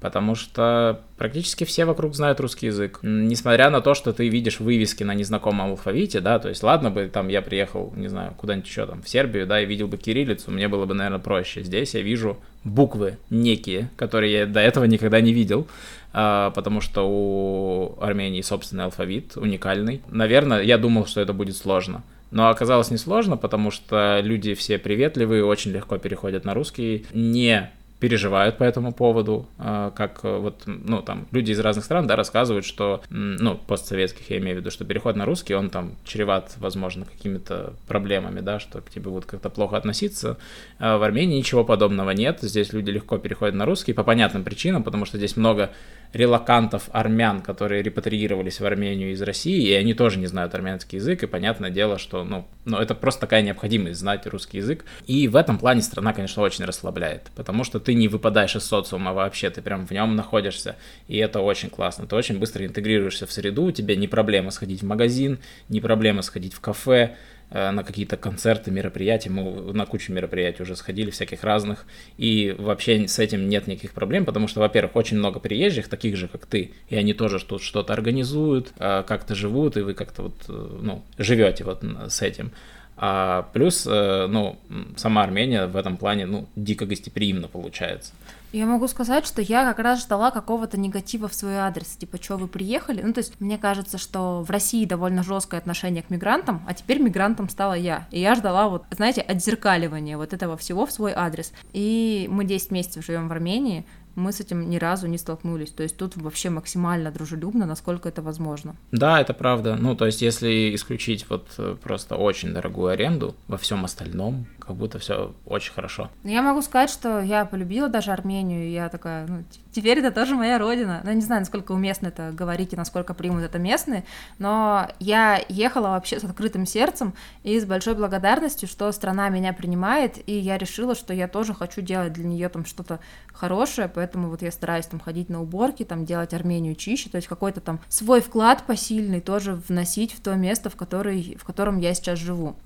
потому 0.00 0.34
что 0.34 1.00
практически 1.16 1.64
все 1.64 1.84
вокруг 1.84 2.14
знают 2.14 2.40
русский 2.40 2.66
язык. 2.66 3.00
Несмотря 3.02 3.70
на 3.70 3.80
то, 3.80 3.94
что 3.94 4.12
ты 4.12 4.28
видишь 4.28 4.60
вывески 4.60 5.02
на 5.02 5.14
незнакомом 5.14 5.70
алфавите, 5.70 6.20
да, 6.20 6.38
то 6.38 6.48
есть 6.48 6.62
ладно 6.62 6.90
бы 6.90 7.08
там 7.12 7.28
я 7.28 7.42
приехал, 7.42 7.92
не 7.96 8.08
знаю, 8.08 8.34
куда-нибудь 8.36 8.68
еще 8.68 8.86
там, 8.86 9.02
в 9.02 9.08
Сербию, 9.08 9.46
да, 9.46 9.60
и 9.60 9.66
видел 9.66 9.88
бы 9.88 9.96
кириллицу, 9.96 10.50
мне 10.50 10.68
было 10.68 10.86
бы, 10.86 10.94
наверное, 10.94 11.18
проще. 11.18 11.62
Здесь 11.62 11.94
я 11.94 12.02
вижу 12.02 12.38
буквы 12.64 13.18
некие, 13.30 13.90
которые 13.96 14.32
я 14.32 14.46
до 14.46 14.60
этого 14.60 14.84
никогда 14.84 15.20
не 15.20 15.32
видел, 15.32 15.66
а, 16.12 16.50
потому 16.50 16.80
что 16.80 17.08
у 17.08 18.00
Армении 18.00 18.42
собственный 18.42 18.84
алфавит, 18.84 19.36
уникальный. 19.36 20.02
Наверное, 20.08 20.62
я 20.62 20.78
думал, 20.78 21.06
что 21.06 21.20
это 21.20 21.32
будет 21.32 21.56
сложно. 21.56 22.02
Но 22.30 22.50
оказалось 22.50 22.90
несложно, 22.90 23.36
потому 23.36 23.70
что 23.70 24.20
люди 24.22 24.54
все 24.54 24.78
приветливые, 24.78 25.44
очень 25.44 25.70
легко 25.70 25.96
переходят 25.96 26.44
на 26.44 26.52
русский, 26.52 27.06
не 27.14 27.70
переживают 28.00 28.58
по 28.58 28.64
этому 28.64 28.92
поводу, 28.92 29.46
а, 29.58 29.90
как 29.90 30.20
э, 30.22 30.38
вот, 30.38 30.62
ну, 30.66 31.02
там, 31.02 31.26
люди 31.32 31.50
из 31.50 31.58
разных 31.58 31.84
стран, 31.84 32.06
да, 32.06 32.14
рассказывают, 32.14 32.64
что, 32.64 33.02
ну, 33.10 33.56
постсоветских, 33.56 34.30
я 34.30 34.38
имею 34.38 34.56
в 34.56 34.60
виду, 34.60 34.70
что 34.70 34.84
переход 34.84 35.16
на 35.16 35.24
русский, 35.24 35.54
он 35.54 35.68
там 35.68 35.96
чреват, 36.04 36.54
возможно, 36.58 37.04
какими-то 37.04 37.74
проблемами, 37.88 38.40
да, 38.40 38.60
что 38.60 38.80
к 38.80 38.90
тебе 38.90 39.10
будут 39.10 39.26
как-то 39.26 39.50
плохо 39.50 39.76
относиться. 39.76 40.36
А 40.78 40.98
в 40.98 41.02
Армении 41.02 41.38
ничего 41.38 41.64
подобного 41.64 42.10
нет, 42.10 42.38
здесь 42.42 42.72
люди 42.72 42.90
легко 42.90 43.18
переходят 43.18 43.56
на 43.56 43.64
русский 43.64 43.92
по 43.92 44.04
понятным 44.04 44.44
причинам, 44.44 44.84
потому 44.84 45.04
что 45.04 45.18
здесь 45.18 45.36
много 45.36 45.70
релакантов 46.12 46.88
армян, 46.92 47.40
которые 47.42 47.82
репатриировались 47.82 48.60
в 48.60 48.66
Армению 48.66 49.12
из 49.12 49.22
России, 49.22 49.68
и 49.68 49.72
они 49.72 49.94
тоже 49.94 50.18
не 50.18 50.26
знают 50.26 50.54
армянский 50.54 50.98
язык, 50.98 51.22
и 51.22 51.26
понятное 51.26 51.70
дело, 51.70 51.98
что, 51.98 52.24
ну, 52.24 52.46
ну, 52.64 52.78
это 52.78 52.94
просто 52.94 53.22
такая 53.22 53.42
необходимость 53.42 54.00
знать 54.00 54.26
русский 54.26 54.58
язык. 54.58 54.84
И 55.06 55.28
в 55.28 55.36
этом 55.36 55.58
плане 55.58 55.82
страна, 55.82 56.12
конечно, 56.12 56.42
очень 56.42 56.64
расслабляет, 56.64 57.30
потому 57.34 57.64
что 57.64 57.80
ты 57.80 57.94
не 57.94 58.08
выпадаешь 58.08 58.56
из 58.56 58.64
социума 58.64 59.12
вообще, 59.12 59.50
ты 59.50 59.62
прям 59.62 59.86
в 59.86 59.90
нем 59.90 60.16
находишься, 60.16 60.76
и 61.08 61.18
это 61.18 61.40
очень 61.40 61.70
классно. 61.70 62.06
Ты 62.06 62.16
очень 62.16 62.38
быстро 62.38 62.64
интегрируешься 62.64 63.26
в 63.26 63.32
среду, 63.32 63.64
у 63.64 63.72
тебя 63.72 63.96
не 63.96 64.08
проблема 64.08 64.50
сходить 64.50 64.82
в 64.82 64.86
магазин, 64.86 65.38
не 65.68 65.80
проблема 65.80 66.22
сходить 66.22 66.54
в 66.54 66.60
кафе, 66.60 67.16
на 67.50 67.82
какие-то 67.82 68.16
концерты, 68.16 68.70
мероприятия. 68.70 69.30
Мы 69.30 69.72
на 69.72 69.86
кучу 69.86 70.12
мероприятий 70.12 70.62
уже 70.62 70.76
сходили, 70.76 71.10
всяких 71.10 71.44
разных. 71.44 71.86
И 72.16 72.54
вообще 72.58 73.08
с 73.08 73.18
этим 73.18 73.48
нет 73.48 73.66
никаких 73.66 73.92
проблем, 73.92 74.24
потому 74.24 74.48
что, 74.48 74.60
во-первых, 74.60 74.96
очень 74.96 75.16
много 75.16 75.40
приезжих, 75.40 75.88
таких 75.88 76.16
же, 76.16 76.28
как 76.28 76.46
ты, 76.46 76.72
и 76.88 76.96
они 76.96 77.14
тоже 77.14 77.44
тут 77.44 77.62
что-то 77.62 77.92
организуют, 77.92 78.72
э, 78.78 79.02
как-то 79.06 79.34
живут, 79.34 79.76
и 79.76 79.80
вы 79.80 79.94
как-то 79.94 80.22
вот, 80.22 80.34
э, 80.48 80.78
ну, 80.82 81.02
живете 81.18 81.64
вот 81.64 81.82
с 82.08 82.22
этим. 82.22 82.52
А 83.00 83.48
плюс, 83.52 83.86
ну, 83.86 84.58
сама 84.96 85.22
Армения 85.22 85.66
в 85.66 85.76
этом 85.76 85.96
плане, 85.96 86.26
ну, 86.26 86.46
дико 86.56 86.84
гостеприимно 86.84 87.48
получается. 87.48 88.12
Я 88.50 88.64
могу 88.64 88.88
сказать, 88.88 89.26
что 89.26 89.42
я 89.42 89.66
как 89.66 89.78
раз 89.78 90.00
ждала 90.02 90.30
какого-то 90.30 90.80
негатива 90.80 91.28
в 91.28 91.34
свой 91.34 91.56
адрес, 91.56 91.96
типа, 91.96 92.16
что 92.16 92.38
вы 92.38 92.48
приехали? 92.48 93.02
Ну, 93.02 93.12
то 93.12 93.18
есть, 93.18 93.38
мне 93.40 93.58
кажется, 93.58 93.98
что 93.98 94.42
в 94.42 94.50
России 94.50 94.86
довольно 94.86 95.22
жесткое 95.22 95.60
отношение 95.60 96.02
к 96.02 96.08
мигрантам, 96.08 96.64
а 96.66 96.72
теперь 96.72 96.98
мигрантом 96.98 97.50
стала 97.50 97.74
я. 97.74 98.08
И 98.10 98.18
я 98.18 98.34
ждала 98.34 98.68
вот, 98.68 98.84
знаете, 98.90 99.20
отзеркаливания 99.20 100.16
вот 100.16 100.32
этого 100.32 100.56
всего 100.56 100.86
в 100.86 100.92
свой 100.92 101.12
адрес. 101.14 101.52
И 101.74 102.26
мы 102.30 102.44
10 102.46 102.70
месяцев 102.70 103.04
живем 103.04 103.28
в 103.28 103.32
Армении, 103.32 103.84
мы 104.18 104.32
с 104.32 104.40
этим 104.40 104.68
ни 104.68 104.76
разу 104.76 105.06
не 105.06 105.18
столкнулись. 105.18 105.70
То 105.70 105.82
есть 105.82 105.96
тут 105.96 106.16
вообще 106.16 106.50
максимально 106.50 107.10
дружелюбно, 107.10 107.66
насколько 107.66 108.08
это 108.08 108.22
возможно. 108.22 108.76
Да, 108.92 109.20
это 109.20 109.34
правда. 109.34 109.76
Ну, 109.76 109.94
то 109.94 110.06
есть 110.06 110.22
если 110.22 110.74
исключить 110.74 111.26
вот 111.30 111.46
э, 111.58 111.76
просто 111.82 112.16
очень 112.16 112.52
дорогую 112.52 112.88
аренду, 112.90 113.34
во 113.46 113.56
всем 113.56 113.84
остальном 113.84 114.46
как 114.58 114.76
будто 114.76 114.98
все 114.98 115.34
очень 115.46 115.72
хорошо. 115.72 116.10
Я 116.24 116.42
могу 116.42 116.60
сказать, 116.62 116.90
что 116.90 117.20
я 117.20 117.44
полюбила 117.46 117.88
даже 117.88 118.12
Армению, 118.12 118.70
я 118.70 118.88
такая, 118.88 119.26
ну, 119.26 119.44
теперь 119.78 120.00
это 120.00 120.10
тоже 120.10 120.34
моя 120.34 120.58
родина. 120.58 121.02
Ну, 121.04 121.12
не 121.12 121.20
знаю, 121.20 121.42
насколько 121.42 121.70
уместно 121.70 122.08
это 122.08 122.32
говорить 122.32 122.72
и 122.72 122.76
насколько 122.76 123.14
примут 123.14 123.44
это 123.44 123.60
местные, 123.60 124.04
но 124.38 124.88
я 124.98 125.40
ехала 125.48 125.90
вообще 125.90 126.18
с 126.18 126.24
открытым 126.24 126.66
сердцем 126.66 127.14
и 127.44 127.60
с 127.60 127.64
большой 127.64 127.94
благодарностью, 127.94 128.68
что 128.68 128.90
страна 128.90 129.28
меня 129.28 129.52
принимает, 129.52 130.18
и 130.28 130.36
я 130.36 130.58
решила, 130.58 130.96
что 130.96 131.14
я 131.14 131.28
тоже 131.28 131.54
хочу 131.54 131.80
делать 131.80 132.12
для 132.12 132.24
нее 132.24 132.48
там 132.48 132.66
что-то 132.66 132.98
хорошее, 133.32 133.88
поэтому 133.88 134.30
вот 134.30 134.42
я 134.42 134.50
стараюсь 134.50 134.86
там 134.86 134.98
ходить 134.98 135.28
на 135.28 135.40
уборки, 135.40 135.84
там 135.84 136.04
делать 136.04 136.34
Армению 136.34 136.74
чище, 136.74 137.08
то 137.08 137.16
есть 137.16 137.28
какой-то 137.28 137.60
там 137.60 137.78
свой 137.88 138.20
вклад 138.20 138.64
посильный 138.66 139.20
тоже 139.20 139.54
вносить 139.68 140.12
в 140.12 140.20
то 140.20 140.34
место, 140.34 140.70
в, 140.70 140.76
который, 140.76 141.38
в 141.40 141.44
котором 141.44 141.78
я 141.78 141.94
сейчас 141.94 142.18
живу. 142.18 142.56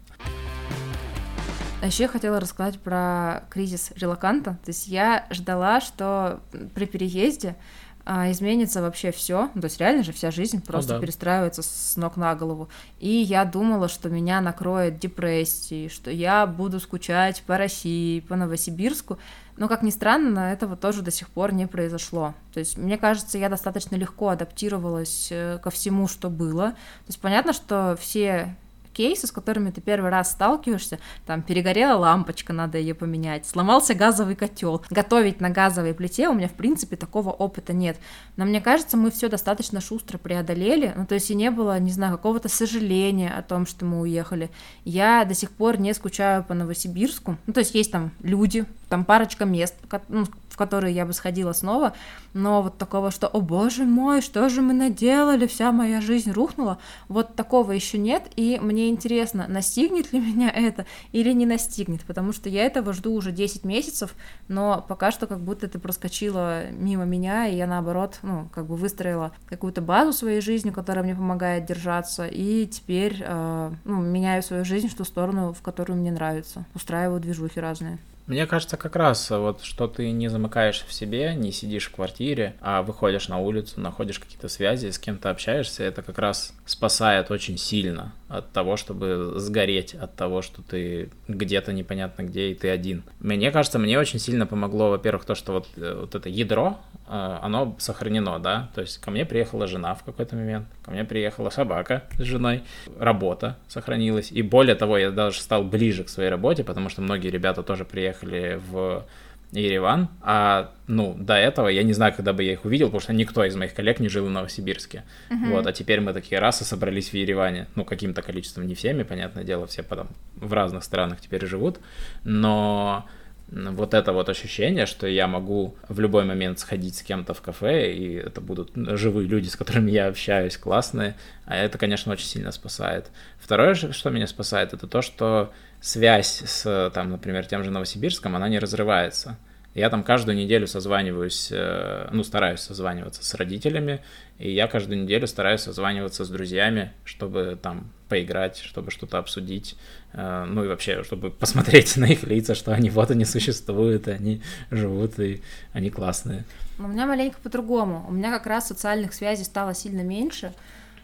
А 1.82 1.86
еще 1.86 2.04
я 2.04 2.08
хотела 2.08 2.38
рассказать 2.38 2.78
про 2.78 3.42
кризис 3.50 3.90
релаканта. 3.96 4.52
То 4.64 4.68
есть 4.68 4.86
я 4.86 5.26
ждала, 5.30 5.80
что 5.80 6.38
при 6.76 6.86
переезде 6.86 7.56
а, 8.04 8.30
изменится 8.30 8.82
вообще 8.82 9.10
все, 9.10 9.48
то 9.52 9.64
есть 9.64 9.80
реально 9.80 10.04
же 10.04 10.12
вся 10.12 10.30
жизнь 10.30 10.64
просто 10.64 10.92
ну, 10.92 10.98
да. 11.00 11.02
перестраивается 11.02 11.62
с 11.64 11.96
ног 11.96 12.16
на 12.16 12.36
голову. 12.36 12.68
И 13.00 13.08
я 13.08 13.44
думала, 13.44 13.88
что 13.88 14.10
меня 14.10 14.40
накроет 14.40 15.00
депрессией, 15.00 15.88
что 15.88 16.12
я 16.12 16.46
буду 16.46 16.78
скучать 16.78 17.42
по 17.48 17.58
России, 17.58 18.20
по 18.20 18.36
Новосибирску. 18.36 19.18
Но, 19.56 19.66
как 19.66 19.82
ни 19.82 19.90
странно, 19.90 20.52
этого 20.52 20.76
тоже 20.76 21.02
до 21.02 21.10
сих 21.10 21.30
пор 21.30 21.52
не 21.52 21.66
произошло. 21.66 22.32
То 22.54 22.60
есть, 22.60 22.78
мне 22.78 22.96
кажется, 22.96 23.38
я 23.38 23.48
достаточно 23.48 23.96
легко 23.96 24.28
адаптировалась 24.28 25.30
э, 25.32 25.58
ко 25.60 25.70
всему, 25.70 26.06
что 26.06 26.30
было. 26.30 26.70
То 26.70 27.08
есть, 27.08 27.20
понятно, 27.20 27.52
что 27.52 27.98
все 28.00 28.56
кейсы, 28.93 29.26
с 29.26 29.32
которыми 29.32 29.70
ты 29.70 29.80
первый 29.80 30.11
раз 30.11 30.32
сталкиваешься, 30.32 30.99
там 31.26 31.43
перегорела 31.43 31.97
лампочка, 31.99 32.53
надо 32.53 32.78
ее 32.78 32.95
поменять, 32.95 33.47
сломался 33.47 33.95
газовый 33.95 34.36
котел. 34.36 34.84
Готовить 34.90 35.40
на 35.40 35.51
газовой 35.51 35.95
плите 35.95 36.28
у 36.28 36.34
меня, 36.34 36.49
в 36.49 36.53
принципе, 36.53 36.97
такого 36.97 37.30
опыта 37.30 37.72
нет. 37.72 37.99
Но 38.36 38.45
мне 38.45 38.61
кажется, 38.61 38.97
мы 38.97 39.11
все 39.11 39.28
достаточно 39.28 39.80
шустро 39.80 40.18
преодолели, 40.18 40.93
ну, 40.97 41.07
то 41.07 41.14
есть 41.14 41.30
и 41.30 41.34
не 41.34 41.51
было, 41.51 41.78
не 41.78 41.90
знаю, 41.90 42.16
какого-то 42.16 42.49
сожаления 42.49 43.30
о 43.30 43.43
том, 43.43 43.66
что 43.66 43.84
мы 43.84 44.01
уехали. 44.01 44.51
Я 44.84 45.24
до 45.24 45.34
сих 45.34 45.51
пор 45.51 45.78
не 45.78 45.95
скучаю 45.95 46.45
по 46.45 46.55
Новосибирску, 46.55 47.36
ну, 47.47 47.53
то 47.53 47.61
есть 47.61 47.74
есть 47.74 47.93
там 47.93 48.12
люди, 48.20 48.66
там 48.93 49.07
парочка 49.07 49.47
мест, 49.47 49.74
ну, 50.09 50.26
в 50.51 50.59
которые 50.59 50.95
я 50.95 51.07
бы 51.07 51.14
сходила 51.14 51.55
снова, 51.55 51.95
но 52.34 52.61
вот 52.61 52.76
такого, 52.76 53.11
что, 53.11 53.26
о 53.26 53.40
боже 53.40 53.84
мой, 53.84 54.20
что 54.20 54.51
же 54.51 54.61
мы 54.61 54.74
наделали, 54.74 55.47
вся 55.47 55.72
моя 55.72 56.03
жизнь 56.03 56.30
рухнула, 56.30 56.76
вот 57.09 57.34
такого 57.34 57.72
еще 57.72 57.97
нет, 57.97 58.24
и 58.36 58.59
мне 58.61 58.90
интересно, 58.90 59.47
настигнет 59.49 60.12
ли 60.12 60.20
меня 60.20 60.51
это 60.51 60.84
или 61.12 61.32
не 61.32 61.47
настигнет, 61.47 62.03
потому 62.03 62.34
что 62.34 62.51
я 62.51 62.66
этого 62.66 62.93
жду 62.93 63.14
уже 63.14 63.32
10 63.32 63.64
месяцев, 63.64 64.14
но 64.47 64.84
пока 64.86 65.11
что 65.11 65.26
как 65.26 65.40
будто 65.40 65.64
это 65.64 65.78
проскочило 65.78 66.70
мимо 66.70 67.07
меня, 67.07 67.47
и 67.47 67.57
я 67.57 67.66
наоборот, 67.66 68.18
ну, 68.20 68.51
как 68.53 68.66
бы 68.66 68.76
выстроила 68.76 69.32
какую-то 69.49 69.80
базу 69.80 70.12
своей 70.12 70.43
жизни, 70.43 70.68
которая 70.68 71.03
мне 71.03 71.14
помогает 71.14 71.64
держаться, 71.64 72.26
и 72.26 72.66
теперь, 72.66 73.22
э, 73.24 73.70
ну, 73.84 74.03
меняю 74.03 74.43
свою 74.43 74.66
жизнь 74.66 74.88
в 74.88 74.95
ту 74.95 75.05
сторону, 75.05 75.55
в 75.55 75.62
которую 75.62 75.99
мне 75.99 76.12
нравится, 76.12 76.66
устраиваю 76.74 77.20
движухи 77.20 77.59
разные. 77.59 77.99
Мне 78.26 78.46
кажется, 78.46 78.76
как 78.76 78.94
раз 78.94 79.30
вот, 79.30 79.64
что 79.64 79.88
ты 79.88 80.10
не 80.12 80.28
замыкаешься 80.28 80.86
в 80.86 80.92
себе, 80.92 81.34
не 81.34 81.50
сидишь 81.50 81.88
в 81.88 81.94
квартире, 81.94 82.54
а 82.60 82.82
выходишь 82.82 83.28
на 83.28 83.38
улицу, 83.38 83.80
находишь 83.80 84.20
какие-то 84.20 84.48
связи, 84.48 84.90
с 84.90 84.98
кем-то 84.98 85.30
общаешься, 85.30 85.82
это 85.82 86.02
как 86.02 86.18
раз 86.18 86.54
спасает 86.64 87.32
очень 87.32 87.58
сильно 87.58 88.12
от 88.28 88.50
того, 88.52 88.76
чтобы 88.76 89.34
сгореть, 89.36 89.94
от 89.94 90.14
того, 90.14 90.40
что 90.40 90.62
ты 90.62 91.10
где-то 91.26 91.72
непонятно 91.72 92.22
где, 92.22 92.50
и 92.50 92.54
ты 92.54 92.70
один. 92.70 93.02
Мне 93.18 93.50
кажется, 93.50 93.78
мне 93.78 93.98
очень 93.98 94.20
сильно 94.20 94.46
помогло, 94.46 94.90
во-первых, 94.90 95.24
то, 95.24 95.34
что 95.34 95.52
вот, 95.52 95.68
э, 95.76 95.98
вот 96.00 96.14
это 96.14 96.28
ядро, 96.28 96.78
э, 97.08 97.38
оно 97.42 97.76
сохранено, 97.78 98.38
да, 98.38 98.70
то 98.74 98.80
есть 98.82 98.98
ко 98.98 99.10
мне 99.10 99.26
приехала 99.26 99.66
жена 99.66 99.94
в 99.94 100.04
какой-то 100.04 100.36
момент, 100.36 100.68
ко 100.84 100.92
мне 100.92 101.04
приехала 101.04 101.50
собака 101.50 102.04
с 102.18 102.22
женой, 102.22 102.62
работа 102.98 103.58
сохранилась, 103.68 104.30
и 104.30 104.42
более 104.42 104.76
того, 104.76 104.96
я 104.96 105.10
даже 105.10 105.40
стал 105.40 105.64
ближе 105.64 106.04
к 106.04 106.08
своей 106.08 106.30
работе, 106.30 106.62
потому 106.62 106.88
что 106.88 107.02
многие 107.02 107.28
ребята 107.28 107.62
тоже 107.62 107.84
приехали 107.84 108.11
в 108.22 109.06
Ереван, 109.52 110.08
а, 110.22 110.72
ну, 110.86 111.14
до 111.14 111.34
этого 111.34 111.68
я 111.68 111.82
не 111.82 111.92
знаю, 111.92 112.14
когда 112.14 112.32
бы 112.32 112.42
я 112.42 112.52
их 112.52 112.64
увидел, 112.64 112.86
потому 112.86 113.02
что 113.02 113.12
никто 113.12 113.44
из 113.44 113.54
моих 113.54 113.74
коллег 113.74 114.00
не 114.00 114.08
жил 114.08 114.26
в 114.26 114.30
Новосибирске, 114.30 115.04
uh-huh. 115.30 115.50
вот, 115.50 115.66
а 115.66 115.72
теперь 115.72 116.00
мы 116.00 116.14
такие 116.14 116.38
раз 116.38 116.62
и 116.62 116.64
собрались 116.64 117.10
в 117.10 117.14
Ереване, 117.14 117.66
ну, 117.74 117.84
каким-то 117.84 118.22
количеством, 118.22 118.66
не 118.66 118.74
всеми, 118.74 119.02
понятное 119.02 119.44
дело, 119.44 119.66
все 119.66 119.82
потом 119.82 120.08
в 120.36 120.52
разных 120.54 120.84
странах 120.84 121.20
теперь 121.20 121.44
живут, 121.44 121.80
но 122.24 123.06
вот 123.53 123.92
это 123.92 124.12
вот 124.12 124.28
ощущение, 124.28 124.86
что 124.86 125.07
я 125.07 125.26
могу 125.26 125.76
в 125.88 126.00
любой 126.00 126.24
момент 126.24 126.59
сходить 126.59 126.96
с 126.96 127.03
кем-то 127.03 127.34
в 127.34 127.42
кафе, 127.42 127.92
и 127.92 128.14
это 128.14 128.40
будут 128.40 128.70
живые 128.74 129.28
люди, 129.28 129.48
с 129.48 129.57
которыми 129.57 129.90
я 129.90 130.09
общаюсь, 130.09 130.57
классные, 130.57 131.16
а 131.44 131.57
это, 131.57 131.76
конечно, 131.76 132.12
очень 132.12 132.26
сильно 132.26 132.50
спасает. 132.50 133.11
Второе, 133.38 133.74
что 133.74 134.11
меня 134.11 134.26
спасает, 134.26 134.72
это 134.72 134.86
то, 134.86 135.03
что 135.03 135.53
связь 135.80 136.42
с, 136.46 136.90
там, 136.94 137.11
например, 137.11 137.44
тем 137.44 137.62
же 137.62 137.70
Новосибирском, 137.70 138.36
она 138.36 138.48
не 138.48 138.59
разрывается. 138.59 139.36
Я 139.74 139.88
там 139.88 140.02
каждую 140.02 140.36
неделю 140.36 140.66
созваниваюсь, 140.66 141.48
э, 141.50 142.08
ну, 142.12 142.24
стараюсь 142.24 142.60
созваниваться 142.60 143.24
с 143.24 143.34
родителями, 143.34 144.02
и 144.38 144.50
я 144.50 144.66
каждую 144.66 145.02
неделю 145.02 145.26
стараюсь 145.26 145.62
созваниваться 145.62 146.24
с 146.24 146.28
друзьями, 146.28 146.92
чтобы 147.04 147.58
там 147.60 147.90
поиграть, 148.08 148.58
чтобы 148.58 148.90
что-то 148.90 149.16
обсудить, 149.16 149.76
э, 150.12 150.44
ну 150.46 150.64
и 150.64 150.68
вообще, 150.68 151.02
чтобы 151.04 151.30
посмотреть 151.40 151.96
на 151.96 152.04
их 152.04 152.22
лица, 152.24 152.54
что 152.54 152.72
они 152.72 152.90
вот 152.90 153.10
они 153.10 153.24
существуют, 153.24 154.08
они 154.08 154.42
живут, 154.70 155.18
и 155.18 155.42
они 155.72 155.88
классные. 155.88 156.44
У 156.78 156.86
меня 156.86 157.06
маленько 157.06 157.38
по-другому. 157.42 158.04
У 158.08 158.12
меня 158.12 158.30
как 158.30 158.46
раз 158.46 158.68
социальных 158.68 159.14
связей 159.14 159.44
стало 159.44 159.74
сильно 159.74 160.02
меньше. 160.02 160.52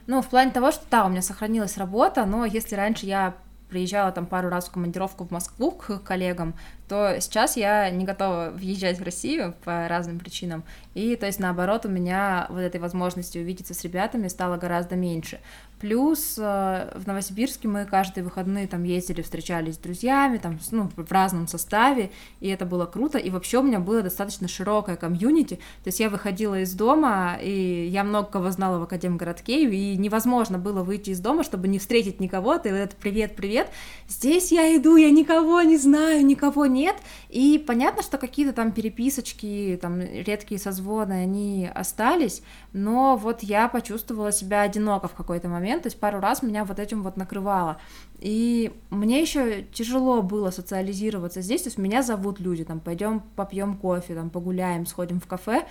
Ну, 0.07 0.21
в 0.21 0.29
плане 0.29 0.51
того, 0.51 0.73
что 0.73 0.85
да, 0.91 1.07
у 1.07 1.09
меня 1.09 1.23
сохранилась 1.23 1.79
работа, 1.79 2.27
но 2.27 2.45
если 2.45 2.75
раньше 2.75 3.07
я 3.07 3.35
приезжала 3.69 4.13
там 4.13 4.27
пару 4.27 4.49
раз 4.49 4.69
в 4.69 4.73
командировку 4.73 5.25
в 5.25 5.31
Москву 5.31 5.71
к 5.71 5.99
коллегам, 6.01 6.55
то 6.89 7.17
сейчас 7.21 7.57
я 7.57 7.91
не 7.91 8.05
готова 8.05 8.51
въезжать 8.55 8.99
в 8.99 9.03
Россию 9.03 9.55
по 9.65 9.87
разным 9.89 10.19
причинам. 10.19 10.65
И, 10.95 11.15
то 11.17 11.27
есть, 11.27 11.39
наоборот, 11.39 11.87
у 11.87 11.89
меня 11.89 12.47
вот 12.49 12.61
этой 12.61 12.81
возможности 12.81 13.39
увидеться 13.39 13.75
с 13.75 13.85
ребятами 13.85 14.29
стало 14.29 14.57
гораздо 14.57 14.97
меньше. 14.97 15.39
Плюс 15.81 16.35
э, 16.39 16.93
в 16.97 17.07
Новосибирске 17.07 17.69
мы 17.69 17.85
каждые 17.85 18.25
выходные 18.25 18.67
там 18.67 18.83
ездили, 18.83 19.23
встречались 19.23 19.77
с 19.77 19.79
друзьями, 19.79 20.39
там, 20.39 20.59
ну, 20.73 20.91
в 20.97 21.13
разном 21.13 21.47
составе, 21.47 22.11
и 22.41 22.49
это 22.49 22.67
было 22.67 22.85
круто. 22.85 23.17
И 23.17 23.31
вообще 23.31 23.59
у 23.59 23.63
меня 23.63 23.79
было 23.79 24.03
достаточно 24.03 24.49
широкое 24.49 24.97
комьюнити, 24.97 25.55
то 25.55 25.89
есть 25.89 26.01
я 26.01 26.11
выходила 26.11 26.61
из 26.61 26.75
дома, 26.75 27.39
и 27.41 27.87
я 27.87 28.03
много 28.03 28.29
кого 28.29 28.51
знала 28.51 28.81
в 28.81 28.83
Академгородке, 28.83 29.71
и 29.71 29.97
невозможно 29.97 30.59
было 30.59 30.83
выйти 30.83 31.11
из 31.11 31.21
дома, 31.21 31.45
чтобы 31.45 31.69
не 31.69 31.79
встретить 31.79 32.19
никого, 32.19 32.59
ты 32.59 32.71
вот 32.71 32.79
это 32.79 32.97
«привет-привет», 32.97 33.71
здесь 34.09 34.51
я 34.51 34.77
иду, 34.77 34.97
я 34.97 35.11
никого 35.11 35.63
не 35.63 35.77
знаю, 35.77 36.27
никого 36.27 36.67
не 36.67 36.78
нет, 36.79 36.97
и 37.29 37.63
понятно, 37.67 38.03
что 38.03 38.19
какие-то 38.19 38.53
там 38.53 38.73
переписочки, 38.73 39.79
там 39.81 40.01
редкие 40.01 40.61
созвоны, 40.61 41.13
они 41.13 41.71
остались, 41.75 42.43
но 42.73 43.17
вот 43.17 43.43
я 43.43 43.69
почувствовала 43.69 44.33
себя 44.33 44.63
одиноко 44.63 45.09
в 45.09 45.15
какой-то 45.15 45.49
момент, 45.49 45.83
то 45.83 45.89
есть 45.89 45.99
пару 45.99 46.21
раз 46.21 46.43
меня 46.43 46.65
вот 46.65 46.79
этим 46.79 47.03
вот 47.03 47.17
накрывало, 47.17 47.79
и 48.19 48.73
мне 48.91 49.21
еще 49.21 49.63
тяжело 49.73 50.23
было 50.23 50.51
социализироваться 50.51 51.43
здесь, 51.43 51.63
то 51.63 51.69
есть 51.69 51.79
меня 51.79 52.03
зовут 52.03 52.41
люди, 52.41 52.65
там, 52.65 52.81
пойдем 52.81 53.21
попьем 53.37 53.77
кофе, 53.77 54.15
там, 54.15 54.31
погуляем, 54.31 54.87
сходим 54.87 55.21
в 55.21 55.27
кафе, 55.27 55.67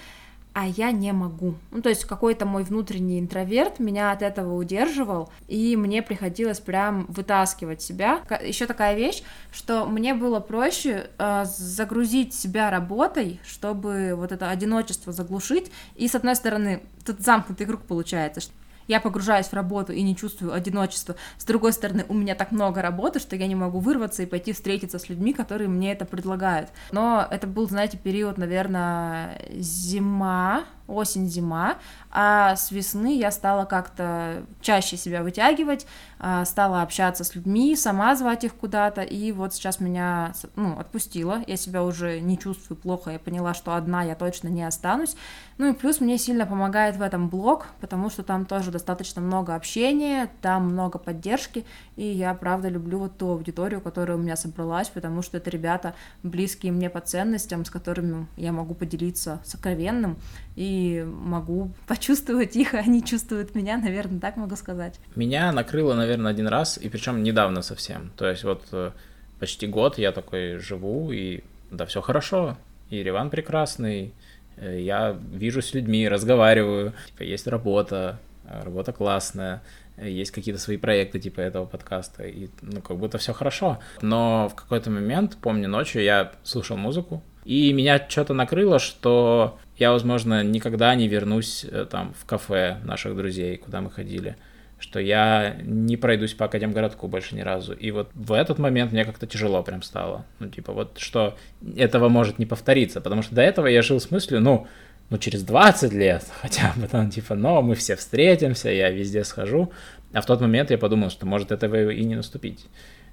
а 0.57 0.65
я 0.65 0.91
не 0.91 1.11
могу. 1.11 1.53
Ну, 1.69 1.83
то 1.83 1.89
есть 1.89 2.05
какой-то 2.05 2.47
мой 2.47 2.63
внутренний 2.63 3.19
интроверт 3.19 3.79
меня 3.79 4.11
от 4.11 4.23
этого 4.23 4.55
удерживал, 4.55 5.29
и 5.47 5.75
мне 5.75 6.01
приходилось 6.01 6.59
прям 6.59 7.05
вытаскивать 7.09 7.83
себя. 7.83 8.21
Еще 8.43 8.65
такая 8.65 8.95
вещь, 8.95 9.21
что 9.51 9.85
мне 9.85 10.15
было 10.15 10.39
проще 10.39 11.11
э, 11.19 11.45
загрузить 11.45 12.33
себя 12.33 12.71
работой, 12.71 13.39
чтобы 13.45 14.13
вот 14.15 14.31
это 14.31 14.49
одиночество 14.49 15.13
заглушить, 15.13 15.71
и 15.95 16.07
с 16.07 16.15
одной 16.15 16.35
стороны, 16.35 16.81
тут 17.05 17.19
замкнутый 17.19 17.67
круг 17.67 17.81
получается, 17.81 18.41
я 18.87 18.99
погружаюсь 18.99 19.47
в 19.47 19.53
работу 19.53 19.93
и 19.93 20.01
не 20.01 20.15
чувствую 20.15 20.53
одиночества. 20.53 21.15
С 21.37 21.45
другой 21.45 21.73
стороны, 21.73 22.05
у 22.07 22.13
меня 22.13 22.35
так 22.35 22.51
много 22.51 22.81
работы, 22.81 23.19
что 23.19 23.35
я 23.35 23.47
не 23.47 23.55
могу 23.55 23.79
вырваться 23.79 24.23
и 24.23 24.25
пойти 24.25 24.53
встретиться 24.53 24.99
с 24.99 25.09
людьми, 25.09 25.33
которые 25.33 25.67
мне 25.67 25.91
это 25.91 26.05
предлагают. 26.05 26.69
Но 26.91 27.27
это 27.29 27.47
был, 27.47 27.67
знаете, 27.67 27.97
период, 27.97 28.37
наверное, 28.37 29.41
зима, 29.51 30.65
осень-зима, 30.87 31.77
а 32.11 32.55
с 32.55 32.71
весны 32.71 33.17
я 33.17 33.31
стала 33.31 33.65
как-то 33.65 34.43
чаще 34.61 34.97
себя 34.97 35.23
вытягивать, 35.23 35.85
а, 36.19 36.45
стала 36.45 36.81
общаться 36.81 37.23
с 37.23 37.35
людьми, 37.35 37.75
сама 37.75 38.15
звать 38.15 38.43
их 38.43 38.55
куда-то, 38.55 39.01
и 39.01 39.31
вот 39.31 39.53
сейчас 39.53 39.79
меня 39.79 40.33
ну, 40.55 40.79
отпустила, 40.79 41.43
я 41.45 41.57
себя 41.57 41.83
уже 41.83 42.19
не 42.19 42.39
чувствую 42.39 42.77
плохо, 42.77 43.11
я 43.11 43.19
поняла, 43.19 43.53
что 43.53 43.75
одна 43.75 44.03
я 44.03 44.15
точно 44.15 44.47
не 44.47 44.63
останусь, 44.63 45.15
ну 45.57 45.69
и 45.69 45.73
плюс 45.73 45.99
мне 45.99 46.17
сильно 46.17 46.45
помогает 46.45 46.97
в 46.97 47.01
этом 47.01 47.29
блог, 47.29 47.67
потому 47.81 48.09
что 48.09 48.23
там 48.23 48.45
тоже 48.45 48.71
достаточно 48.71 49.21
много 49.21 49.55
общения, 49.55 50.29
там 50.41 50.69
много 50.69 50.97
поддержки, 50.97 51.65
и 51.95 52.05
я 52.05 52.33
правда 52.33 52.69
люблю 52.69 52.99
вот 52.99 53.17
ту 53.17 53.29
аудиторию, 53.31 53.81
которая 53.81 54.17
у 54.17 54.19
меня 54.19 54.35
собралась, 54.35 54.89
потому 54.89 55.21
что 55.21 55.37
это 55.37 55.49
ребята 55.49 55.93
близкие 56.23 56.71
мне 56.71 56.89
по 56.89 57.01
ценностям, 57.01 57.65
с 57.65 57.69
которыми 57.69 58.27
я 58.37 58.51
могу 58.51 58.73
поделиться 58.73 59.39
сокровенным, 59.43 60.17
и 60.57 61.05
могу 61.07 61.71
почувствовать 61.87 62.55
их, 62.57 62.73
а 62.73 62.79
они 62.79 63.05
чувствуют 63.05 63.55
меня, 63.55 63.77
наверное, 63.77 64.19
так 64.19 64.35
могу 64.35 64.57
сказать. 64.57 64.99
Меня 65.15 65.51
накрыло, 65.53 65.93
наверное, 65.93 66.31
один 66.31 66.47
раз, 66.47 66.77
и 66.77 66.89
причем 66.89 67.23
недавно 67.23 67.61
совсем. 67.61 68.11
То 68.17 68.27
есть 68.27 68.43
вот 68.43 68.63
э, 68.71 68.91
почти 69.39 69.67
год 69.67 69.99
я 69.99 70.11
такой 70.11 70.57
живу, 70.57 71.11
и 71.11 71.43
да, 71.71 71.85
все 71.85 72.01
хорошо. 72.01 72.57
И 72.89 73.03
Риван 73.03 73.29
прекрасный, 73.29 74.13
э, 74.57 74.81
я 74.81 75.15
вижу 75.31 75.61
с 75.61 75.75
людьми, 75.75 76.09
разговариваю, 76.09 76.93
типа, 77.05 77.21
есть 77.21 77.45
работа, 77.45 78.19
э, 78.45 78.63
работа 78.63 78.93
классная, 78.93 79.61
есть 80.01 80.31
какие-то 80.31 80.59
свои 80.59 80.77
проекты 80.77 81.19
типа 81.19 81.39
этого 81.39 81.65
подкаста, 81.65 82.23
и 82.23 82.49
ну 82.61 82.81
как 82.81 82.97
будто 82.97 83.19
все 83.19 83.33
хорошо. 83.33 83.79
Но 84.01 84.49
в 84.49 84.55
какой-то 84.55 84.89
момент, 84.89 85.37
помню, 85.39 85.69
ночью 85.69 86.01
я 86.01 86.31
слушал 86.43 86.77
музыку, 86.77 87.23
и 87.45 87.71
меня 87.73 88.03
что-то 88.09 88.33
накрыло, 88.33 88.77
что 88.79 89.57
я, 89.77 89.91
возможно, 89.91 90.43
никогда 90.43 90.93
не 90.95 91.07
вернусь 91.07 91.65
э, 91.69 91.85
там 91.89 92.13
в 92.19 92.25
кафе 92.25 92.77
наших 92.83 93.15
друзей, 93.15 93.57
куда 93.57 93.81
мы 93.81 93.91
ходили, 93.91 94.35
что 94.79 94.99
я 94.99 95.57
не 95.61 95.97
пройдусь 95.97 96.33
по 96.33 96.45
Академгородку 96.45 97.07
больше 97.07 97.35
ни 97.35 97.41
разу. 97.41 97.73
И 97.73 97.91
вот 97.91 98.09
в 98.13 98.33
этот 98.33 98.59
момент 98.59 98.91
мне 98.91 99.05
как-то 99.05 99.27
тяжело 99.27 99.61
прям 99.63 99.81
стало. 99.81 100.25
Ну, 100.39 100.49
типа, 100.49 100.73
вот 100.73 100.97
что 100.97 101.37
этого 101.75 102.09
может 102.09 102.39
не 102.39 102.45
повториться, 102.45 103.01
потому 103.01 103.21
что 103.21 103.35
до 103.35 103.41
этого 103.41 103.67
я 103.67 103.81
жил 103.81 103.99
с 103.99 104.09
мыслью, 104.11 104.41
ну, 104.41 104.67
ну, 105.09 105.17
через 105.17 105.43
20 105.43 105.93
лет 105.93 106.25
хотя 106.41 106.73
бы 106.75 106.87
там, 106.87 107.09
типа, 107.09 107.35
но 107.35 107.61
мы 107.61 107.75
все 107.75 107.95
встретимся, 107.95 108.69
я 108.69 108.89
везде 108.89 109.23
схожу. 109.23 109.71
А 110.13 110.21
в 110.21 110.25
тот 110.25 110.41
момент 110.41 110.71
я 110.71 110.77
подумал, 110.77 111.09
что 111.09 111.25
может 111.25 111.51
этого 111.51 111.91
и 111.91 112.03
не 112.03 112.15
наступить. 112.15 112.65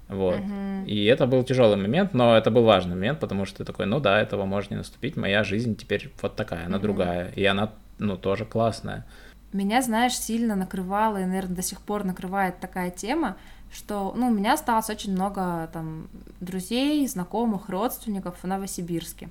Вот. 0.07 0.35
Uh-huh. 0.35 0.85
И 0.85 1.05
это 1.05 1.25
был 1.25 1.43
тяжелый 1.43 1.77
момент, 1.77 2.13
но 2.13 2.37
это 2.37 2.51
был 2.51 2.63
важный 2.63 2.95
момент, 2.95 3.19
потому 3.19 3.45
что 3.45 3.59
ты 3.59 3.65
такой, 3.65 3.85
ну 3.85 3.99
да, 3.99 4.21
этого 4.21 4.45
может 4.45 4.71
не 4.71 4.77
наступить, 4.77 5.15
моя 5.15 5.43
жизнь 5.43 5.75
теперь 5.75 6.11
вот 6.21 6.35
такая, 6.35 6.65
она 6.65 6.77
uh-huh. 6.77 6.81
другая, 6.81 7.31
и 7.35 7.43
она, 7.45 7.71
ну, 7.97 8.17
тоже 8.17 8.45
классная. 8.45 9.05
Меня, 9.51 9.81
знаешь, 9.81 10.17
сильно 10.17 10.55
накрывала, 10.55 11.17
и, 11.17 11.25
наверное, 11.25 11.55
до 11.55 11.61
сих 11.61 11.81
пор 11.81 12.03
накрывает 12.03 12.59
такая 12.59 12.91
тема, 12.91 13.37
что, 13.71 14.13
ну, 14.15 14.27
у 14.27 14.31
меня 14.31 14.53
осталось 14.53 14.89
очень 14.89 15.13
много 15.13 15.69
там 15.73 16.07
друзей, 16.39 17.07
знакомых, 17.07 17.69
родственников 17.69 18.35
в 18.41 18.47
Новосибирске. 18.47 19.29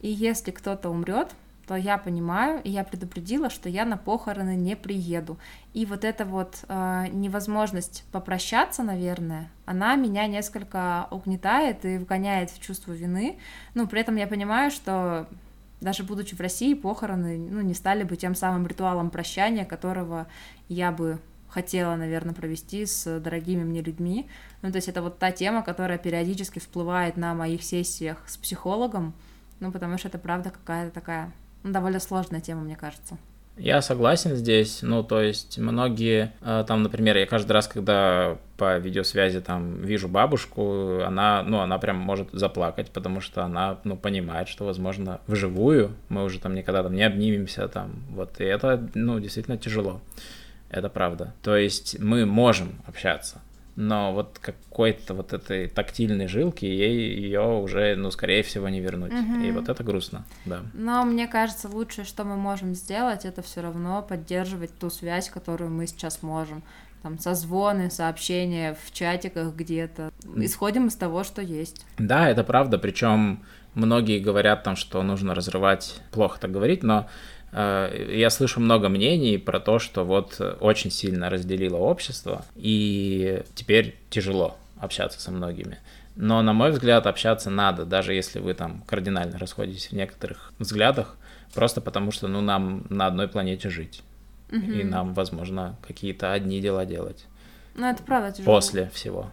И 0.00 0.10
если 0.10 0.50
кто-то 0.50 0.90
умрет, 0.90 1.28
то 1.66 1.76
я 1.76 1.98
понимаю, 1.98 2.60
и 2.64 2.70
я 2.70 2.84
предупредила, 2.84 3.48
что 3.48 3.68
я 3.68 3.84
на 3.84 3.96
похороны 3.96 4.56
не 4.56 4.76
приеду. 4.76 5.38
И 5.74 5.86
вот 5.86 6.04
эта 6.04 6.24
вот 6.24 6.64
э, 6.68 7.06
невозможность 7.12 8.04
попрощаться, 8.12 8.82
наверное, 8.82 9.50
она 9.64 9.94
меня 9.96 10.26
несколько 10.26 11.06
угнетает 11.10 11.84
и 11.84 11.98
вгоняет 11.98 12.50
в 12.50 12.60
чувство 12.60 12.92
вины. 12.92 13.38
Ну, 13.74 13.86
при 13.86 14.00
этом 14.00 14.16
я 14.16 14.26
понимаю, 14.26 14.70
что 14.70 15.28
даже 15.80 16.04
будучи 16.04 16.34
в 16.34 16.40
России, 16.40 16.74
похороны 16.74 17.38
ну, 17.38 17.60
не 17.60 17.74
стали 17.74 18.02
бы 18.04 18.16
тем 18.16 18.34
самым 18.34 18.66
ритуалом 18.66 19.10
прощания, 19.10 19.64
которого 19.64 20.26
я 20.68 20.92
бы 20.92 21.18
хотела, 21.48 21.96
наверное, 21.96 22.34
провести 22.34 22.86
с 22.86 23.20
дорогими 23.20 23.62
мне 23.62 23.82
людьми. 23.82 24.28
Ну, 24.62 24.70
то 24.70 24.76
есть 24.76 24.88
это 24.88 25.02
вот 25.02 25.18
та 25.18 25.32
тема, 25.32 25.62
которая 25.62 25.98
периодически 25.98 26.58
всплывает 26.58 27.16
на 27.16 27.34
моих 27.34 27.62
сессиях 27.62 28.18
с 28.26 28.36
психологом, 28.36 29.12
ну, 29.60 29.70
потому 29.70 29.98
что 29.98 30.08
это 30.08 30.18
правда 30.18 30.50
какая-то 30.50 30.92
такая 30.92 31.32
довольно 31.64 32.00
сложная 32.00 32.40
тема, 32.40 32.62
мне 32.62 32.76
кажется. 32.76 33.18
Я 33.58 33.82
согласен 33.82 34.34
здесь, 34.34 34.78
ну, 34.80 35.02
то 35.02 35.20
есть 35.20 35.58
многие, 35.58 36.32
э, 36.40 36.64
там, 36.66 36.82
например, 36.82 37.18
я 37.18 37.26
каждый 37.26 37.52
раз, 37.52 37.68
когда 37.68 38.38
по 38.56 38.78
видеосвязи 38.78 39.42
там 39.42 39.82
вижу 39.82 40.08
бабушку, 40.08 41.02
она, 41.02 41.42
ну, 41.42 41.60
она 41.60 41.76
прям 41.78 41.96
может 41.98 42.30
заплакать, 42.32 42.90
потому 42.90 43.20
что 43.20 43.44
она, 43.44 43.78
ну, 43.84 43.94
понимает, 43.96 44.48
что, 44.48 44.64
возможно, 44.64 45.20
вживую 45.26 45.94
мы 46.08 46.24
уже 46.24 46.40
там 46.40 46.54
никогда 46.54 46.82
там 46.82 46.94
не 46.94 47.02
обнимемся 47.02 47.68
там, 47.68 48.02
вот, 48.10 48.40
и 48.40 48.44
это, 48.44 48.88
ну, 48.94 49.20
действительно 49.20 49.58
тяжело, 49.58 50.00
это 50.70 50.88
правда. 50.88 51.34
То 51.42 51.54
есть 51.54 51.98
мы 51.98 52.24
можем 52.24 52.80
общаться, 52.86 53.42
но 53.76 54.12
вот 54.12 54.38
какой-то 54.38 55.14
вот 55.14 55.32
этой 55.32 55.68
тактильной 55.68 56.28
жилки 56.28 56.64
ей 56.64 57.14
ее 57.16 57.58
уже, 57.58 57.94
ну, 57.96 58.10
скорее 58.10 58.42
всего, 58.42 58.68
не 58.68 58.80
вернуть. 58.80 59.12
Угу. 59.12 59.42
И 59.44 59.50
вот 59.50 59.68
это 59.68 59.82
грустно, 59.82 60.24
да. 60.44 60.60
Но 60.74 61.04
мне 61.04 61.26
кажется, 61.26 61.68
лучшее, 61.68 62.04
что 62.04 62.24
мы 62.24 62.36
можем 62.36 62.74
сделать, 62.74 63.24
это 63.24 63.42
все 63.42 63.62
равно 63.62 64.02
поддерживать 64.02 64.76
ту 64.78 64.90
связь, 64.90 65.30
которую 65.30 65.70
мы 65.70 65.86
сейчас 65.86 66.22
можем. 66.22 66.62
Там 67.02 67.18
созвоны, 67.18 67.90
сообщения 67.90 68.76
в 68.86 68.92
чатиках 68.92 69.54
где-то. 69.54 70.12
Исходим 70.36 70.86
из 70.86 70.94
того, 70.94 71.24
что 71.24 71.42
есть. 71.42 71.84
Да, 71.98 72.28
это 72.28 72.44
правда. 72.44 72.78
Причем 72.78 73.42
многие 73.74 74.20
говорят 74.20 74.62
там, 74.62 74.76
что 74.76 75.02
нужно 75.02 75.34
разрывать, 75.34 76.00
плохо 76.12 76.38
так 76.38 76.52
говорить, 76.52 76.84
но 76.84 77.08
я 77.52 78.30
слышу 78.30 78.60
много 78.60 78.88
мнений 78.88 79.36
про 79.38 79.60
то, 79.60 79.78
что 79.78 80.04
вот 80.04 80.40
очень 80.60 80.90
сильно 80.90 81.28
разделило 81.28 81.76
общество, 81.76 82.44
и 82.56 83.42
теперь 83.54 83.96
тяжело 84.10 84.56
общаться 84.78 85.20
со 85.20 85.30
многими. 85.30 85.78
Но, 86.16 86.42
на 86.42 86.52
мой 86.52 86.70
взгляд, 86.70 87.06
общаться 87.06 87.50
надо, 87.50 87.84
даже 87.84 88.12
если 88.14 88.38
вы 88.38 88.54
там 88.54 88.82
кардинально 88.86 89.38
расходитесь 89.38 89.88
в 89.88 89.92
некоторых 89.92 90.52
взглядах, 90.58 91.16
просто 91.54 91.80
потому 91.80 92.10
что, 92.10 92.28
ну, 92.28 92.40
нам 92.40 92.84
на 92.90 93.06
одной 93.06 93.28
планете 93.28 93.70
жить. 93.70 94.02
Угу. 94.50 94.70
И 94.72 94.84
нам, 94.84 95.14
возможно, 95.14 95.76
какие-то 95.86 96.32
одни 96.32 96.60
дела 96.60 96.84
делать. 96.84 97.24
Ну, 97.74 97.86
это 97.86 98.02
правда 98.02 98.32
тяжело. 98.32 98.54
После 98.54 98.90
всего. 98.92 99.30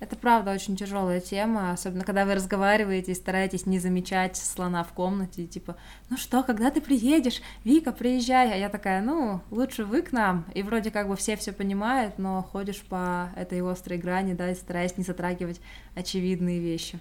Это 0.00 0.16
правда 0.16 0.52
очень 0.52 0.76
тяжелая 0.76 1.20
тема, 1.20 1.72
особенно 1.72 2.04
когда 2.04 2.24
вы 2.24 2.34
разговариваете 2.34 3.12
и 3.12 3.14
стараетесь 3.14 3.66
не 3.66 3.78
замечать 3.78 4.34
слона 4.38 4.82
в 4.82 4.92
комнате, 4.92 5.46
типа, 5.46 5.76
ну 6.08 6.16
что, 6.16 6.42
когда 6.42 6.70
ты 6.70 6.80
приедешь? 6.80 7.42
Вика, 7.64 7.92
приезжай. 7.92 8.50
А 8.50 8.56
я 8.56 8.70
такая, 8.70 9.02
ну, 9.02 9.42
лучше 9.50 9.84
вы 9.84 10.00
к 10.00 10.12
нам. 10.12 10.46
И 10.54 10.62
вроде 10.62 10.90
как 10.90 11.06
бы 11.06 11.16
все 11.16 11.36
все 11.36 11.52
понимают, 11.52 12.18
но 12.18 12.42
ходишь 12.42 12.80
по 12.80 13.28
этой 13.36 13.60
острой 13.60 13.98
грани, 13.98 14.32
да, 14.32 14.50
и 14.50 14.54
стараясь 14.54 14.96
не 14.96 15.04
затрагивать 15.04 15.60
очевидные 15.94 16.60
вещи. 16.60 16.98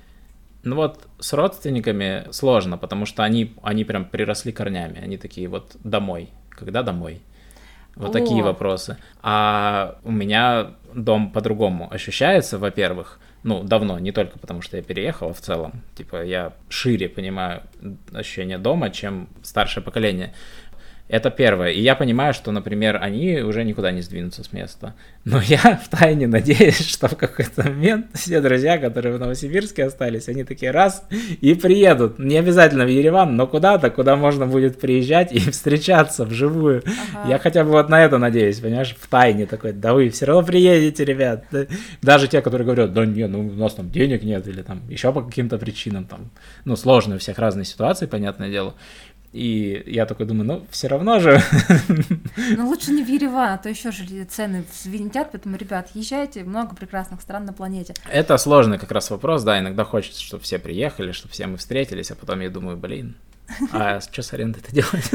Ну 0.64 0.76
вот 0.76 1.08
с 1.20 1.32
родственниками 1.32 2.28
сложно, 2.32 2.78
потому 2.78 3.06
что 3.06 3.24
они, 3.24 3.56
они 3.64 3.86
прям 3.86 4.04
приросли 4.04 4.52
корнями, 4.52 5.00
они 5.00 5.18
такие 5.18 5.47
вот 5.47 5.78
домой. 5.86 6.32
Когда 6.50 6.84
домой? 6.84 7.22
Вот 7.95 8.10
О. 8.10 8.14
такие 8.14 8.43
вопросы. 8.43 8.97
А 9.22 10.00
у 10.04 10.12
меня 10.12 10.72
дом 10.94 11.32
по-другому 11.32 11.92
ощущается, 11.92 12.58
во-первых. 12.58 13.20
Ну, 13.44 13.64
давно, 13.64 14.00
не 14.00 14.12
только 14.12 14.38
потому, 14.38 14.62
что 14.62 14.78
я 14.78 14.84
переехал, 14.84 15.30
а 15.30 15.34
в 15.34 15.40
целом. 15.40 15.82
Типа, 15.96 16.24
я 16.24 16.54
шире 16.68 17.08
понимаю 17.08 17.64
ощущение 18.14 18.58
дома, 18.58 18.90
чем 18.90 19.30
старшее 19.44 19.84
поколение. 19.84 20.34
Это 21.10 21.32
первое. 21.32 21.72
И 21.72 21.82
я 21.82 21.95
понимаю, 21.95 22.36
что, 22.36 22.51
например, 22.51 22.99
они 23.01 23.41
уже 23.41 23.64
никуда 23.64 23.91
не 23.91 24.01
сдвинутся 24.01 24.43
с 24.43 24.53
места. 24.53 24.93
Но 25.26 25.41
я 25.43 25.82
втайне 25.84 26.28
надеюсь, 26.28 26.88
что 26.88 27.07
в 27.07 27.18
какой-то 27.18 27.64
момент 27.64 28.05
все 28.14 28.39
друзья, 28.41 28.78
которые 28.78 29.16
в 29.16 29.20
Новосибирске 29.20 29.86
остались, 29.86 30.30
они 30.30 30.43
такие 30.43 30.70
раз 30.70 31.03
и 31.41 31.55
приедут. 31.55 32.20
Не 32.20 32.38
обязательно 32.38 32.86
в 32.86 32.89
Ереван, 32.89 33.36
но 33.36 33.47
куда-то, 33.47 33.89
куда 33.89 34.16
можно 34.16 34.45
будет 34.45 34.80
приезжать 34.80 35.32
и 35.34 35.39
встречаться 35.51 36.26
вживую. 36.26 36.84
Ага. 37.16 37.30
Я 37.30 37.39
хотя 37.39 37.64
бы 37.64 37.72
вот 37.72 37.89
на 37.89 38.05
это 38.05 38.20
надеюсь, 38.20 38.60
понимаешь, 38.60 38.95
в 38.99 39.07
тайне 39.07 39.47
такой, 39.47 39.74
да 39.74 39.95
вы 39.95 40.10
все 40.10 40.26
равно 40.26 40.45
приедете, 40.45 41.05
ребят. 41.05 41.45
Даже 42.03 42.28
те, 42.28 42.43
которые 42.43 42.66
говорят, 42.66 42.93
да 42.93 43.07
не, 43.07 43.28
ну 43.28 43.47
у 43.47 43.53
нас 43.53 43.74
там 43.74 43.89
денег 43.89 44.22
нет, 44.22 44.47
или 44.47 44.62
там 44.62 44.84
еще 44.88 45.12
по 45.12 45.24
каким-то 45.24 45.57
причинам, 45.57 46.05
там, 46.05 46.30
ну 46.66 46.76
сложные 46.76 47.16
у 47.16 47.20
всех 47.20 47.39
разные 47.39 47.66
ситуации, 47.66 48.05
понятное 48.05 48.51
дело. 48.51 48.76
И 49.32 49.84
я 49.86 50.08
такой 50.08 50.26
думаю, 50.26 50.46
ну, 50.46 50.68
все 50.72 50.88
равно 50.88 51.20
же. 51.20 51.40
Ну, 52.58 52.68
лучше 52.68 52.92
не 52.92 53.04
в 53.04 53.08
Ереван, 53.08 53.50
а 53.54 53.58
то 53.58 53.70
еще 53.70 53.92
же 53.92 54.04
цены 54.26 54.66
взвинтят, 54.72 55.32
поэтому, 55.32 55.56
ребят, 55.56 55.92
езжайте, 55.94 56.44
много 56.44 56.76
прекрасных 56.76 57.22
стран 57.22 57.46
на 57.46 57.54
планете. 57.54 57.94
Это 58.12 58.38
сложный 58.38 58.80
как 58.80 58.92
раз 58.92 59.12
вопрос, 59.12 59.44
да, 59.44 59.60
иногда 59.60 59.84
хочется, 59.84 60.22
чтобы 60.22 60.44
все 60.44 60.58
приехали, 60.58 61.12
чтобы 61.12 61.34
все 61.34 61.46
мы 61.46 61.58
встретились, 61.58 62.10
а 62.10 62.16
потом 62.16 62.40
я 62.40 62.50
думаю, 62.50 62.76
блин, 62.78 63.18
а 63.72 64.02
что 64.02 64.24
с 64.24 64.34
арендой-то 64.34 64.72
делать? 64.74 65.12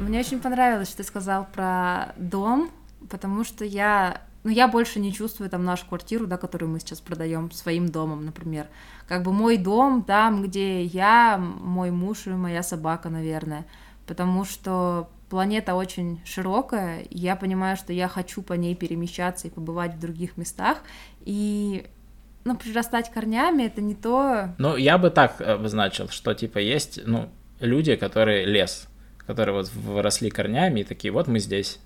Мне 0.00 0.20
очень 0.20 0.40
понравилось, 0.40 0.88
что 0.88 0.98
ты 0.98 1.04
сказал 1.04 1.46
про 1.52 2.12
дом, 2.16 2.70
потому 3.08 3.44
что 3.44 3.64
я 3.64 4.22
но 4.48 4.52
я 4.52 4.66
больше 4.66 4.98
не 4.98 5.12
чувствую 5.12 5.50
там 5.50 5.66
нашу 5.66 5.84
квартиру, 5.84 6.26
да, 6.26 6.38
которую 6.38 6.70
мы 6.70 6.80
сейчас 6.80 7.02
продаем 7.02 7.50
своим 7.50 7.90
домом, 7.90 8.24
например. 8.24 8.66
Как 9.06 9.22
бы 9.22 9.30
мой 9.30 9.58
дом 9.58 10.02
там, 10.02 10.42
где 10.42 10.84
я, 10.84 11.36
мой 11.36 11.90
муж 11.90 12.26
и 12.26 12.30
моя 12.30 12.62
собака, 12.62 13.10
наверное. 13.10 13.66
Потому 14.06 14.46
что 14.46 15.10
планета 15.28 15.74
очень 15.74 16.22
широкая, 16.24 17.00
и 17.00 17.18
я 17.18 17.36
понимаю, 17.36 17.76
что 17.76 17.92
я 17.92 18.08
хочу 18.08 18.40
по 18.40 18.54
ней 18.54 18.74
перемещаться 18.74 19.48
и 19.48 19.50
побывать 19.50 19.96
в 19.96 20.00
других 20.00 20.38
местах, 20.38 20.78
и 21.26 21.84
ну, 22.44 22.56
прирастать 22.56 23.12
корнями 23.12 23.64
это 23.64 23.82
не 23.82 23.94
то. 23.94 24.54
Ну, 24.56 24.78
я 24.78 24.96
бы 24.96 25.10
так 25.10 25.42
обозначил, 25.42 26.08
что 26.08 26.32
типа 26.32 26.56
есть, 26.56 27.00
ну, 27.04 27.28
люди, 27.60 27.96
которые 27.96 28.46
лес, 28.46 28.88
которые 29.26 29.54
вот 29.56 29.70
выросли 29.74 30.30
корнями 30.30 30.80
и 30.80 30.84
такие, 30.84 31.12
вот 31.12 31.28
мы 31.28 31.38
здесь, 31.38 31.80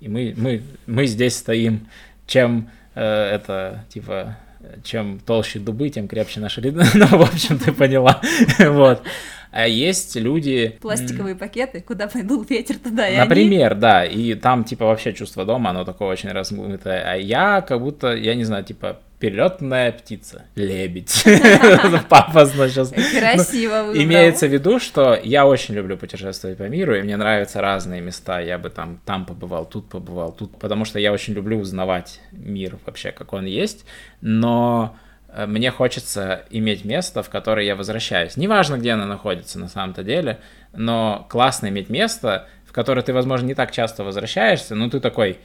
и 0.00 0.08
мы, 0.08 0.34
мы, 0.36 0.62
мы 0.86 1.06
здесь 1.06 1.36
стоим, 1.36 1.88
чем 2.26 2.70
э, 2.94 3.02
это, 3.02 3.84
типа, 3.88 4.36
чем 4.84 5.18
толще 5.20 5.58
дубы, 5.58 5.88
тем 5.88 6.08
крепче 6.08 6.40
наши 6.40 6.60
ряды. 6.60 6.84
ну, 6.94 7.06
в 7.06 7.22
общем, 7.22 7.58
ты 7.58 7.72
поняла. 7.72 8.20
вот. 8.58 9.02
А 9.50 9.66
есть 9.66 10.14
люди... 10.16 10.76
Пластиковые 10.80 11.34
пакеты, 11.34 11.80
куда 11.80 12.06
пойдул 12.06 12.42
ветер, 12.42 12.76
туда 12.76 13.08
и 13.08 13.16
Например, 13.16 13.72
они... 13.72 13.80
да, 13.80 14.04
и 14.04 14.34
там, 14.34 14.64
типа, 14.64 14.84
вообще 14.84 15.14
чувство 15.14 15.44
дома, 15.44 15.70
оно 15.70 15.84
такое 15.84 16.08
очень 16.08 16.30
размытое. 16.30 17.02
А 17.12 17.16
я 17.16 17.62
как 17.62 17.80
будто, 17.80 18.14
я 18.14 18.34
не 18.34 18.44
знаю, 18.44 18.64
типа, 18.64 19.00
перелетная 19.18 19.92
птица, 19.92 20.44
лебедь. 20.54 21.24
Пафосно 22.08 22.68
сейчас. 22.68 22.90
Красиво 22.90 23.84
ну, 23.86 24.02
Имеется 24.02 24.46
в 24.46 24.52
виду, 24.52 24.78
что 24.78 25.18
я 25.22 25.46
очень 25.46 25.74
люблю 25.74 25.96
путешествовать 25.96 26.58
по 26.58 26.68
миру, 26.68 26.94
и 26.94 27.02
мне 27.02 27.16
нравятся 27.16 27.60
разные 27.60 28.00
места. 28.00 28.40
Я 28.40 28.58
бы 28.58 28.70
там, 28.70 29.00
там 29.04 29.26
побывал, 29.26 29.66
тут 29.66 29.88
побывал, 29.88 30.32
тут, 30.32 30.58
потому 30.58 30.84
что 30.84 30.98
я 30.98 31.12
очень 31.12 31.34
люблю 31.34 31.58
узнавать 31.58 32.20
мир 32.30 32.78
вообще, 32.86 33.10
как 33.10 33.32
он 33.32 33.44
есть. 33.44 33.84
Но 34.20 34.96
э, 35.28 35.46
мне 35.46 35.72
хочется 35.72 36.44
иметь 36.50 36.84
место, 36.84 37.22
в 37.22 37.28
которое 37.28 37.66
я 37.66 37.74
возвращаюсь. 37.74 38.36
Неважно, 38.36 38.78
где 38.78 38.92
оно 38.92 39.06
находится 39.06 39.58
на 39.58 39.68
самом-то 39.68 40.04
деле, 40.04 40.38
но 40.72 41.26
классно 41.28 41.68
иметь 41.68 41.88
место, 41.88 42.46
в 42.64 42.72
которое 42.72 43.02
ты, 43.02 43.12
возможно, 43.12 43.46
не 43.46 43.54
так 43.54 43.72
часто 43.72 44.04
возвращаешься, 44.04 44.76
но 44.76 44.88
ты 44.90 45.00
такой, 45.00 45.38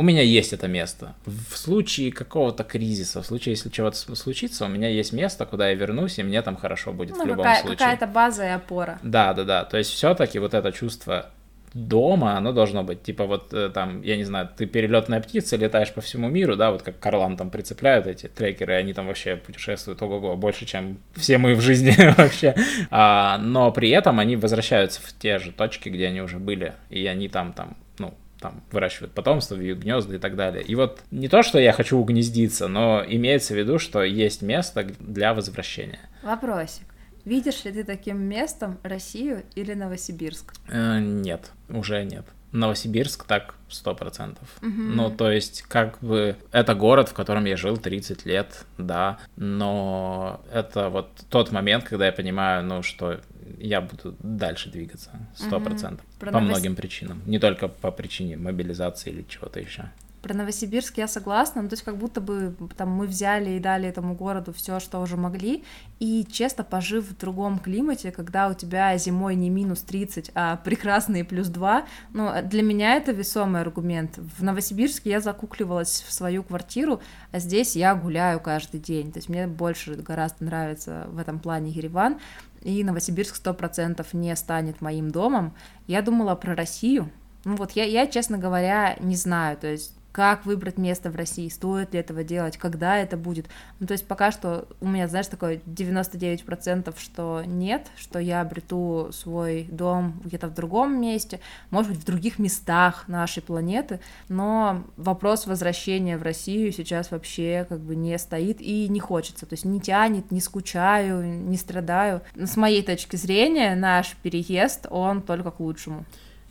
у 0.00 0.02
меня 0.02 0.22
есть 0.22 0.54
это 0.54 0.66
место. 0.66 1.14
В 1.26 1.58
случае 1.58 2.10
какого-то 2.10 2.64
кризиса, 2.64 3.20
в 3.20 3.26
случае, 3.26 3.52
если 3.52 3.68
чего-то 3.68 3.98
случится, 4.16 4.64
у 4.64 4.68
меня 4.68 4.88
есть 4.88 5.12
место, 5.12 5.44
куда 5.44 5.68
я 5.68 5.74
вернусь, 5.74 6.18
и 6.18 6.22
мне 6.22 6.40
там 6.40 6.56
хорошо 6.56 6.94
будет 6.94 7.18
ну, 7.18 7.24
в 7.24 7.26
любом 7.26 7.44
какая, 7.44 7.60
случае. 7.60 7.76
Какая-то 7.76 8.06
база 8.06 8.46
и 8.46 8.48
опора. 8.48 8.98
Да, 9.02 9.34
да, 9.34 9.44
да. 9.44 9.64
То 9.64 9.76
есть 9.76 9.90
все-таки 9.90 10.38
вот 10.38 10.54
это 10.54 10.72
чувство 10.72 11.26
дома, 11.74 12.38
оно 12.38 12.52
должно 12.52 12.82
быть, 12.82 13.02
типа 13.02 13.26
вот 13.26 13.52
э, 13.52 13.68
там, 13.68 14.00
я 14.00 14.16
не 14.16 14.24
знаю, 14.24 14.48
ты 14.56 14.64
перелетная 14.64 15.20
птица, 15.20 15.56
летаешь 15.56 15.92
по 15.92 16.00
всему 16.00 16.30
миру, 16.30 16.56
да, 16.56 16.70
вот 16.70 16.82
как 16.82 16.98
Карлан 16.98 17.36
там 17.36 17.50
прицепляют 17.50 18.06
эти 18.06 18.26
трекеры, 18.26 18.72
они 18.72 18.94
там 18.94 19.06
вообще 19.06 19.36
путешествуют 19.36 20.00
ого-го, 20.00 20.34
больше, 20.34 20.64
чем 20.64 20.98
все 21.14 21.36
мы 21.36 21.54
в 21.54 21.60
жизни 21.60 21.94
вообще, 22.16 22.54
а, 22.90 23.36
но 23.36 23.70
при 23.70 23.90
этом 23.90 24.18
они 24.18 24.36
возвращаются 24.36 25.02
в 25.02 25.12
те 25.18 25.38
же 25.38 25.52
точки, 25.52 25.90
где 25.90 26.06
они 26.06 26.22
уже 26.22 26.38
были, 26.38 26.72
и 26.88 27.06
они 27.06 27.28
там, 27.28 27.52
там, 27.52 27.76
ну, 27.98 28.14
там 28.40 28.62
выращивают 28.72 29.12
потомство, 29.12 29.54
вьют 29.54 29.78
гнезда 29.78 30.16
и 30.16 30.18
так 30.18 30.36
далее. 30.36 30.62
И 30.62 30.74
вот 30.74 31.00
не 31.10 31.28
то, 31.28 31.42
что 31.42 31.58
я 31.58 31.72
хочу 31.72 31.98
угнездиться, 31.98 32.68
но 32.68 33.04
имеется 33.06 33.54
в 33.54 33.58
виду, 33.58 33.78
что 33.78 34.02
есть 34.02 34.42
место 34.42 34.86
для 34.98 35.34
возвращения. 35.34 36.00
Вопросик. 36.22 36.86
Видишь 37.24 37.64
ли 37.64 37.72
ты 37.72 37.84
таким 37.84 38.20
местом 38.22 38.78
Россию 38.82 39.42
или 39.54 39.74
Новосибирск? 39.74 40.54
Э, 40.68 40.98
нет, 41.00 41.50
уже 41.68 42.02
нет. 42.04 42.24
Новосибирск 42.52 43.24
так 43.24 43.54
сто 43.68 43.94
процентов. 43.94 44.48
Угу. 44.62 44.70
Ну, 44.70 45.10
то 45.10 45.30
есть, 45.30 45.62
как 45.62 45.98
бы, 46.00 46.36
это 46.52 46.74
город, 46.74 47.08
в 47.08 47.14
котором 47.14 47.44
я 47.44 47.56
жил 47.56 47.76
30 47.76 48.26
лет, 48.26 48.64
да, 48.78 49.18
но 49.36 50.40
это 50.52 50.88
вот 50.88 51.10
тот 51.28 51.52
момент, 51.52 51.84
когда 51.84 52.06
я 52.06 52.12
понимаю, 52.12 52.64
ну, 52.64 52.82
что 52.82 53.20
я 53.58 53.80
буду 53.80 54.16
дальше 54.20 54.70
двигаться, 54.70 55.10
сто 55.34 55.60
процентов, 55.60 56.04
угу. 56.06 56.26
по 56.26 56.32
Новос... 56.32 56.48
многим 56.48 56.76
причинам, 56.76 57.22
не 57.26 57.38
только 57.38 57.68
по 57.68 57.90
причине 57.90 58.36
мобилизации 58.36 59.10
или 59.10 59.24
чего-то 59.28 59.60
еще. 59.60 59.90
Про 60.22 60.34
Новосибирск 60.34 60.98
я 60.98 61.08
согласна, 61.08 61.62
ну, 61.62 61.68
то 61.68 61.74
есть 61.74 61.82
как 61.82 61.96
будто 61.96 62.20
бы 62.20 62.54
там 62.76 62.90
мы 62.90 63.06
взяли 63.06 63.50
и 63.52 63.58
дали 63.58 63.88
этому 63.88 64.14
городу 64.14 64.52
все, 64.52 64.78
что 64.78 65.00
уже 65.00 65.16
могли, 65.16 65.64
и 65.98 66.26
честно, 66.30 66.62
пожив 66.62 67.08
в 67.08 67.16
другом 67.16 67.58
климате, 67.58 68.12
когда 68.12 68.48
у 68.48 68.54
тебя 68.54 68.96
зимой 68.98 69.34
не 69.34 69.48
минус 69.48 69.80
30, 69.80 70.32
а 70.34 70.56
прекрасные 70.56 71.24
плюс 71.24 71.48
2, 71.48 71.86
ну, 72.12 72.30
для 72.44 72.62
меня 72.62 72.96
это 72.96 73.12
весомый 73.12 73.62
аргумент. 73.62 74.18
В 74.18 74.42
Новосибирске 74.42 75.10
я 75.10 75.20
закукливалась 75.20 76.04
в 76.06 76.12
свою 76.12 76.42
квартиру, 76.42 77.00
а 77.32 77.38
здесь 77.38 77.74
я 77.74 77.94
гуляю 77.94 78.40
каждый 78.40 78.80
день, 78.80 79.12
то 79.12 79.18
есть 79.18 79.30
мне 79.30 79.46
больше 79.46 79.94
гораздо 79.94 80.44
нравится 80.44 81.06
в 81.08 81.18
этом 81.18 81.38
плане 81.38 81.70
Ереван, 81.70 82.18
и 82.60 82.84
Новосибирск 82.84 83.36
сто 83.36 83.54
процентов 83.54 84.12
не 84.12 84.36
станет 84.36 84.82
моим 84.82 85.10
домом. 85.10 85.54
Я 85.86 86.02
думала 86.02 86.34
про 86.34 86.54
Россию, 86.54 87.10
ну 87.44 87.56
вот 87.56 87.72
я, 87.72 87.84
я, 87.84 88.06
честно 88.06 88.36
говоря, 88.36 88.96
не 89.00 89.16
знаю, 89.16 89.56
то 89.56 89.66
есть 89.66 89.94
как 90.12 90.46
выбрать 90.46 90.78
место 90.78 91.10
в 91.10 91.16
России, 91.16 91.48
стоит 91.48 91.92
ли 91.92 92.00
этого 92.00 92.24
делать, 92.24 92.56
когда 92.56 92.96
это 92.96 93.16
будет. 93.16 93.46
Ну, 93.78 93.86
то 93.86 93.92
есть 93.92 94.06
пока 94.06 94.32
что 94.32 94.66
у 94.80 94.88
меня, 94.88 95.08
знаешь, 95.08 95.26
такое 95.26 95.60
99%, 95.66 96.94
что 96.98 97.42
нет, 97.46 97.86
что 97.96 98.18
я 98.18 98.40
обрету 98.40 99.10
свой 99.12 99.64
дом 99.70 100.20
где-то 100.24 100.48
в 100.48 100.54
другом 100.54 101.00
месте, 101.00 101.40
может 101.70 101.92
быть, 101.92 102.00
в 102.00 102.04
других 102.04 102.38
местах 102.38 103.04
нашей 103.08 103.42
планеты, 103.42 104.00
но 104.28 104.84
вопрос 104.96 105.46
возвращения 105.46 106.18
в 106.18 106.22
Россию 106.22 106.72
сейчас 106.72 107.10
вообще 107.10 107.66
как 107.68 107.80
бы 107.80 107.94
не 107.94 108.18
стоит 108.18 108.60
и 108.60 108.88
не 108.88 109.00
хочется, 109.00 109.46
то 109.46 109.54
есть 109.54 109.64
не 109.64 109.80
тянет, 109.80 110.30
не 110.30 110.40
скучаю, 110.40 111.24
не 111.24 111.56
страдаю. 111.56 112.22
С 112.34 112.56
моей 112.56 112.82
точки 112.82 113.16
зрения, 113.16 113.74
наш 113.74 114.16
переезд, 114.22 114.86
он 114.90 115.22
только 115.22 115.50
к 115.50 115.60
лучшему. 115.60 116.04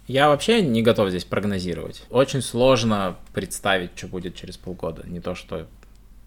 Я 0.10 0.30
вообще 0.30 0.64
не 0.64 0.82
готов 0.82 1.10
здесь 1.10 1.24
прогнозировать. 1.24 2.01
Очень 2.10 2.41
сложно 2.41 3.18
представить, 3.32 3.91
что 3.95 4.07
будет 4.07 4.34
через 4.34 4.57
полгода. 4.57 5.07
Не 5.07 5.20
то, 5.20 5.36
что 5.36 5.68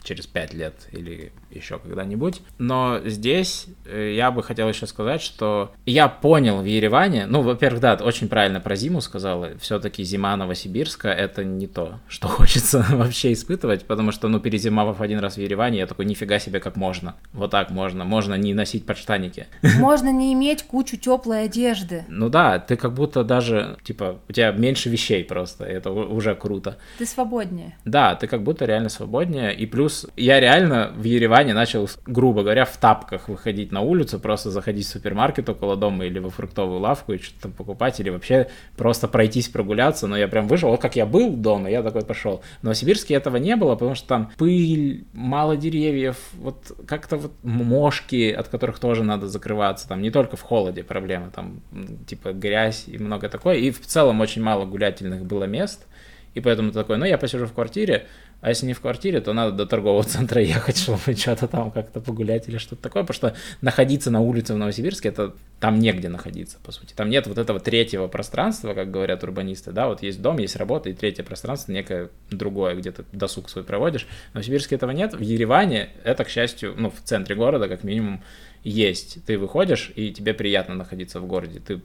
через 0.02 0.26
пять 0.26 0.54
лет 0.54 0.74
или 0.92 1.32
еще 1.50 1.78
когда-нибудь. 1.78 2.42
Но 2.58 3.00
здесь 3.04 3.66
э, 3.86 4.14
я 4.16 4.30
бы 4.30 4.42
хотел 4.42 4.68
еще 4.68 4.86
сказать, 4.86 5.22
что 5.22 5.72
я 5.86 6.08
понял 6.08 6.60
в 6.60 6.64
Ереване, 6.64 7.26
ну, 7.26 7.42
во-первых, 7.42 7.80
да, 7.80 7.94
очень 7.94 8.28
правильно 8.28 8.60
про 8.60 8.76
зиму 8.76 9.00
сказала, 9.00 9.56
все-таки 9.58 10.02
зима 10.04 10.36
Новосибирска 10.36 11.08
это 11.08 11.44
не 11.44 11.66
то, 11.66 12.00
что 12.08 12.28
хочется 12.42 12.84
вообще 12.90 13.32
испытывать, 13.32 13.84
потому 13.84 14.12
что, 14.12 14.28
ну, 14.28 14.40
перезимовав 14.40 15.00
один 15.00 15.18
раз 15.18 15.36
в 15.36 15.40
Ереване, 15.40 15.78
я 15.78 15.86
такой, 15.86 16.04
нифига 16.04 16.38
себе, 16.38 16.60
как 16.60 16.76
можно. 16.76 17.14
Вот 17.32 17.50
так 17.50 17.70
можно. 17.70 18.04
Можно 18.04 18.34
не 18.34 18.54
носить 18.54 18.86
подштаники. 18.86 19.46
Можно 19.78 20.12
не 20.12 20.32
иметь 20.32 20.62
кучу 20.62 20.96
теплой 20.96 21.44
одежды. 21.44 22.04
Ну 22.08 22.28
да, 22.28 22.58
ты 22.58 22.76
как 22.76 22.94
будто 22.94 23.24
даже, 23.24 23.76
типа, 23.82 24.20
у 24.28 24.32
тебя 24.32 24.52
меньше 24.52 24.88
вещей 24.88 25.24
просто, 25.24 25.64
это 25.64 25.90
уже 25.90 26.34
круто. 26.34 26.78
Ты 26.98 27.06
свободнее. 27.06 27.76
Да, 27.84 28.14
ты 28.14 28.26
как 28.26 28.42
будто 28.42 28.64
реально 28.64 28.88
свободнее, 28.88 29.54
и 29.54 29.66
плюс 29.66 29.91
я 30.16 30.40
реально 30.40 30.92
в 30.96 31.04
Ереване 31.04 31.54
начал, 31.54 31.88
грубо 32.06 32.42
говоря, 32.42 32.64
в 32.64 32.76
тапках 32.76 33.28
выходить 33.28 33.72
на 33.72 33.80
улицу, 33.80 34.18
просто 34.18 34.50
заходить 34.50 34.86
в 34.86 34.90
супермаркет 34.90 35.48
около 35.48 35.76
дома 35.76 36.04
или 36.04 36.18
во 36.18 36.30
фруктовую 36.30 36.80
лавку 36.80 37.12
и 37.12 37.18
что-то 37.18 37.42
там 37.42 37.52
покупать, 37.52 38.00
или 38.00 38.10
вообще 38.10 38.48
просто 38.76 39.08
пройтись, 39.08 39.48
прогуляться. 39.48 40.06
Но 40.06 40.16
я 40.16 40.28
прям 40.28 40.48
вышел, 40.48 40.70
вот 40.70 40.80
как 40.80 40.96
я 40.96 41.06
был 41.06 41.36
дома, 41.36 41.70
я 41.70 41.82
такой 41.82 42.02
пошел. 42.02 42.42
Но 42.62 42.72
в 42.72 42.76
Сибирске 42.76 43.14
этого 43.14 43.36
не 43.36 43.56
было, 43.56 43.74
потому 43.74 43.94
что 43.94 44.08
там 44.08 44.30
пыль, 44.36 45.04
мало 45.12 45.56
деревьев, 45.56 46.16
вот 46.34 46.72
как-то 46.86 47.16
вот 47.16 47.32
мошки, 47.42 48.30
от 48.30 48.48
которых 48.48 48.78
тоже 48.78 49.04
надо 49.04 49.28
закрываться. 49.28 49.88
Там 49.88 50.02
не 50.02 50.10
только 50.10 50.36
в 50.36 50.42
холоде 50.42 50.82
проблема, 50.84 51.30
там 51.30 51.60
типа 52.06 52.32
грязь 52.32 52.84
и 52.86 52.98
много 52.98 53.28
такое. 53.28 53.56
И 53.56 53.70
в 53.70 53.86
целом 53.86 54.20
очень 54.20 54.42
мало 54.42 54.64
гулятельных 54.64 55.24
было 55.24 55.44
мест. 55.44 55.86
И 56.34 56.40
поэтому 56.40 56.72
такой, 56.72 56.96
ну 56.96 57.04
я 57.04 57.18
посижу 57.18 57.46
в 57.46 57.52
квартире, 57.52 58.06
а 58.42 58.48
если 58.48 58.66
не 58.66 58.74
в 58.74 58.80
квартире, 58.80 59.20
то 59.20 59.32
надо 59.32 59.52
до 59.52 59.66
торгового 59.66 60.02
центра 60.06 60.42
ехать, 60.42 60.76
чтобы 60.76 61.16
что-то 61.16 61.46
там 61.46 61.70
как-то 61.70 62.00
погулять 62.00 62.48
или 62.48 62.58
что-то 62.58 62.82
такое, 62.82 63.04
потому 63.04 63.14
что 63.14 63.36
находиться 63.60 64.10
на 64.10 64.20
улице 64.20 64.54
в 64.54 64.58
Новосибирске, 64.58 65.10
это 65.10 65.32
там 65.60 65.78
негде 65.78 66.08
находиться, 66.08 66.58
по 66.64 66.72
сути. 66.72 66.92
Там 66.92 67.08
нет 67.08 67.28
вот 67.28 67.38
этого 67.38 67.60
третьего 67.60 68.08
пространства, 68.08 68.74
как 68.74 68.90
говорят 68.90 69.22
урбанисты, 69.22 69.70
да, 69.70 69.86
вот 69.86 70.02
есть 70.02 70.20
дом, 70.20 70.38
есть 70.38 70.56
работа, 70.56 70.90
и 70.90 70.92
третье 70.92 71.22
пространство 71.22 71.70
некое 71.70 72.10
другое, 72.30 72.74
где 72.74 72.90
ты 72.90 73.04
досуг 73.12 73.48
свой 73.48 73.62
проводишь. 73.62 74.08
В 74.32 74.34
Новосибирске 74.34 74.74
этого 74.74 74.90
нет, 74.90 75.14
в 75.14 75.20
Ереване 75.20 75.90
это, 76.02 76.24
к 76.24 76.28
счастью, 76.28 76.74
ну, 76.76 76.90
в 76.90 77.00
центре 77.04 77.36
города, 77.36 77.68
как 77.68 77.84
минимум, 77.84 78.24
есть. 78.64 79.24
Ты 79.24 79.38
выходишь, 79.38 79.92
и 79.94 80.12
тебе 80.12 80.34
приятно 80.34 80.74
находиться 80.74 81.20
в 81.20 81.26
городе, 81.26 81.60
ты, 81.60 81.80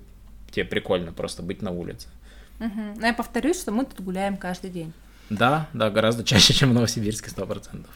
тебе 0.49 0.65
прикольно 0.65 1.13
просто 1.13 1.43
быть 1.43 1.61
на 1.61 1.69
улице. 1.69 2.07
Угу. 2.59 2.99
Но 2.99 3.05
я 3.05 3.13
повторюсь, 3.13 3.59
что 3.61 3.71
мы 3.71 3.85
тут 3.85 4.01
гуляем 4.01 4.37
каждый 4.37 4.71
день. 4.71 4.91
Да, 5.30 5.67
да, 5.73 5.89
гораздо 5.89 6.23
чаще, 6.23 6.53
чем 6.53 6.71
в 6.71 6.73
Новосибирске, 6.73 7.30
сто 7.30 7.45
процентов. 7.45 7.91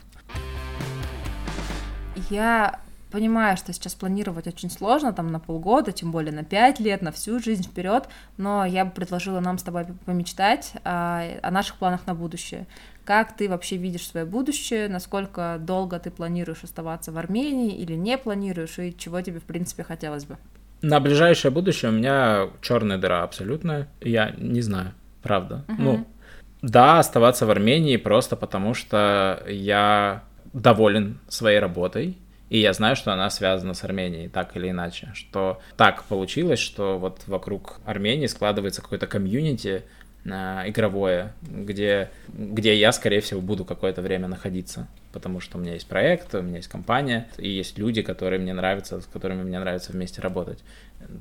Я 2.30 2.80
понимаю, 3.12 3.58
что 3.58 3.74
сейчас 3.74 3.94
планировать 3.94 4.48
очень 4.48 4.70
сложно, 4.70 5.14
там 5.14 5.28
на 5.28 5.40
полгода, 5.40 5.92
тем 5.92 6.12
более 6.12 6.34
на 6.34 6.44
пять 6.44 6.80
лет, 6.80 7.02
на 7.02 7.12
всю 7.12 7.40
жизнь 7.40 7.64
вперед, 7.64 8.08
но 8.38 8.66
я 8.66 8.86
бы 8.86 8.92
предложила 8.92 9.40
нам 9.40 9.58
с 9.58 9.64
тобой 9.64 9.86
помечтать 10.06 10.74
о, 10.84 11.24
о 11.42 11.52
наших 11.52 11.76
планах 11.76 12.08
на 12.08 12.16
будущее. 12.16 12.68
Как 13.04 13.36
ты 13.36 13.50
вообще 13.50 13.78
видишь 13.78 14.08
свое 14.08 14.26
будущее, 14.26 14.88
насколько 14.88 15.58
долго 15.60 16.00
ты 16.00 16.10
планируешь 16.10 16.64
оставаться 16.64 17.12
в 17.12 17.18
Армении 17.18 17.76
или 17.76 17.94
не 17.94 18.18
планируешь, 18.18 18.80
и 18.80 18.96
чего 18.98 19.22
тебе, 19.22 19.40
в 19.40 19.44
принципе, 19.44 19.84
хотелось 19.84 20.26
бы? 20.26 20.38
На 20.82 21.00
ближайшее 21.00 21.52
будущее 21.52 21.92
у 21.92 21.94
меня 21.94 22.48
черная 22.62 22.98
дыра 22.98 23.24
абсолютно. 23.24 23.88
Я 24.00 24.32
не 24.38 24.62
знаю, 24.62 24.94
правда. 25.22 25.66
Uh-huh. 25.68 25.76
Ну, 25.78 26.08
да, 26.62 27.00
оставаться 27.00 27.46
в 27.46 27.52
Армении 27.52 27.98
просто 27.98 28.36
потому, 28.36 28.74
что 28.74 29.44
я 29.48 30.24
доволен 30.54 31.20
своей 31.28 31.60
работой, 31.60 32.18
и 32.50 32.60
я 32.60 32.74
знаю, 32.74 32.96
что 32.96 33.14
она 33.14 33.30
связана 33.30 33.74
с 33.74 33.84
Арменией, 33.84 34.28
так 34.28 34.56
или 34.58 34.70
иначе. 34.70 35.12
Что 35.14 35.62
так 35.78 36.04
получилось, 36.04 36.60
что 36.60 37.00
вот 37.00 37.22
вокруг 37.28 37.80
Армении 37.86 38.28
складывается 38.28 38.82
какой-то 38.82 39.08
комьюнити 39.08 39.84
э, 40.26 40.30
игровое, 40.68 41.34
где, 41.42 42.12
где 42.28 42.76
я, 42.76 42.92
скорее 42.92 43.22
всего, 43.22 43.40
буду 43.40 43.64
какое-то 43.64 44.02
время 44.02 44.28
находиться 44.28 44.88
потому 45.12 45.40
что 45.40 45.58
у 45.58 45.62
меня 45.62 45.74
есть 45.74 45.88
проект, 45.88 46.34
у 46.36 46.42
меня 46.42 46.58
есть 46.58 46.70
компания, 46.70 47.28
и 47.38 47.50
есть 47.50 47.78
люди, 47.78 48.02
которые 48.02 48.40
мне 48.40 48.54
нравятся, 48.54 49.02
с 49.02 49.06
которыми 49.06 49.44
мне 49.44 49.60
нравится 49.60 49.92
вместе 49.92 50.22
работать. 50.22 50.60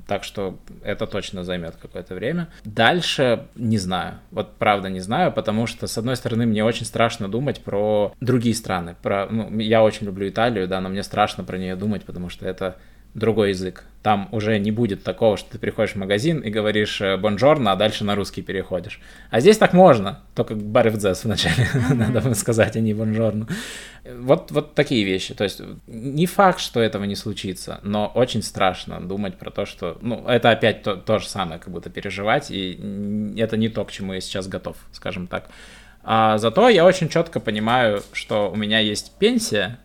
Так 0.07 0.23
что 0.23 0.57
это 0.83 1.07
точно 1.07 1.43
займет 1.43 1.75
какое-то 1.75 2.15
время. 2.15 2.49
Дальше 2.63 3.47
не 3.55 3.77
знаю. 3.77 4.15
Вот 4.31 4.55
правда 4.57 4.89
не 4.89 4.99
знаю, 4.99 5.31
потому 5.31 5.67
что, 5.67 5.87
с 5.87 5.97
одной 5.97 6.15
стороны, 6.15 6.45
мне 6.45 6.63
очень 6.63 6.85
страшно 6.85 7.27
думать 7.27 7.63
про 7.63 8.13
другие 8.19 8.55
страны. 8.55 8.95
Про, 9.01 9.27
ну, 9.29 9.59
я 9.59 9.83
очень 9.83 10.05
люблю 10.05 10.27
Италию, 10.29 10.67
да, 10.67 10.81
но 10.81 10.89
мне 10.89 11.03
страшно 11.03 11.43
про 11.43 11.57
нее 11.57 11.75
думать, 11.75 12.03
потому 12.03 12.29
что 12.29 12.47
это 12.47 12.77
другой 13.13 13.49
язык. 13.49 13.85
Там 14.03 14.29
уже 14.31 14.57
не 14.57 14.71
будет 14.71 15.03
такого, 15.03 15.37
что 15.37 15.51
ты 15.51 15.59
приходишь 15.59 15.93
в 15.93 15.97
магазин 15.97 16.39
и 16.39 16.49
говоришь 16.49 17.01
э, 17.01 17.17
бонжорно, 17.17 17.71
а 17.71 17.75
дальше 17.75 18.03
на 18.03 18.15
русский 18.15 18.41
переходишь. 18.41 18.99
А 19.29 19.39
здесь 19.39 19.59
так 19.59 19.73
можно, 19.73 20.21
только 20.33 20.55
баревдзес 20.55 21.23
вначале, 21.23 21.67
надо 21.93 22.33
сказать, 22.33 22.75
а 22.75 22.79
не 22.79 22.95
бонжорно. 22.95 23.47
Вот, 24.03 24.49
вот 24.49 24.73
такие 24.73 25.03
вещи. 25.03 25.35
То 25.35 25.43
есть 25.43 25.61
не 25.85 26.25
факт, 26.25 26.59
что 26.59 26.79
этого 26.79 27.03
не 27.03 27.15
случится, 27.15 27.79
но 27.83 28.07
очень 28.07 28.41
страшно 28.41 28.99
думать 28.99 29.37
про 29.37 29.51
то, 29.51 29.67
что... 29.67 29.99
Ну, 30.01 30.25
это 30.27 30.49
опять 30.49 30.81
то, 30.81 30.95
то 30.95 31.19
же 31.19 31.27
самое, 31.27 31.59
как 31.59 31.71
будто 31.71 31.91
переживать, 31.91 32.49
и 32.49 33.33
это 33.37 33.55
не 33.55 33.69
то, 33.69 33.85
к 33.85 33.91
чему 33.91 34.13
я 34.13 34.21
сейчас 34.21 34.47
готов, 34.47 34.77
скажем 34.91 35.27
так. 35.27 35.49
А 36.03 36.39
зато 36.39 36.69
я 36.69 36.85
очень 36.85 37.09
четко 37.09 37.39
понимаю, 37.39 38.01
что 38.13 38.51
у 38.51 38.55
меня 38.55 38.79
есть 38.79 39.11
пенсия, 39.19 39.77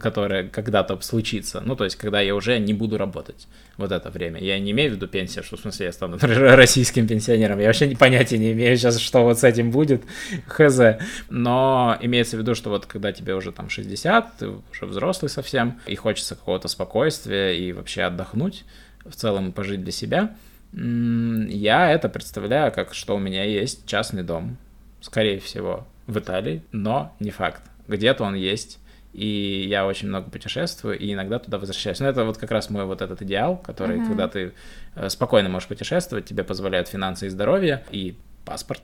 которое 0.00 0.48
когда-то 0.48 0.98
случится, 1.00 1.60
ну, 1.64 1.76
то 1.76 1.84
есть, 1.84 1.96
когда 1.96 2.20
я 2.20 2.34
уже 2.34 2.58
не 2.58 2.72
буду 2.72 2.96
работать 2.96 3.46
вот 3.76 3.92
это 3.92 4.10
время. 4.10 4.40
Я 4.40 4.58
не 4.58 4.70
имею 4.70 4.92
в 4.92 4.94
виду 4.94 5.08
пенсию, 5.08 5.44
что 5.44 5.56
в 5.56 5.60
смысле 5.60 5.86
я 5.86 5.92
стану 5.92 6.18
российским 6.20 7.06
пенсионером, 7.06 7.58
я 7.58 7.66
вообще 7.66 7.94
понятия 7.96 8.38
не 8.38 8.52
имею 8.52 8.76
сейчас, 8.76 8.98
что 8.98 9.22
вот 9.22 9.38
с 9.38 9.44
этим 9.44 9.70
будет, 9.70 10.02
хз. 10.46 10.80
Но 11.28 11.96
имеется 12.00 12.36
в 12.36 12.40
виду, 12.40 12.54
что 12.54 12.70
вот 12.70 12.86
когда 12.86 13.12
тебе 13.12 13.34
уже 13.34 13.52
там 13.52 13.68
60, 13.68 14.38
ты 14.38 14.48
уже 14.48 14.86
взрослый 14.86 15.28
совсем, 15.28 15.80
и 15.86 15.94
хочется 15.96 16.34
какого-то 16.34 16.68
спокойствия 16.68 17.52
и 17.52 17.72
вообще 17.72 18.02
отдохнуть, 18.02 18.64
в 19.04 19.14
целом 19.14 19.52
пожить 19.52 19.82
для 19.82 19.92
себя, 19.92 20.34
я 20.72 21.90
это 21.92 22.08
представляю 22.08 22.72
как, 22.72 22.94
что 22.94 23.14
у 23.16 23.18
меня 23.18 23.44
есть 23.44 23.86
частный 23.86 24.22
дом, 24.22 24.56
скорее 25.00 25.38
всего, 25.38 25.86
в 26.06 26.18
Италии, 26.18 26.62
но 26.72 27.14
не 27.20 27.30
факт. 27.30 27.62
Где-то 27.86 28.24
он 28.24 28.34
есть, 28.34 28.78
и 29.14 29.66
я 29.68 29.86
очень 29.86 30.08
много 30.08 30.28
путешествую, 30.28 30.98
и 30.98 31.12
иногда 31.12 31.38
туда 31.38 31.58
возвращаюсь. 31.58 32.00
Но 32.00 32.08
это 32.08 32.24
вот 32.24 32.36
как 32.36 32.50
раз 32.50 32.68
мой 32.68 32.84
вот 32.84 33.00
этот 33.00 33.22
идеал, 33.22 33.56
который, 33.56 33.98
uh-huh. 33.98 34.08
когда 34.08 34.26
ты 34.26 34.52
э, 34.96 35.08
спокойно 35.08 35.48
можешь 35.48 35.68
путешествовать, 35.68 36.26
тебе 36.26 36.42
позволяют 36.42 36.88
финансы 36.88 37.28
и 37.28 37.30
здоровье, 37.30 37.84
и 37.92 38.16
паспорт. 38.44 38.82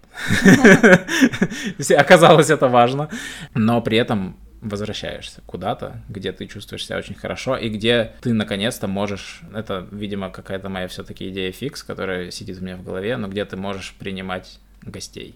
Оказалось, 1.96 2.48
это 2.48 2.68
важно. 2.68 3.10
Но 3.54 3.82
при 3.82 3.98
этом 3.98 4.36
возвращаешься 4.60 5.40
куда-то, 5.46 6.00
где 6.08 6.30
ты 6.30 6.46
чувствуешь 6.46 6.86
себя 6.86 6.98
очень 6.98 7.14
хорошо, 7.16 7.56
и 7.56 7.68
где 7.68 8.12
ты 8.20 8.32
наконец-то 8.32 8.86
можешь, 8.86 9.40
это, 9.52 9.88
видимо, 9.90 10.30
какая-то 10.30 10.68
моя 10.68 10.86
все-таки 10.86 11.28
идея 11.30 11.50
фикс, 11.50 11.82
которая 11.82 12.30
сидит 12.30 12.60
у 12.60 12.64
меня 12.64 12.76
в 12.76 12.84
голове, 12.84 13.16
но 13.16 13.26
где 13.26 13.44
ты 13.44 13.56
можешь 13.56 13.94
принимать 13.98 14.60
гостей 14.82 15.34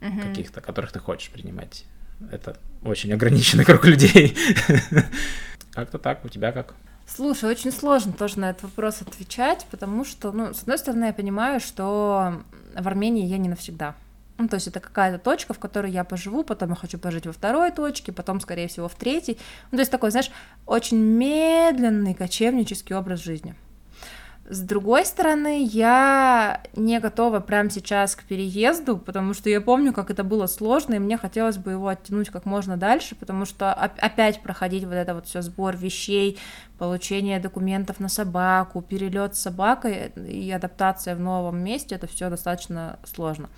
uh-huh. 0.00 0.28
каких-то, 0.28 0.60
которых 0.60 0.92
ты 0.92 0.98
хочешь 0.98 1.30
принимать 1.30 1.86
это 2.30 2.56
очень 2.82 3.12
ограниченный 3.12 3.64
круг 3.66 3.84
людей. 3.84 4.36
Как-то 5.72 5.98
так, 5.98 6.24
у 6.24 6.28
тебя 6.28 6.52
как? 6.52 6.74
Слушай, 7.06 7.50
очень 7.50 7.72
сложно 7.72 8.12
тоже 8.12 8.38
на 8.38 8.50
этот 8.50 8.64
вопрос 8.64 9.02
отвечать, 9.02 9.66
потому 9.70 10.04
что, 10.04 10.30
ну, 10.30 10.54
с 10.54 10.60
одной 10.62 10.78
стороны, 10.78 11.06
я 11.06 11.12
понимаю, 11.12 11.58
что 11.58 12.42
в 12.76 12.86
Армении 12.86 13.26
я 13.26 13.38
не 13.38 13.48
навсегда. 13.48 13.96
Ну, 14.38 14.48
то 14.48 14.54
есть 14.54 14.68
это 14.68 14.80
какая-то 14.80 15.18
точка, 15.18 15.52
в 15.52 15.58
которой 15.58 15.90
я 15.90 16.04
поживу, 16.04 16.44
потом 16.44 16.70
я 16.70 16.76
хочу 16.76 16.98
пожить 16.98 17.26
во 17.26 17.32
второй 17.32 17.72
точке, 17.72 18.12
потом, 18.12 18.40
скорее 18.40 18.68
всего, 18.68 18.88
в 18.88 18.94
третьей. 18.94 19.38
Ну, 19.70 19.76
то 19.76 19.80
есть 19.80 19.90
такой, 19.90 20.12
знаешь, 20.12 20.30
очень 20.66 20.96
медленный 20.96 22.14
кочевнический 22.14 22.94
образ 22.94 23.20
жизни. 23.20 23.54
С 24.50 24.62
другой 24.62 25.06
стороны, 25.06 25.64
я 25.64 26.60
не 26.74 26.98
готова 26.98 27.38
прямо 27.38 27.70
сейчас 27.70 28.16
к 28.16 28.24
переезду, 28.24 28.98
потому 28.98 29.32
что 29.32 29.48
я 29.48 29.60
помню, 29.60 29.92
как 29.92 30.10
это 30.10 30.24
было 30.24 30.48
сложно, 30.48 30.94
и 30.94 30.98
мне 30.98 31.16
хотелось 31.16 31.56
бы 31.56 31.70
его 31.70 31.86
оттянуть 31.86 32.30
как 32.30 32.46
можно 32.46 32.76
дальше, 32.76 33.14
потому 33.14 33.44
что 33.44 33.72
опять 33.72 34.42
проходить 34.42 34.82
вот 34.82 34.94
это 34.94 35.14
вот 35.14 35.28
все 35.28 35.40
сбор 35.42 35.76
вещей, 35.76 36.36
получение 36.78 37.38
документов 37.38 38.00
на 38.00 38.08
собаку, 38.08 38.82
перелет 38.82 39.36
с 39.36 39.42
собакой 39.42 40.12
и 40.16 40.50
адаптация 40.50 41.14
в 41.14 41.20
новом 41.20 41.62
месте, 41.62 41.94
это 41.94 42.08
все 42.08 42.28
достаточно 42.28 42.98
сложно. 43.04 43.50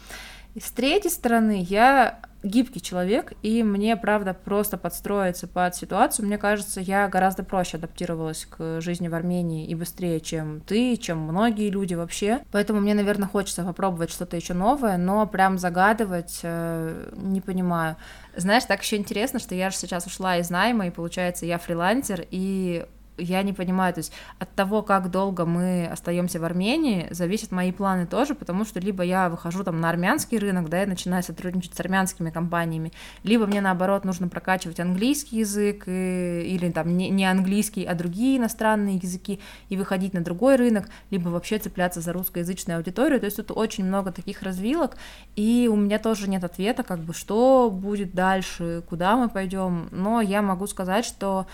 И 0.54 0.60
с 0.60 0.70
третьей 0.70 1.10
стороны, 1.10 1.64
я 1.66 2.20
гибкий 2.42 2.80
человек, 2.80 3.32
и 3.42 3.62
мне, 3.62 3.96
правда, 3.96 4.34
просто 4.34 4.76
подстроиться 4.76 5.46
под 5.46 5.74
ситуацию. 5.74 6.26
Мне 6.26 6.38
кажется, 6.38 6.80
я 6.80 7.08
гораздо 7.08 7.42
проще 7.44 7.76
адаптировалась 7.76 8.46
к 8.46 8.80
жизни 8.80 9.08
в 9.08 9.14
Армении 9.14 9.66
и 9.66 9.74
быстрее, 9.74 10.20
чем 10.20 10.60
ты, 10.60 10.96
чем 10.96 11.18
многие 11.18 11.70
люди 11.70 11.94
вообще. 11.94 12.40
Поэтому 12.50 12.80
мне, 12.80 12.94
наверное, 12.94 13.28
хочется 13.28 13.64
попробовать 13.64 14.10
что-то 14.10 14.36
еще 14.36 14.54
новое, 14.54 14.96
но 14.96 15.26
прям 15.26 15.58
загадывать 15.58 16.40
э, 16.42 17.12
не 17.16 17.40
понимаю. 17.40 17.96
Знаешь, 18.36 18.64
так 18.64 18.82
еще 18.82 18.96
интересно, 18.96 19.38
что 19.38 19.54
я 19.54 19.70
же 19.70 19.76
сейчас 19.76 20.06
ушла 20.06 20.38
из 20.38 20.50
найма, 20.50 20.88
и 20.88 20.90
получается, 20.90 21.46
я 21.46 21.58
фрилансер, 21.58 22.26
и 22.30 22.86
я 23.18 23.42
не 23.42 23.52
понимаю, 23.52 23.92
то 23.92 23.98
есть 23.98 24.12
от 24.38 24.54
того, 24.54 24.82
как 24.82 25.10
долго 25.10 25.44
мы 25.44 25.86
остаемся 25.86 26.40
в 26.40 26.44
Армении, 26.44 27.08
зависят 27.10 27.52
мои 27.52 27.72
планы 27.72 28.06
тоже, 28.06 28.34
потому 28.34 28.64
что 28.64 28.80
либо 28.80 29.02
я 29.02 29.28
выхожу 29.28 29.64
там 29.64 29.80
на 29.80 29.90
армянский 29.90 30.38
рынок, 30.38 30.68
да, 30.68 30.80
я 30.80 30.86
начинаю 30.86 31.22
сотрудничать 31.22 31.74
с 31.74 31.80
армянскими 31.80 32.30
компаниями, 32.30 32.92
либо 33.22 33.46
мне 33.46 33.60
наоборот 33.60 34.04
нужно 34.04 34.28
прокачивать 34.28 34.80
английский 34.80 35.38
язык 35.38 35.84
и, 35.86 36.42
или 36.46 36.70
там 36.70 36.96
не, 36.96 37.10
не 37.10 37.24
английский, 37.24 37.84
а 37.84 37.94
другие 37.94 38.38
иностранные 38.38 38.96
языки 38.96 39.40
и 39.68 39.76
выходить 39.76 40.14
на 40.14 40.22
другой 40.22 40.56
рынок, 40.56 40.88
либо 41.10 41.28
вообще 41.28 41.58
цепляться 41.58 42.00
за 42.00 42.12
русскоязычную 42.12 42.78
аудиторию, 42.78 43.20
то 43.20 43.26
есть 43.26 43.36
тут 43.36 43.50
очень 43.50 43.84
много 43.84 44.12
таких 44.12 44.42
развилок, 44.42 44.96
и 45.36 45.68
у 45.70 45.76
меня 45.76 45.98
тоже 45.98 46.28
нет 46.28 46.44
ответа, 46.44 46.82
как 46.82 47.00
бы 47.00 47.12
что 47.12 47.70
будет 47.70 48.14
дальше, 48.14 48.82
куда 48.88 49.16
мы 49.16 49.28
пойдем, 49.28 49.88
но 49.90 50.20
я 50.20 50.42
могу 50.42 50.66
сказать, 50.66 51.04
что 51.04 51.46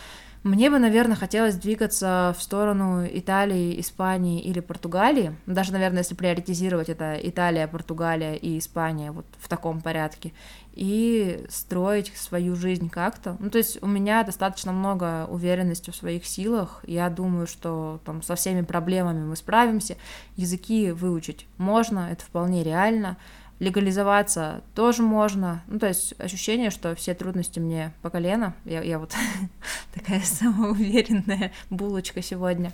мне 0.44 0.70
бы, 0.70 0.78
наверное, 0.78 1.16
хотелось 1.16 1.56
двигаться 1.56 2.34
в 2.38 2.42
сторону 2.42 3.06
Италии, 3.06 3.80
Испании 3.80 4.40
или 4.40 4.60
Португалии. 4.60 5.36
Даже, 5.46 5.72
наверное, 5.72 5.98
если 5.98 6.14
приоритизировать 6.14 6.88
это 6.88 7.18
Италия, 7.20 7.66
Португалия 7.66 8.34
и 8.34 8.58
Испания 8.58 9.10
вот 9.10 9.26
в 9.38 9.48
таком 9.48 9.80
порядке. 9.80 10.32
И 10.72 11.44
строить 11.48 12.12
свою 12.16 12.54
жизнь 12.54 12.88
как-то. 12.88 13.36
Ну, 13.40 13.50
то 13.50 13.58
есть 13.58 13.82
у 13.82 13.86
меня 13.86 14.22
достаточно 14.22 14.70
много 14.70 15.26
уверенности 15.26 15.90
в 15.90 15.96
своих 15.96 16.24
силах. 16.24 16.84
Я 16.86 17.10
думаю, 17.10 17.48
что 17.48 18.00
там 18.04 18.22
со 18.22 18.36
всеми 18.36 18.62
проблемами 18.62 19.24
мы 19.24 19.34
справимся. 19.34 19.96
Языки 20.36 20.92
выучить 20.92 21.48
можно, 21.56 22.10
это 22.12 22.24
вполне 22.24 22.62
реально 22.62 23.16
легализоваться 23.58 24.62
тоже 24.74 25.02
можно. 25.02 25.62
Ну, 25.66 25.78
то 25.78 25.88
есть 25.88 26.14
ощущение, 26.18 26.70
что 26.70 26.94
все 26.94 27.14
трудности 27.14 27.58
мне 27.58 27.92
по 28.02 28.10
колено. 28.10 28.54
Я, 28.64 28.82
я 28.82 28.98
вот 28.98 29.12
такая 29.94 30.20
самоуверенная 30.20 31.52
булочка 31.70 32.22
сегодня. 32.22 32.72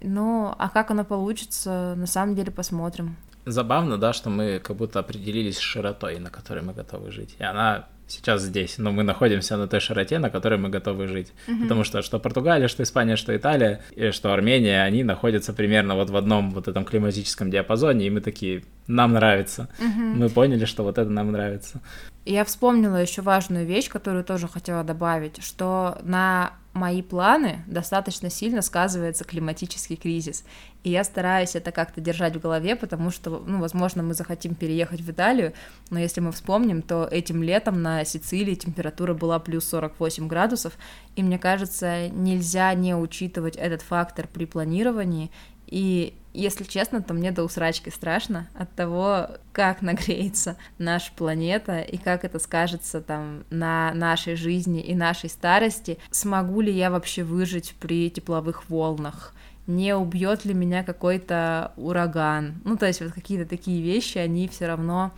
Ну, 0.00 0.54
а 0.58 0.68
как 0.68 0.90
оно 0.90 1.04
получится, 1.04 1.94
на 1.96 2.06
самом 2.06 2.34
деле 2.34 2.50
посмотрим. 2.50 3.16
Забавно, 3.44 3.98
да, 3.98 4.12
что 4.12 4.30
мы 4.30 4.60
как 4.60 4.76
будто 4.76 5.00
определились 5.00 5.56
с 5.56 5.60
широтой, 5.60 6.18
на 6.18 6.30
которой 6.30 6.62
мы 6.62 6.72
готовы 6.72 7.10
жить. 7.10 7.34
И 7.38 7.42
она 7.42 7.88
сейчас 8.12 8.42
здесь, 8.42 8.78
но 8.78 8.92
мы 8.92 9.02
находимся 9.02 9.56
на 9.56 9.66
той 9.66 9.80
широте, 9.80 10.18
на 10.18 10.30
которой 10.30 10.58
мы 10.58 10.68
готовы 10.68 11.08
жить. 11.08 11.32
Mm-hmm. 11.46 11.62
Потому 11.62 11.84
что 11.84 12.02
что 12.02 12.18
Португалия, 12.18 12.68
что 12.68 12.82
Испания, 12.82 13.16
что 13.16 13.36
Италия, 13.36 13.80
и 13.96 14.10
что 14.10 14.32
Армения, 14.32 14.82
они 14.82 15.04
находятся 15.04 15.52
примерно 15.52 15.94
вот 15.94 16.10
в 16.10 16.16
одном 16.16 16.50
вот 16.50 16.68
этом 16.68 16.84
климатическом 16.84 17.50
диапазоне, 17.50 18.06
и 18.06 18.10
мы 18.10 18.20
такие, 18.20 18.62
нам 18.86 19.12
нравится. 19.12 19.68
Mm-hmm. 19.78 20.14
Мы 20.16 20.28
поняли, 20.28 20.64
что 20.64 20.82
вот 20.82 20.98
это 20.98 21.10
нам 21.10 21.32
нравится. 21.32 21.80
Я 22.24 22.44
вспомнила 22.44 22.96
еще 22.96 23.22
важную 23.22 23.66
вещь, 23.66 23.88
которую 23.88 24.24
тоже 24.24 24.46
хотела 24.46 24.84
добавить, 24.84 25.42
что 25.42 25.98
на 26.02 26.52
мои 26.72 27.02
планы 27.02 27.64
достаточно 27.66 28.30
сильно 28.30 28.62
сказывается 28.62 29.24
климатический 29.24 29.96
кризис. 29.96 30.44
И 30.84 30.90
я 30.90 31.04
стараюсь 31.04 31.54
это 31.54 31.70
как-то 31.70 32.00
держать 32.00 32.34
в 32.34 32.40
голове, 32.40 32.74
потому 32.76 33.10
что, 33.10 33.42
ну, 33.46 33.60
возможно, 33.60 34.02
мы 34.02 34.14
захотим 34.14 34.54
переехать 34.54 35.00
в 35.00 35.10
Италию, 35.10 35.52
но 35.90 35.98
если 35.98 36.20
мы 36.20 36.32
вспомним, 36.32 36.82
то 36.82 37.06
этим 37.08 37.42
летом 37.42 37.82
на 37.82 38.04
Сицилии 38.04 38.54
температура 38.54 39.14
была 39.14 39.38
плюс 39.38 39.68
48 39.68 40.26
градусов, 40.26 40.72
и 41.14 41.22
мне 41.22 41.38
кажется, 41.38 42.08
нельзя 42.08 42.72
не 42.74 42.96
учитывать 42.96 43.56
этот 43.56 43.82
фактор 43.82 44.26
при 44.26 44.46
планировании, 44.46 45.30
и 45.72 46.12
если 46.34 46.64
честно, 46.64 47.00
то 47.02 47.14
мне 47.14 47.30
до 47.32 47.44
усрачки 47.44 47.88
страшно 47.88 48.46
от 48.54 48.70
того, 48.74 49.28
как 49.52 49.80
нагреется 49.80 50.58
наша 50.76 51.10
планета 51.14 51.80
и 51.80 51.96
как 51.96 52.26
это 52.26 52.38
скажется 52.38 53.00
там 53.00 53.44
на 53.48 53.94
нашей 53.94 54.36
жизни 54.36 54.82
и 54.82 54.94
нашей 54.94 55.30
старости. 55.30 55.96
Смогу 56.10 56.60
ли 56.60 56.70
я 56.70 56.90
вообще 56.90 57.24
выжить 57.24 57.74
при 57.80 58.10
тепловых 58.10 58.68
волнах? 58.68 59.34
Не 59.66 59.96
убьет 59.96 60.44
ли 60.44 60.52
меня 60.52 60.84
какой-то 60.84 61.72
ураган? 61.76 62.60
Ну, 62.64 62.76
то 62.76 62.86
есть 62.86 63.00
вот 63.00 63.12
какие-то 63.12 63.48
такие 63.48 63.80
вещи, 63.80 64.18
они 64.18 64.48
все 64.48 64.66
равно 64.66 65.12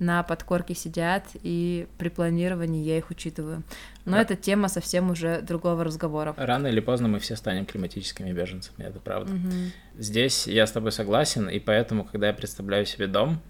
на 0.00 0.22
подкорке 0.24 0.74
сидят, 0.74 1.24
и 1.42 1.86
при 1.98 2.08
планировании 2.08 2.82
я 2.82 2.98
их 2.98 3.10
учитываю. 3.10 3.62
Но 4.04 4.12
да. 4.12 4.22
это 4.22 4.34
тема 4.34 4.68
совсем 4.68 5.10
уже 5.10 5.42
другого 5.42 5.84
разговора. 5.84 6.34
Рано 6.36 6.66
или 6.66 6.80
поздно 6.80 7.06
мы 7.06 7.20
все 7.20 7.36
станем 7.36 7.66
климатическими 7.66 8.32
беженцами, 8.32 8.84
это 8.84 8.98
правда. 8.98 9.32
Угу. 9.32 9.98
Здесь 9.98 10.46
я 10.48 10.66
с 10.66 10.72
тобой 10.72 10.90
согласен, 10.90 11.48
и 11.48 11.60
поэтому, 11.60 12.04
когда 12.04 12.28
я 12.28 12.32
представляю 12.32 12.86
себе 12.86 13.06
дом, 13.06 13.40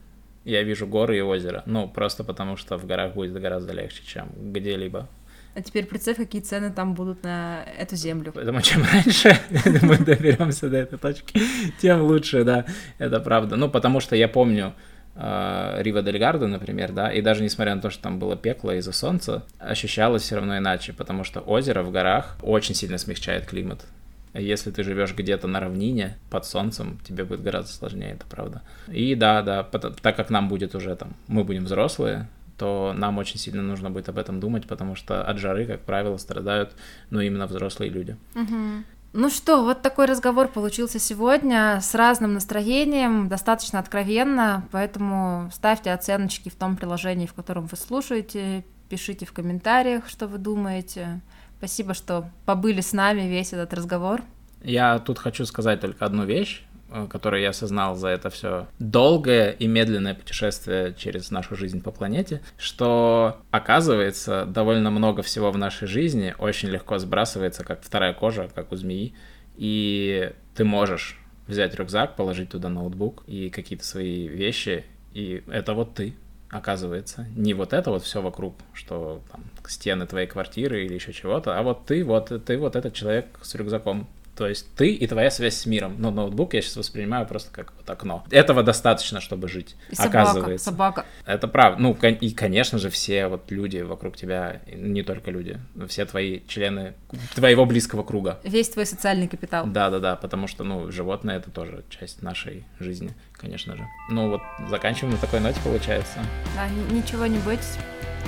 я 0.45 0.63
вижу 0.63 0.87
горы 0.87 1.19
и 1.19 1.21
озеро. 1.21 1.63
Ну, 1.67 1.89
просто 1.89 2.25
потому 2.25 2.57
что 2.57 2.77
в 2.77 2.87
горах 2.87 3.15
будет 3.15 3.33
гораздо 3.33 3.73
легче, 3.73 4.03
чем 4.05 4.29
где-либо. 4.37 5.09
А 5.55 5.63
теперь 5.63 5.85
представь, 5.85 6.17
какие 6.17 6.41
цены 6.41 6.73
там 6.73 6.95
будут 6.95 7.25
на 7.25 7.65
эту 7.77 7.97
землю. 7.97 8.33
Поэтому 8.33 8.63
чем 8.63 8.85
раньше 8.85 9.37
мы 9.83 9.99
доберемся 9.99 10.69
до 10.69 10.77
этой 10.79 10.99
точки, 10.99 11.41
тем 11.81 12.03
лучше, 12.03 12.45
да, 12.45 12.67
это 12.99 13.21
правда. 13.21 13.57
Ну, 13.57 13.69
потому 13.69 14.01
что 14.01 14.15
я 14.15 14.29
помню, 14.29 14.75
Рива 15.15 16.03
Дель 16.03 16.19
Гардо, 16.19 16.47
например, 16.47 16.93
да, 16.93 17.13
и 17.13 17.21
даже 17.21 17.43
несмотря 17.43 17.75
на 17.75 17.81
то, 17.81 17.91
что 17.91 18.03
там 18.03 18.19
было 18.19 18.37
пекло 18.37 18.73
из-за 18.73 18.93
солнца, 18.93 19.45
ощущалось 19.59 20.23
все 20.23 20.37
равно 20.37 20.57
иначе, 20.59 20.93
потому 20.93 21.25
что 21.25 21.41
озеро 21.41 21.83
в 21.83 21.91
горах 21.91 22.37
очень 22.43 22.75
сильно 22.75 22.97
смягчает 22.97 23.47
климат. 23.47 23.85
Если 24.33 24.71
ты 24.71 24.85
живешь 24.85 25.13
где-то 25.15 25.49
на 25.49 25.59
равнине 25.59 26.17
под 26.31 26.47
солнцем, 26.47 27.01
тебе 27.05 27.25
будет 27.25 27.43
гораздо 27.43 27.73
сложнее, 27.73 28.13
это 28.13 28.25
правда. 28.27 28.63
И 28.87 29.17
да, 29.17 29.43
да, 29.43 29.65
так 29.65 30.15
как 30.15 30.31
нам 30.31 30.49
будет 30.49 30.75
уже 30.77 30.95
там, 30.95 31.15
мы 31.27 31.43
будем 31.43 31.65
взрослые, 31.65 32.29
то 32.57 32.95
нам 32.97 33.19
очень 33.19 33.39
сильно 33.39 33.63
нужно 33.63 33.91
будет 33.91 34.09
об 34.09 34.19
этом 34.19 34.39
думать, 34.39 34.69
потому 34.69 34.95
что 34.95 35.25
от 35.25 35.39
жары, 35.39 35.67
как 35.67 35.81
правило, 35.81 36.19
страдают, 36.19 36.73
ну, 37.09 37.21
именно 37.21 37.47
взрослые 37.47 37.91
люди. 37.91 38.17
Угу. 38.35 38.85
Ну 39.13 39.29
что, 39.29 39.65
вот 39.65 39.83
такой 39.83 40.07
разговор 40.07 40.47
получился 40.47 41.01
сегодня 41.01 41.81
с 41.81 41.97
разным 41.97 42.35
настроением, 42.35 43.29
достаточно 43.29 43.81
откровенно, 43.81 44.69
поэтому 44.71 45.51
ставьте 45.53 45.93
оценочки 45.93 46.49
в 46.49 46.55
том 46.55 46.77
приложении, 46.77 47.27
в 47.27 47.35
котором 47.35 47.67
вы 47.67 47.77
слушаете, 47.77 48.65
пишите 48.89 49.27
в 49.27 49.33
комментариях, 49.33 50.09
что 50.09 50.29
вы 50.29 50.39
думаете. 50.39 51.21
Спасибо, 51.59 51.93
что 51.93 52.31
побыли 52.47 52.81
с 52.81 52.93
нами 52.93 53.23
весь 53.23 53.53
этот 53.53 53.75
разговор. 53.75 54.23
Я 54.63 54.99
тут 55.01 55.19
хочу 55.19 55.45
сказать 55.45 55.81
только 55.81 56.05
одну 56.05 56.25
вещь. 56.25 56.63
Э, 56.93 57.07
который 57.09 57.43
я 57.43 57.51
осознал 57.51 57.95
за 57.95 58.09
это 58.09 58.31
все 58.31 58.67
долгое 58.81 59.51
и 59.53 59.69
медленное 59.69 60.15
путешествие 60.15 60.93
через 60.99 61.31
нашу 61.31 61.55
жизнь 61.55 61.83
по 61.83 61.93
планете, 61.93 62.41
что 62.59 63.41
оказывается 63.53 64.45
довольно 64.45 64.91
много 64.91 65.23
всего 65.23 65.53
в 65.53 65.59
нашей 65.59 65.87
жизни 65.87 66.35
очень 66.39 66.69
легко 66.69 66.99
сбрасывается, 66.99 67.65
как 67.65 67.83
вторая 67.83 68.13
кожа, 68.13 68.51
как 68.53 68.73
у 68.73 68.77
змеи, 68.77 69.15
и 69.57 70.33
ты 70.57 70.65
можешь 70.65 71.21
взять 71.47 71.77
рюкзак, 71.77 72.17
положить 72.17 72.51
туда 72.51 72.69
ноутбук 72.69 73.23
и 73.29 73.51
какие-то 73.51 73.85
свои 73.85 74.27
вещи, 74.27 74.85
и 75.15 75.45
это 75.47 75.75
вот 75.75 75.95
ты, 75.95 76.15
оказывается. 76.49 77.27
Не 77.37 77.55
вот 77.55 77.73
это 77.73 77.91
вот 77.91 78.03
все 78.03 78.21
вокруг, 78.21 78.57
что 78.73 79.23
там 79.31 79.45
стены 79.69 80.07
твоей 80.07 80.27
квартиры 80.27 80.85
или 80.85 80.95
еще 80.95 81.13
чего-то, 81.13 81.57
а 81.57 81.63
вот 81.63 81.87
ты, 81.87 82.05
вот 82.05 82.33
ты 82.45 82.59
вот 82.59 82.75
этот 82.75 82.95
человек 82.95 83.27
с 83.43 83.55
рюкзаком 83.55 84.09
то 84.41 84.49
есть 84.49 84.75
ты 84.75 84.95
и 84.95 85.07
твоя 85.07 85.31
связь 85.31 85.57
с 85.57 85.67
миром. 85.67 85.97
Но 85.99 86.11
ноутбук 86.11 86.55
я 86.55 86.63
сейчас 86.63 86.79
воспринимаю 86.79 87.27
просто 87.27 87.53
как 87.53 87.75
вот 87.77 87.91
окно. 87.91 88.25
Этого 88.31 88.63
достаточно, 88.63 89.21
чтобы 89.21 89.49
жить, 89.49 89.77
и 89.91 89.95
собака, 89.95 90.23
оказывается. 90.23 90.65
Собака. 90.65 91.05
Это 91.27 91.47
правда. 91.47 91.83
Ну, 91.83 91.93
и, 91.93 92.31
конечно 92.31 92.79
же, 92.79 92.89
все 92.89 93.27
вот 93.27 93.51
люди 93.51 93.83
вокруг 93.83 94.17
тебя, 94.17 94.63
не 94.73 95.03
только 95.03 95.31
люди, 95.31 95.59
все 95.89 96.07
твои 96.07 96.41
члены 96.49 96.95
твоего 97.35 97.67
близкого 97.67 98.03
круга. 98.03 98.41
Весь 98.43 98.71
твой 98.71 98.87
социальный 98.87 99.29
капитал. 99.29 99.67
Да-да-да, 99.67 100.17
потому 100.17 100.47
что, 100.47 100.65
ну, 100.65 100.91
животные— 100.91 101.37
это 101.39 101.51
тоже 101.51 101.85
часть 101.91 102.23
нашей 102.23 102.65
жизни, 102.79 103.13
конечно 103.35 103.77
же. 103.77 103.87
Ну, 104.09 104.31
вот 104.31 104.41
заканчиваем 104.71 105.17
на 105.17 105.21
такой 105.21 105.41
ноте, 105.41 105.61
получается. 105.63 106.21
Да, 106.57 106.67
ничего 106.95 107.27
не 107.27 107.41
бойтесь, 107.41 107.77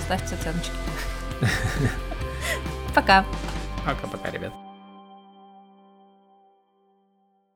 ставьте 0.05 0.35
оценочки. 0.35 0.73
Пока. 2.95 3.25
Пока-пока, 3.87 4.31
ребят. 4.31 4.53